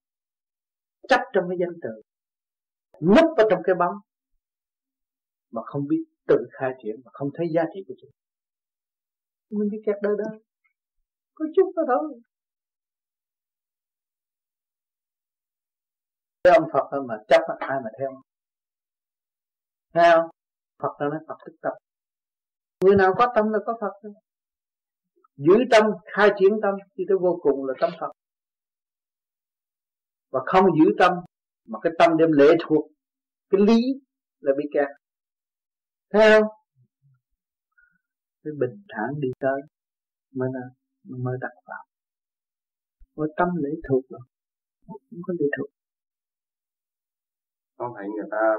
[1.09, 2.01] Chấp trong cái danh từ.
[3.01, 3.95] Núp vào trong cái bóng.
[5.51, 8.11] Mà không biết tự khai triển mà không thấy giá trị của chúng.
[9.49, 10.37] Mình bị kẹt đâu đó.
[11.33, 12.21] Có chút đó thôi.
[16.43, 18.21] Cái ông Phật mà chấp ai mà theo
[19.93, 20.29] Thấy không?
[20.79, 21.73] Phật nó nói Phật thức tập
[22.81, 23.91] Người nào có tâm là có Phật.
[24.03, 24.11] Thôi
[25.35, 28.11] Giữ tâm, khai triển tâm Thì tới vô cùng là tâm Phật.
[30.31, 31.13] Và không giữ tâm
[31.67, 32.91] Mà cái tâm đem lệ thuộc
[33.49, 33.81] Cái lý
[34.39, 34.87] là bị kẹt.
[36.09, 36.49] Thấy không?
[38.43, 39.61] Cái bình thản đi tới
[40.35, 40.61] Mới là
[41.03, 41.85] mới đặt vào.
[43.15, 44.21] Có tâm lệ thuộc rồi.
[44.87, 45.69] Không có lệ thuộc.
[47.77, 48.57] Con thấy người ta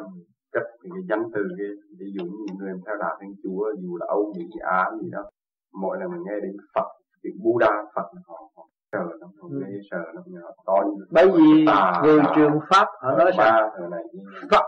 [0.53, 1.67] cất cái danh từ cái
[1.99, 5.11] ví dụ như những người theo đạo thiên chúa dù là âu mỹ á gì
[5.11, 5.31] đó
[5.73, 6.89] mỗi lần mình nghe đến phật
[7.23, 9.81] chữ buddha phật họ, sợ lắm họ ừ.
[9.91, 10.75] sợ lắm họ to
[11.11, 11.67] bởi vì
[12.03, 13.71] người trường pháp họ nói sao?
[14.51, 14.65] phật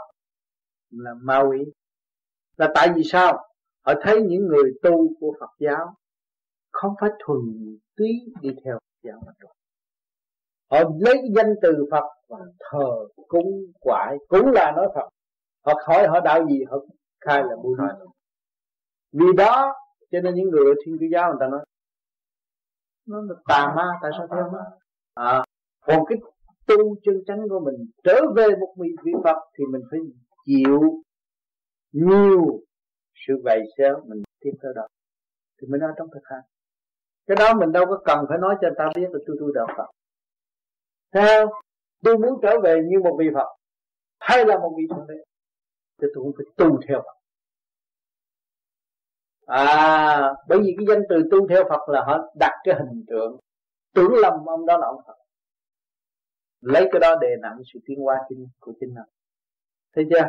[0.91, 1.59] là ma quỷ.
[2.57, 3.49] Là tại vì sao?
[3.87, 5.95] Họ thấy những người tu của phật giáo
[6.73, 7.39] không phải thuần
[7.97, 8.09] túy
[8.41, 9.53] đi theo Phật giáo mà thôi.
[10.71, 12.89] Họ lấy danh từ Phật và thờ
[13.29, 15.09] cúng quại cũng là nói Phật
[15.65, 16.77] họ hỏi họ đạo gì họ
[17.21, 17.89] khai là Buddha
[19.13, 19.73] vì đó
[20.11, 21.65] cho nên những người thiên chúa giáo người ta nói
[23.07, 24.51] nó là tà ma tại sao theo?
[24.53, 24.65] ma.
[25.15, 25.45] À,
[25.87, 26.19] còn cái
[26.67, 30.01] tu chân chánh của mình trở về một vị vị Phật thì mình phải
[30.47, 30.81] chịu
[31.93, 32.61] nhiều
[33.27, 34.87] sự vầy xéo mình tiếp tới đó.
[35.61, 36.43] Thì mình ở trong thực hành.
[37.27, 39.53] Cái đó mình đâu có cần phải nói cho người ta biết là tôi tu
[39.53, 39.87] đạo Phật.
[41.15, 41.47] Theo
[42.03, 43.49] tôi muốn trở về như một vị Phật
[44.21, 45.15] hay là một vị thượng đế
[46.03, 47.17] thì tôi cũng phải tu theo Phật.
[49.47, 53.41] À bởi vì cái danh từ tu theo Phật là họ đặt cái hình tượng
[53.95, 55.17] tưởng lầm ông đó là ông Phật.
[56.61, 59.05] Lấy cái đó đề nặng sự tiến hóa chính của chính mình
[59.95, 60.29] thấy chưa?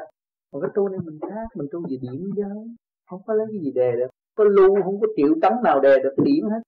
[0.51, 2.75] Còn cái tu này mình khác, mình tu về điểm giới
[3.09, 4.07] không có lấy cái gì đề được.
[4.35, 6.61] Có lưu, không có tiểu tấn nào đề được điểm hết.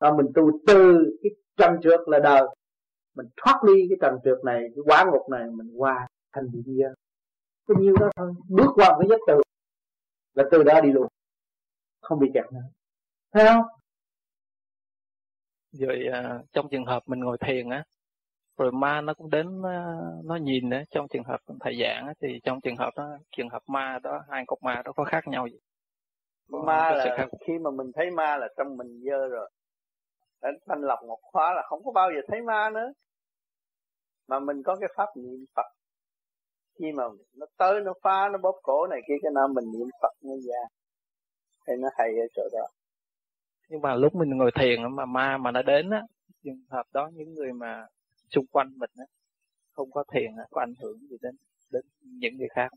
[0.00, 2.42] Và mình tu từ cái trần trượt là đời.
[3.16, 6.62] Mình thoát ly cái trần trượt này, cái quá ngục này, mình qua thành điểm
[6.66, 6.94] giới
[7.68, 8.34] có nhiêu đó thôi.
[8.48, 9.40] Bước qua cái giác từ
[10.34, 11.06] là từ đó đi luôn.
[12.00, 12.60] Không bị kẹt nữa.
[13.32, 13.64] Thấy không?
[15.72, 17.84] Rồi à, trong trường hợp mình ngồi thiền á
[18.58, 22.14] rồi ma nó cũng đến uh, nó nhìn nữa trong trường hợp thầy giảng á,
[22.20, 25.28] thì trong trường hợp đó trường hợp ma đó hai cục ma đó có khác
[25.28, 25.58] nhau gì?
[26.52, 27.28] Có ma là khác.
[27.46, 29.50] khi mà mình thấy ma là trong mình dơ rồi.
[30.42, 32.92] Đến thanh lọc một khóa là không có bao giờ thấy ma nữa.
[34.28, 35.66] Mà mình có cái pháp niệm Phật
[36.78, 37.04] khi mà
[37.36, 40.34] nó tới nó phá nó bóp cổ này kia cái nào mình niệm Phật nó
[40.48, 40.62] ra.
[41.66, 42.66] Thì nó hay ở chỗ đó.
[43.68, 46.02] Nhưng mà lúc mình ngồi thiền mà ma mà nó đến á
[46.44, 47.86] trường hợp đó những người mà
[48.30, 49.04] xung quanh mình á
[49.72, 51.34] không có thiền á có ảnh hưởng gì đến
[51.72, 52.68] đến những người khác?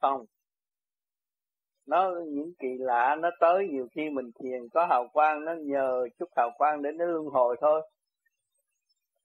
[0.00, 0.24] Không.
[1.86, 6.06] Nó những kỳ lạ nó tới nhiều khi mình thiền có hào quang nó nhờ
[6.18, 7.90] chút hào quang để nó luân hồi thôi.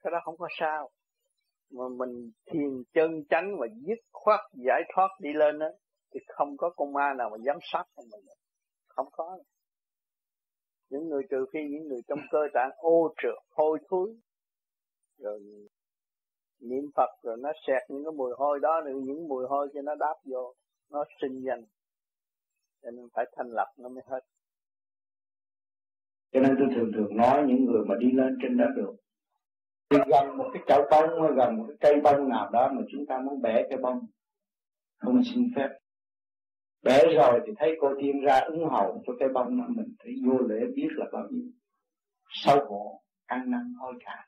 [0.04, 0.90] Cái đó không có sao
[1.72, 5.68] mà mình thiền chân chánh và dứt khoát giải thoát đi lên đó
[6.14, 8.26] thì không có con ma nào mà giám sát của mình.
[8.88, 9.38] Không có.
[10.90, 14.16] Những người trừ phi những người trong cơ trạng ô trượt, hôi thối.
[15.18, 15.40] Rồi
[16.60, 19.82] niệm Phật rồi nó xẹt những cái mùi hôi đó, rồi những mùi hôi cho
[19.82, 20.54] nó đáp vô,
[20.92, 21.64] nó sinh danh.
[22.82, 24.20] Cho nên phải thanh lập nó mới hết.
[26.32, 28.96] Cho nên tôi thường thường nói những người mà đi lên trên đó được
[29.94, 32.82] thì gần một cái chậu bông hay gần một cái cây bông nào đó mà
[32.92, 34.06] chúng ta muốn bẻ cái bông,
[34.98, 35.70] không xin phép.
[36.82, 40.14] Bẻ rồi thì thấy cô tiên ra ứng hậu cho cái bông đó, mình thấy
[40.26, 41.46] vô lễ biết là bao nhiêu.
[42.30, 44.28] Sau khổ, ăn năn hối cải.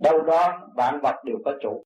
[0.00, 1.84] Đâu đó vạn vật đều có chủ.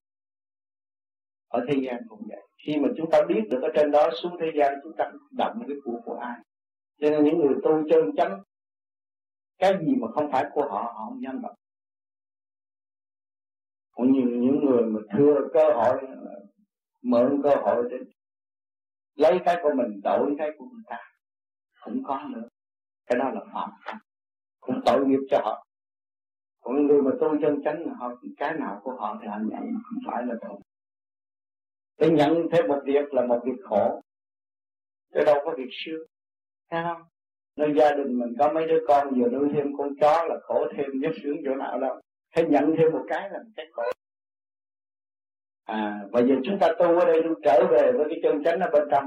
[1.49, 2.43] Ở thế gian cũng vậy.
[2.67, 5.63] Khi mà chúng ta biết được ở trên đó, xuống thế gian chúng ta động
[5.69, 6.39] cái của của ai.
[7.01, 8.43] Cho nên những người tu chân chánh,
[9.59, 11.55] cái gì mà không phải của họ họ không dám động
[13.99, 16.01] cũng như những người mà thưa cơ hội,
[17.03, 17.97] mượn cơ hội để
[19.15, 20.99] lấy cái của mình, đổi cái của người ta
[21.85, 22.49] cũng có nữa.
[23.07, 23.71] Cái đó là phạm
[24.61, 25.67] cũng tội nghiệp cho họ.
[26.61, 29.99] Còn người mà tu chân chánh họ, cái nào của họ thì họ nhận, không
[30.07, 30.61] phải là tội.
[31.99, 34.01] Để nhận thêm một việc là một việc khổ.
[35.15, 36.07] Chứ đâu có việc sướng.
[36.71, 37.03] Thấy không?
[37.57, 40.67] Nơi gia đình mình có mấy đứa con vừa nuôi thêm con chó là khổ
[40.77, 43.83] thêm nhất sướng chỗ nào đâu hãy nhận thêm một cái là một cái khổ.
[45.65, 48.61] À và giờ chúng ta tu ở đây chúng trở về với cái chân chánh
[48.61, 49.05] ở bên trong,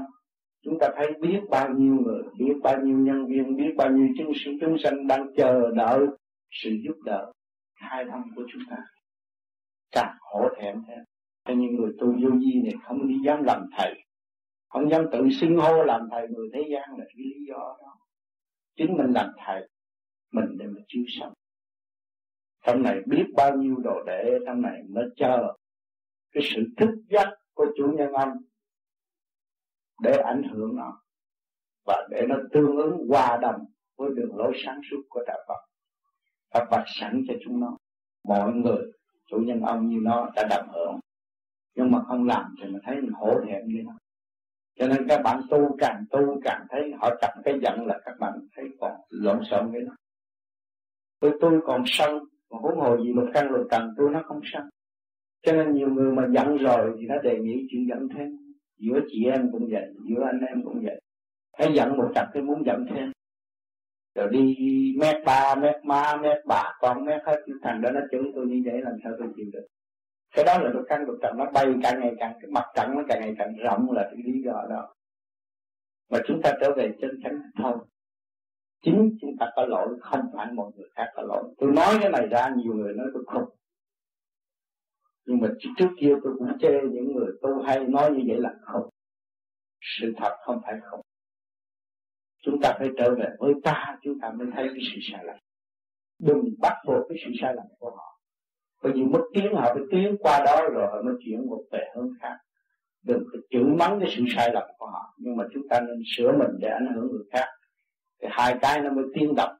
[0.64, 4.08] chúng ta thấy biết bao nhiêu người, biết bao nhiêu nhân viên, biết bao nhiêu
[4.18, 6.00] chúng sinh chúng sanh đang chờ đợi
[6.50, 7.32] sự giúp đỡ
[7.74, 8.76] hai thông của chúng ta.
[9.90, 10.98] Càng hổ thẹn thêm.
[11.44, 13.94] Cho những người tu vô vi này không đi dám làm thầy,
[14.68, 17.98] không dám tự xưng hô làm thầy người thế gian là cái lý do đó.
[18.76, 19.68] Chính mình làm thầy,
[20.32, 21.32] mình để mà chưa sống
[22.62, 25.54] trong này biết bao nhiêu đồ đệ trong này mới chờ
[26.32, 28.32] cái sự thức giác của chủ nhân ông
[30.02, 31.02] để ảnh hưởng nó
[31.86, 33.64] và để nó tương ứng hòa đồng
[33.96, 35.60] với đường lối sáng suốt của đạo Phật.
[36.54, 37.76] Phật vạch sẵn cho chúng nó.
[38.24, 38.92] Mọi người,
[39.26, 41.00] chủ nhân ông như nó đã đồng hưởng,
[41.74, 43.92] nhưng mà không làm thì mình thấy mình hổ thẹn như nó.
[44.78, 48.14] Cho nên các bạn tu càng tu càng thấy họ chặt cái giận là các
[48.20, 49.92] bạn thấy còn lộn xộn với nó.
[51.20, 52.18] Tôi tôi còn sân
[52.52, 54.62] mà huống hồ gì một căn lục cần tôi nó không sân
[55.42, 58.38] cho nên nhiều người mà giận rồi thì nó đề nghị chuyện giận thêm.
[58.78, 61.00] Giữa chị em cũng vậy, giữa anh em cũng vậy.
[61.58, 63.12] Hãy giận một trận thì muốn giận thêm.
[64.14, 64.56] Rồi đi
[65.00, 67.36] mét ba, mét ma mét bà, con, mét hết.
[67.62, 69.66] Thằng đó nó chửi tôi như vậy làm sao tôi chịu được?
[70.34, 72.90] Cái đó là cái căn, luật trận nó bay càng ngày càng, cái mặt trận
[72.94, 74.94] nó càng ngày càng rộng là cái lý do đó.
[76.10, 77.76] Mà chúng ta trở về chân chánh thôi
[78.82, 81.54] chính chúng ta có lỗi, không phải mọi người khác có lỗi.
[81.58, 83.44] Tôi nói cái này ra, nhiều người nói tôi không
[85.26, 88.50] nhưng mà trước kia tôi cũng chê những người tu hay nói như vậy là
[88.62, 88.88] không
[89.80, 91.00] sự thật không phải không
[92.42, 95.36] chúng ta phải trở về với ta, chúng ta mới thấy cái sự sai lầm.
[96.18, 98.20] Đừng bắt buộc cái sự sai lầm của họ.
[98.82, 101.90] Bởi vì mất tiếng, họ phải tiến qua đó rồi họ mới chuyển một về
[101.96, 102.36] hướng khác.
[103.02, 105.14] Đừng có chửi mắng cái sự sai lầm của họ.
[105.18, 107.48] Nhưng mà chúng ta nên sửa mình để ảnh hưởng người khác
[108.22, 109.56] thì hai cái nó mới tiến động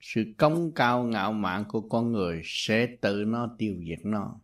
[0.00, 4.40] sự công cao ngạo mạn của con người sẽ tự nó tiêu diệt nó.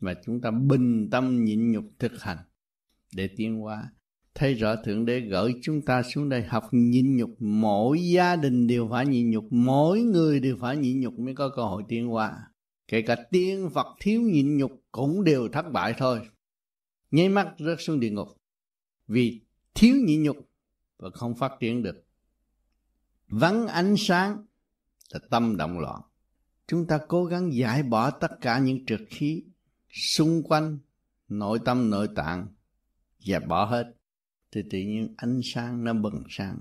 [0.00, 2.38] Mà chúng ta bình tâm nhịn nhục thực hành
[3.14, 3.92] để tiến hóa.
[4.34, 7.30] Thấy rõ thượng đế gửi chúng ta xuống đây học nhịn nhục.
[7.38, 9.44] Mỗi gia đình đều phải nhịn nhục.
[9.50, 12.38] Mỗi người đều phải nhịn nhục mới có cơ hội tiến hóa.
[12.88, 16.20] Kể cả tiên phật thiếu nhịn nhục cũng đều thất bại thôi.
[17.10, 18.28] Nháy mắt rớt xuống địa ngục.
[19.06, 19.40] Vì
[19.74, 20.36] thiếu nhịn nhục
[21.04, 22.04] và không phát triển được.
[23.28, 24.44] Vắng ánh sáng
[25.12, 26.00] là tâm động loạn.
[26.66, 29.44] Chúng ta cố gắng giải bỏ tất cả những trượt khí
[29.90, 30.78] xung quanh
[31.28, 32.46] nội tâm, nội tạng
[33.18, 33.94] dẹp bỏ hết.
[34.52, 36.58] Thì tự nhiên ánh sáng nó bừng sáng.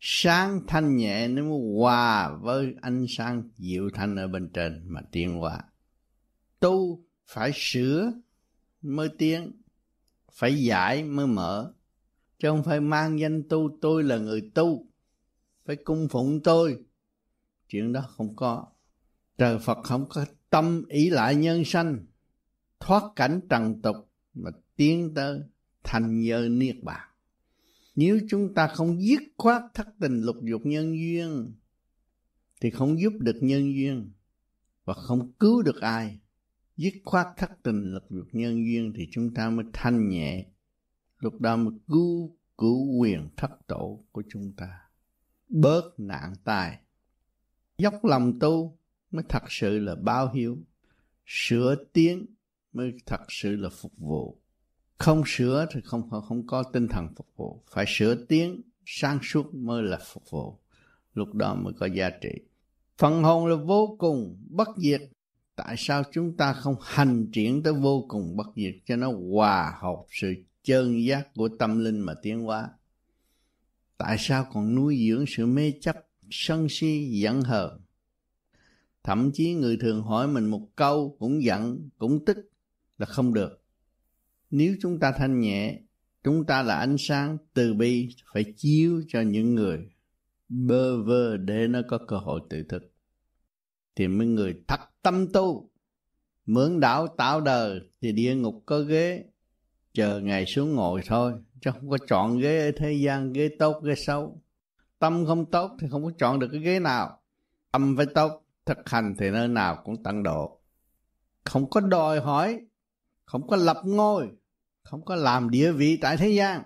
[0.00, 5.00] Sáng thanh nhẹ nó mới hòa với ánh sáng dịu thanh ở bên trên mà
[5.12, 5.60] tiến hóa.
[6.60, 8.12] Tu phải sửa
[8.82, 9.52] mới tiến,
[10.32, 11.72] phải giải mới mở
[12.40, 14.86] chứ không phải mang danh tu, tôi là người tu.
[15.66, 16.78] Phải cung phụng tôi.
[17.68, 18.66] Chuyện đó không có.
[19.38, 22.06] Trời phật không có tâm ý lại nhân sanh,
[22.80, 23.96] thoát cảnh trần tục
[24.34, 25.40] mà tiến tới
[25.82, 27.08] thành nhờ niết bàn.
[27.96, 31.52] Nếu chúng ta không dứt khoát thất tình lục dục nhân duyên,
[32.60, 34.12] thì không giúp được nhân duyên
[34.84, 36.18] và không cứu được ai.
[36.76, 40.46] Dứt khoát thất tình lục dục nhân duyên thì chúng ta mới thanh nhẹ
[41.20, 44.80] lúc đó mới cứu cứu quyền thất tổ của chúng ta.
[45.48, 46.78] Bớt nạn tai
[47.78, 48.78] dốc lòng tu
[49.10, 50.58] mới thật sự là báo hiếu.
[51.26, 52.26] Sửa tiếng
[52.72, 54.40] mới thật sự là phục vụ.
[54.98, 57.62] Không sửa thì không không có tinh thần phục vụ.
[57.70, 60.58] Phải sửa tiếng, sáng suốt mới là phục vụ.
[61.14, 62.30] Lúc đó mới có giá trị.
[62.98, 65.00] Phần hồn là vô cùng bất diệt.
[65.56, 69.78] Tại sao chúng ta không hành triển tới vô cùng bất diệt cho nó hòa
[69.80, 72.70] hợp sự chân giác của tâm linh mà tiến hóa.
[73.96, 75.96] Tại sao còn nuôi dưỡng sự mê chấp,
[76.30, 77.80] sân si, giận hờn?
[79.02, 82.36] Thậm chí người thường hỏi mình một câu cũng giận, cũng tức
[82.98, 83.64] là không được.
[84.50, 85.80] Nếu chúng ta thanh nhẹ,
[86.24, 89.78] chúng ta là ánh sáng từ bi phải chiếu cho những người
[90.48, 92.92] bơ vơ để nó có cơ hội tự thực.
[93.96, 95.70] thì mấy người thật tâm tu
[96.46, 99.24] mượn đạo tạo đời thì địa ngục có ghế
[99.92, 103.82] chờ ngày xuống ngồi thôi, chứ không có chọn ghế ở thế gian, ghế tốt,
[103.84, 104.42] ghế xấu.
[104.98, 107.20] Tâm không tốt thì không có chọn được cái ghế nào.
[107.72, 110.60] Tâm phải tốt, thực hành thì nơi nào cũng tận độ.
[111.44, 112.60] Không có đòi hỏi,
[113.24, 114.28] không có lập ngôi,
[114.82, 116.62] không có làm địa vị tại thế gian.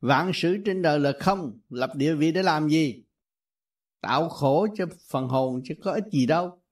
[0.00, 3.04] Vạn sự trên đời là không, lập địa vị để làm gì?
[4.00, 6.62] Tạo khổ cho phần hồn chứ có ích gì đâu.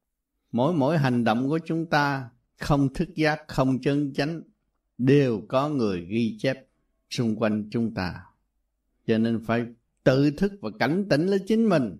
[0.53, 4.43] Mỗi mỗi hành động của chúng ta không thức giác, không chân chánh
[4.99, 6.67] đều có người ghi chép
[7.11, 8.25] xung quanh chúng ta.
[9.07, 9.67] Cho nên phải
[10.05, 11.97] tự thức và cảnh tỉnh lấy chính mình.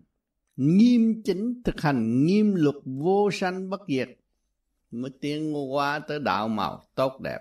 [0.57, 4.09] Nghiêm chỉnh thực hành, nghiêm luật vô sanh bất diệt
[4.91, 7.39] mới tiến qua tới đạo màu tốt đẹp.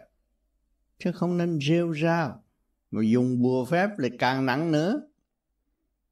[0.99, 2.43] Chứ không nên rêu rao,
[2.91, 5.01] mà dùng bùa phép lại càng nặng nữa.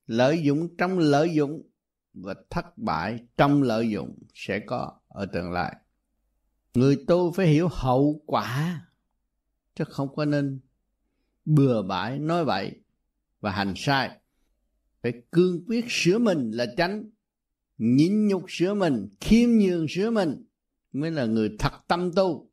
[0.08, 1.62] Lợi dụng trong lợi dụng
[2.14, 5.76] và thất bại trong lợi dụng sẽ có ở tương lai.
[6.74, 8.82] Người tu phải hiểu hậu quả
[9.82, 10.60] chứ không có nên
[11.46, 12.76] bừa bãi nói bậy
[13.40, 14.20] và hành sai.
[15.04, 17.10] Phải cương quyết sửa mình là tránh,
[17.78, 20.46] nhịn nhục sửa mình, khiêm nhường sửa mình
[20.92, 22.50] mới là người thật tâm tu.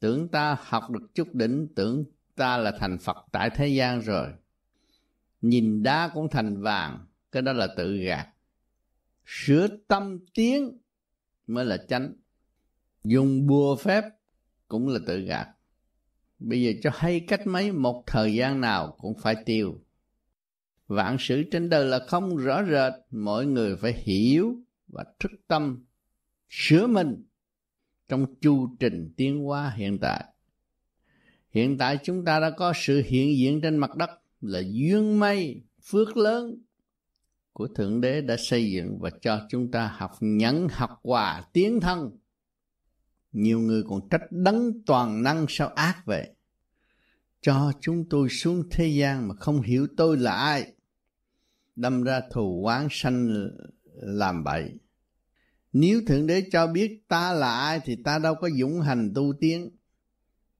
[0.00, 4.28] Tưởng ta học được chút đỉnh, tưởng ta là thành phật tại thế gian rồi.
[5.40, 8.28] Nhìn đá cũng thành vàng, cái đó là tự gạt.
[9.26, 10.78] Sửa tâm tiến
[11.46, 12.12] mới là chánh
[13.04, 14.04] dùng bùa phép
[14.68, 15.57] cũng là tự gạt
[16.38, 19.80] bây giờ cho hay cách mấy, một thời gian nào cũng phải tiêu.
[20.86, 24.56] Vạn sự trên đời là không rõ rệt mọi người phải hiểu
[24.88, 25.84] và thức tâm,
[26.48, 27.24] sửa mình
[28.08, 30.24] trong chu trình tiến hóa hiện tại.
[31.50, 34.10] Hiện tại chúng ta đã có sự hiện diện trên mặt đất
[34.40, 36.62] là duyên may, phước lớn
[37.52, 41.80] của thượng đế đã xây dựng và cho chúng ta học nhẫn học hòa tiến
[41.80, 42.17] thân
[43.32, 46.30] nhiều người còn trách đấng toàn năng sao ác vậy?
[47.40, 50.72] Cho chúng tôi xuống thế gian mà không hiểu tôi là ai.
[51.76, 53.48] Đâm ra thù oán sanh
[53.94, 54.74] làm bậy.
[55.72, 59.32] Nếu thượng đế cho biết ta là ai thì ta đâu có dũng hành tu
[59.40, 59.70] tiến.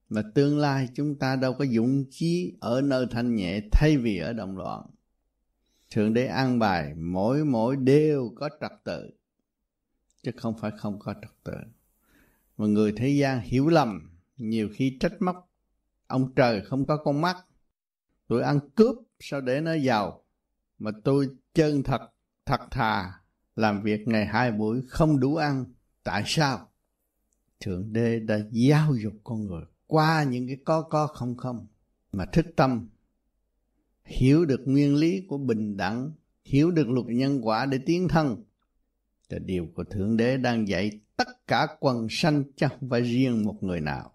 [0.08, 4.18] Mà tương lai chúng ta đâu có dũng chí ở nơi thanh nhẹ thay vì
[4.18, 4.86] ở động loạn.
[5.90, 9.10] Thượng đế an bài mỗi mỗi đều có trật tự,
[10.22, 11.52] chứ không phải không có trật tự
[12.58, 15.50] mà người thế gian hiểu lầm, nhiều khi trách móc.
[16.06, 17.36] Ông trời không có con mắt.
[18.26, 20.24] Tôi ăn cướp sao để nó giàu?
[20.78, 22.00] Mà tôi chân thật
[22.46, 23.20] thật thà
[23.56, 25.64] làm việc ngày hai buổi không đủ ăn.
[26.02, 26.68] Tại sao?
[27.60, 31.66] Thượng đế đã giáo dục con người qua những cái có có không không
[32.12, 32.88] mà thức tâm.
[34.04, 36.12] Hiểu được nguyên lý của bình đẳng,
[36.44, 38.44] hiểu được luật nhân quả để tiến thân.
[39.28, 43.44] Là điều của thượng đế đang dạy tất cả quần sanh chứ không phải riêng
[43.47, 44.12] một người nào.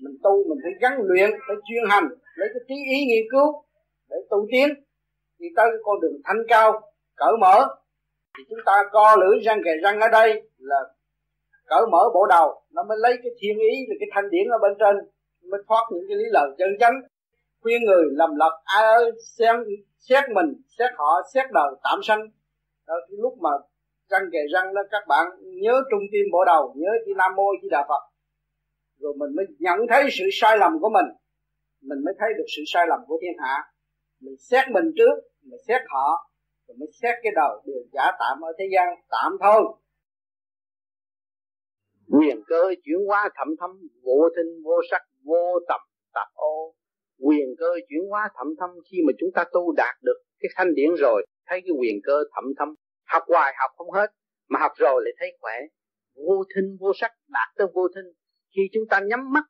[0.00, 3.64] Mình tu mình phải gắn luyện phải chuyên hành lấy cái trí ý nghiên cứu
[4.10, 4.68] để tu tiến.
[5.38, 6.80] Đi tới con đường thanh cao
[7.16, 7.76] cởi mở
[8.38, 10.80] thì chúng ta co lưỡi răng kề răng ở đây là
[11.66, 12.62] cởi mở bộ đầu.
[12.70, 14.96] Nó mới lấy cái thiên ý là cái thanh điển ở bên trên
[15.50, 16.94] mới thoát những cái lý lời chân chánh.
[17.60, 19.56] Khuyên người lầm lật ai ơi xem
[19.98, 22.20] xét mình xét họ xét đời tạm sanh.
[22.86, 23.50] Đó, lúc mà
[24.12, 25.26] răng kề răng đó các bạn
[25.64, 28.02] nhớ trung tim bộ đầu, nhớ chi nam mô chi đà phật.
[29.00, 31.08] Rồi mình mới nhận thấy sự sai lầm của mình.
[31.88, 33.56] Mình mới thấy được sự sai lầm của thiên hạ.
[34.20, 36.08] Mình xét mình trước, mình xét họ,
[36.66, 39.62] rồi mới xét cái đầu đều giả tạm ở thế gian, tạm thôi.
[42.12, 43.70] Quyền cơ chuyển hóa thẩm thâm,
[44.04, 45.80] vô tinh vô sắc, vô tầm,
[46.14, 46.74] tạp ô.
[47.18, 50.74] Quyền cơ chuyển hóa thẩm thâm, khi mà chúng ta tu đạt được cái thanh
[50.74, 52.74] điển rồi, thấy cái quyền cơ thẩm thâm
[53.12, 54.10] học hoài học không hết,
[54.48, 55.54] mà học rồi lại thấy khỏe.
[56.14, 58.12] Vô thinh, vô sắc, đạt tới vô thinh.
[58.56, 59.44] Khi chúng ta nhắm mắt,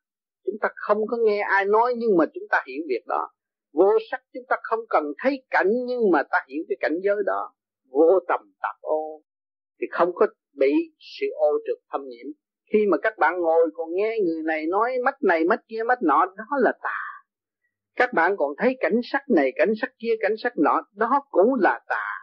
[0.44, 3.28] chúng ta không có nghe ai nói nhưng mà chúng ta hiểu việc đó.
[3.73, 7.16] Vô sắc chúng ta không cần thấy cảnh nhưng mà ta hiểu cái cảnh giới
[7.26, 7.55] đó.
[7.91, 9.23] Vô tầm tạp ô,
[9.81, 10.26] thì không có
[10.57, 12.26] bị sự ô trực thâm nhiễm.
[12.73, 15.99] Khi mà các bạn ngồi còn nghe người này nói mắt này mắt kia mắt
[16.02, 16.99] nọ, đó là tà.
[17.97, 21.55] Các bạn còn thấy cảnh sắc này, cảnh sắc kia, cảnh sắc nọ, đó cũng
[21.60, 22.22] là tà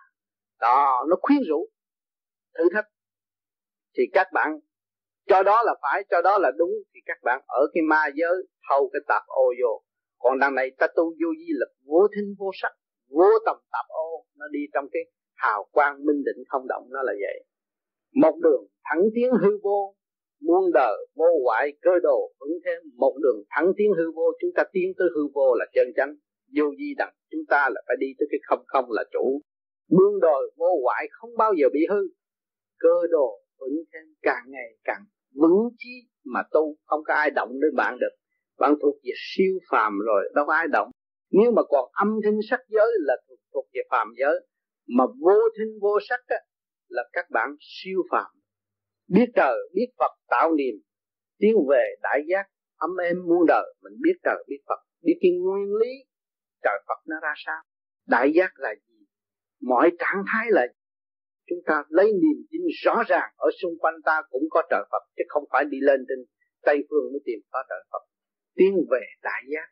[0.60, 1.70] đó, nó khuyến rũ,
[2.58, 2.86] thử thách.
[3.98, 4.60] Thì các bạn,
[5.28, 6.72] cho đó là phải, cho đó là đúng.
[6.94, 9.84] Thì các bạn ở cái ma giới, thâu cái tạp ô vô.
[10.20, 12.72] Còn đằng này, ta tu vô di là vô thinh, vô sắc,
[13.10, 14.26] vô tầm tạp ô.
[14.38, 15.02] Nó đi trong cái
[15.36, 17.46] hào quang minh định không động, nó là vậy.
[18.16, 19.96] Một đường thẳng tiến hư vô,
[20.42, 24.52] muôn đời, vô hoại, cơ đồ, vững thêm một đường thẳng tiến hư vô, chúng
[24.56, 26.16] ta tiến tới hư vô là chân chánh.
[26.58, 29.42] Vô di đẳng chúng ta là phải đi tới cái không không là chủ
[29.90, 32.02] muôn đời vô hoại không bao giờ bị hư.
[32.80, 35.04] Cơ đồ vững thêm càng ngày càng
[35.36, 35.90] vững chí
[36.26, 36.76] mà tu.
[36.86, 38.16] Không có ai động đến bạn được.
[38.60, 40.92] Bạn thuộc về siêu phàm rồi đâu có ai động.
[41.32, 44.46] Nếu mà còn âm thanh sắc giới là thuộc, thuộc về phàm giới.
[44.88, 46.38] Mà vô thanh vô sắc á,
[46.88, 48.32] là các bạn siêu phàm.
[49.08, 50.76] Biết trời biết Phật tạo niềm.
[51.40, 52.46] Tiến về đại giác
[52.76, 53.74] âm êm muôn đời.
[53.82, 54.80] Mình biết trời biết Phật.
[55.02, 55.92] Biết cái nguyên lý
[56.64, 57.62] trời Phật nó ra sao.
[58.08, 58.89] Đại giác là gì?
[59.62, 60.68] Mọi trạng thái là
[61.50, 65.04] chúng ta lấy niềm tin rõ ràng ở xung quanh ta cũng có trợ Phật,
[65.18, 66.20] chứ không phải đi lên trên
[66.66, 68.04] Tây phương mới tìm có trợ Phật.
[68.56, 69.68] Tiến về đại giác.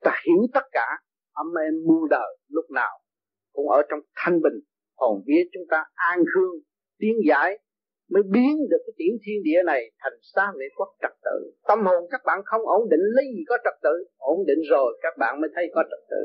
[0.00, 0.86] Ta hiểu tất cả.
[1.32, 2.98] Âm em muôn đời lúc nào
[3.52, 4.60] cũng ở trong thanh bình.
[4.96, 6.54] Hồn vía chúng ta an khương
[6.98, 7.58] tiến giải
[8.10, 11.52] mới biến được cái tiểu thiên địa này thành xa vệ quốc trật tự.
[11.68, 14.04] Tâm hồn các bạn không ổn định, lấy gì có trật tự?
[14.16, 16.22] Ổn định rồi các bạn mới thấy có trật tự.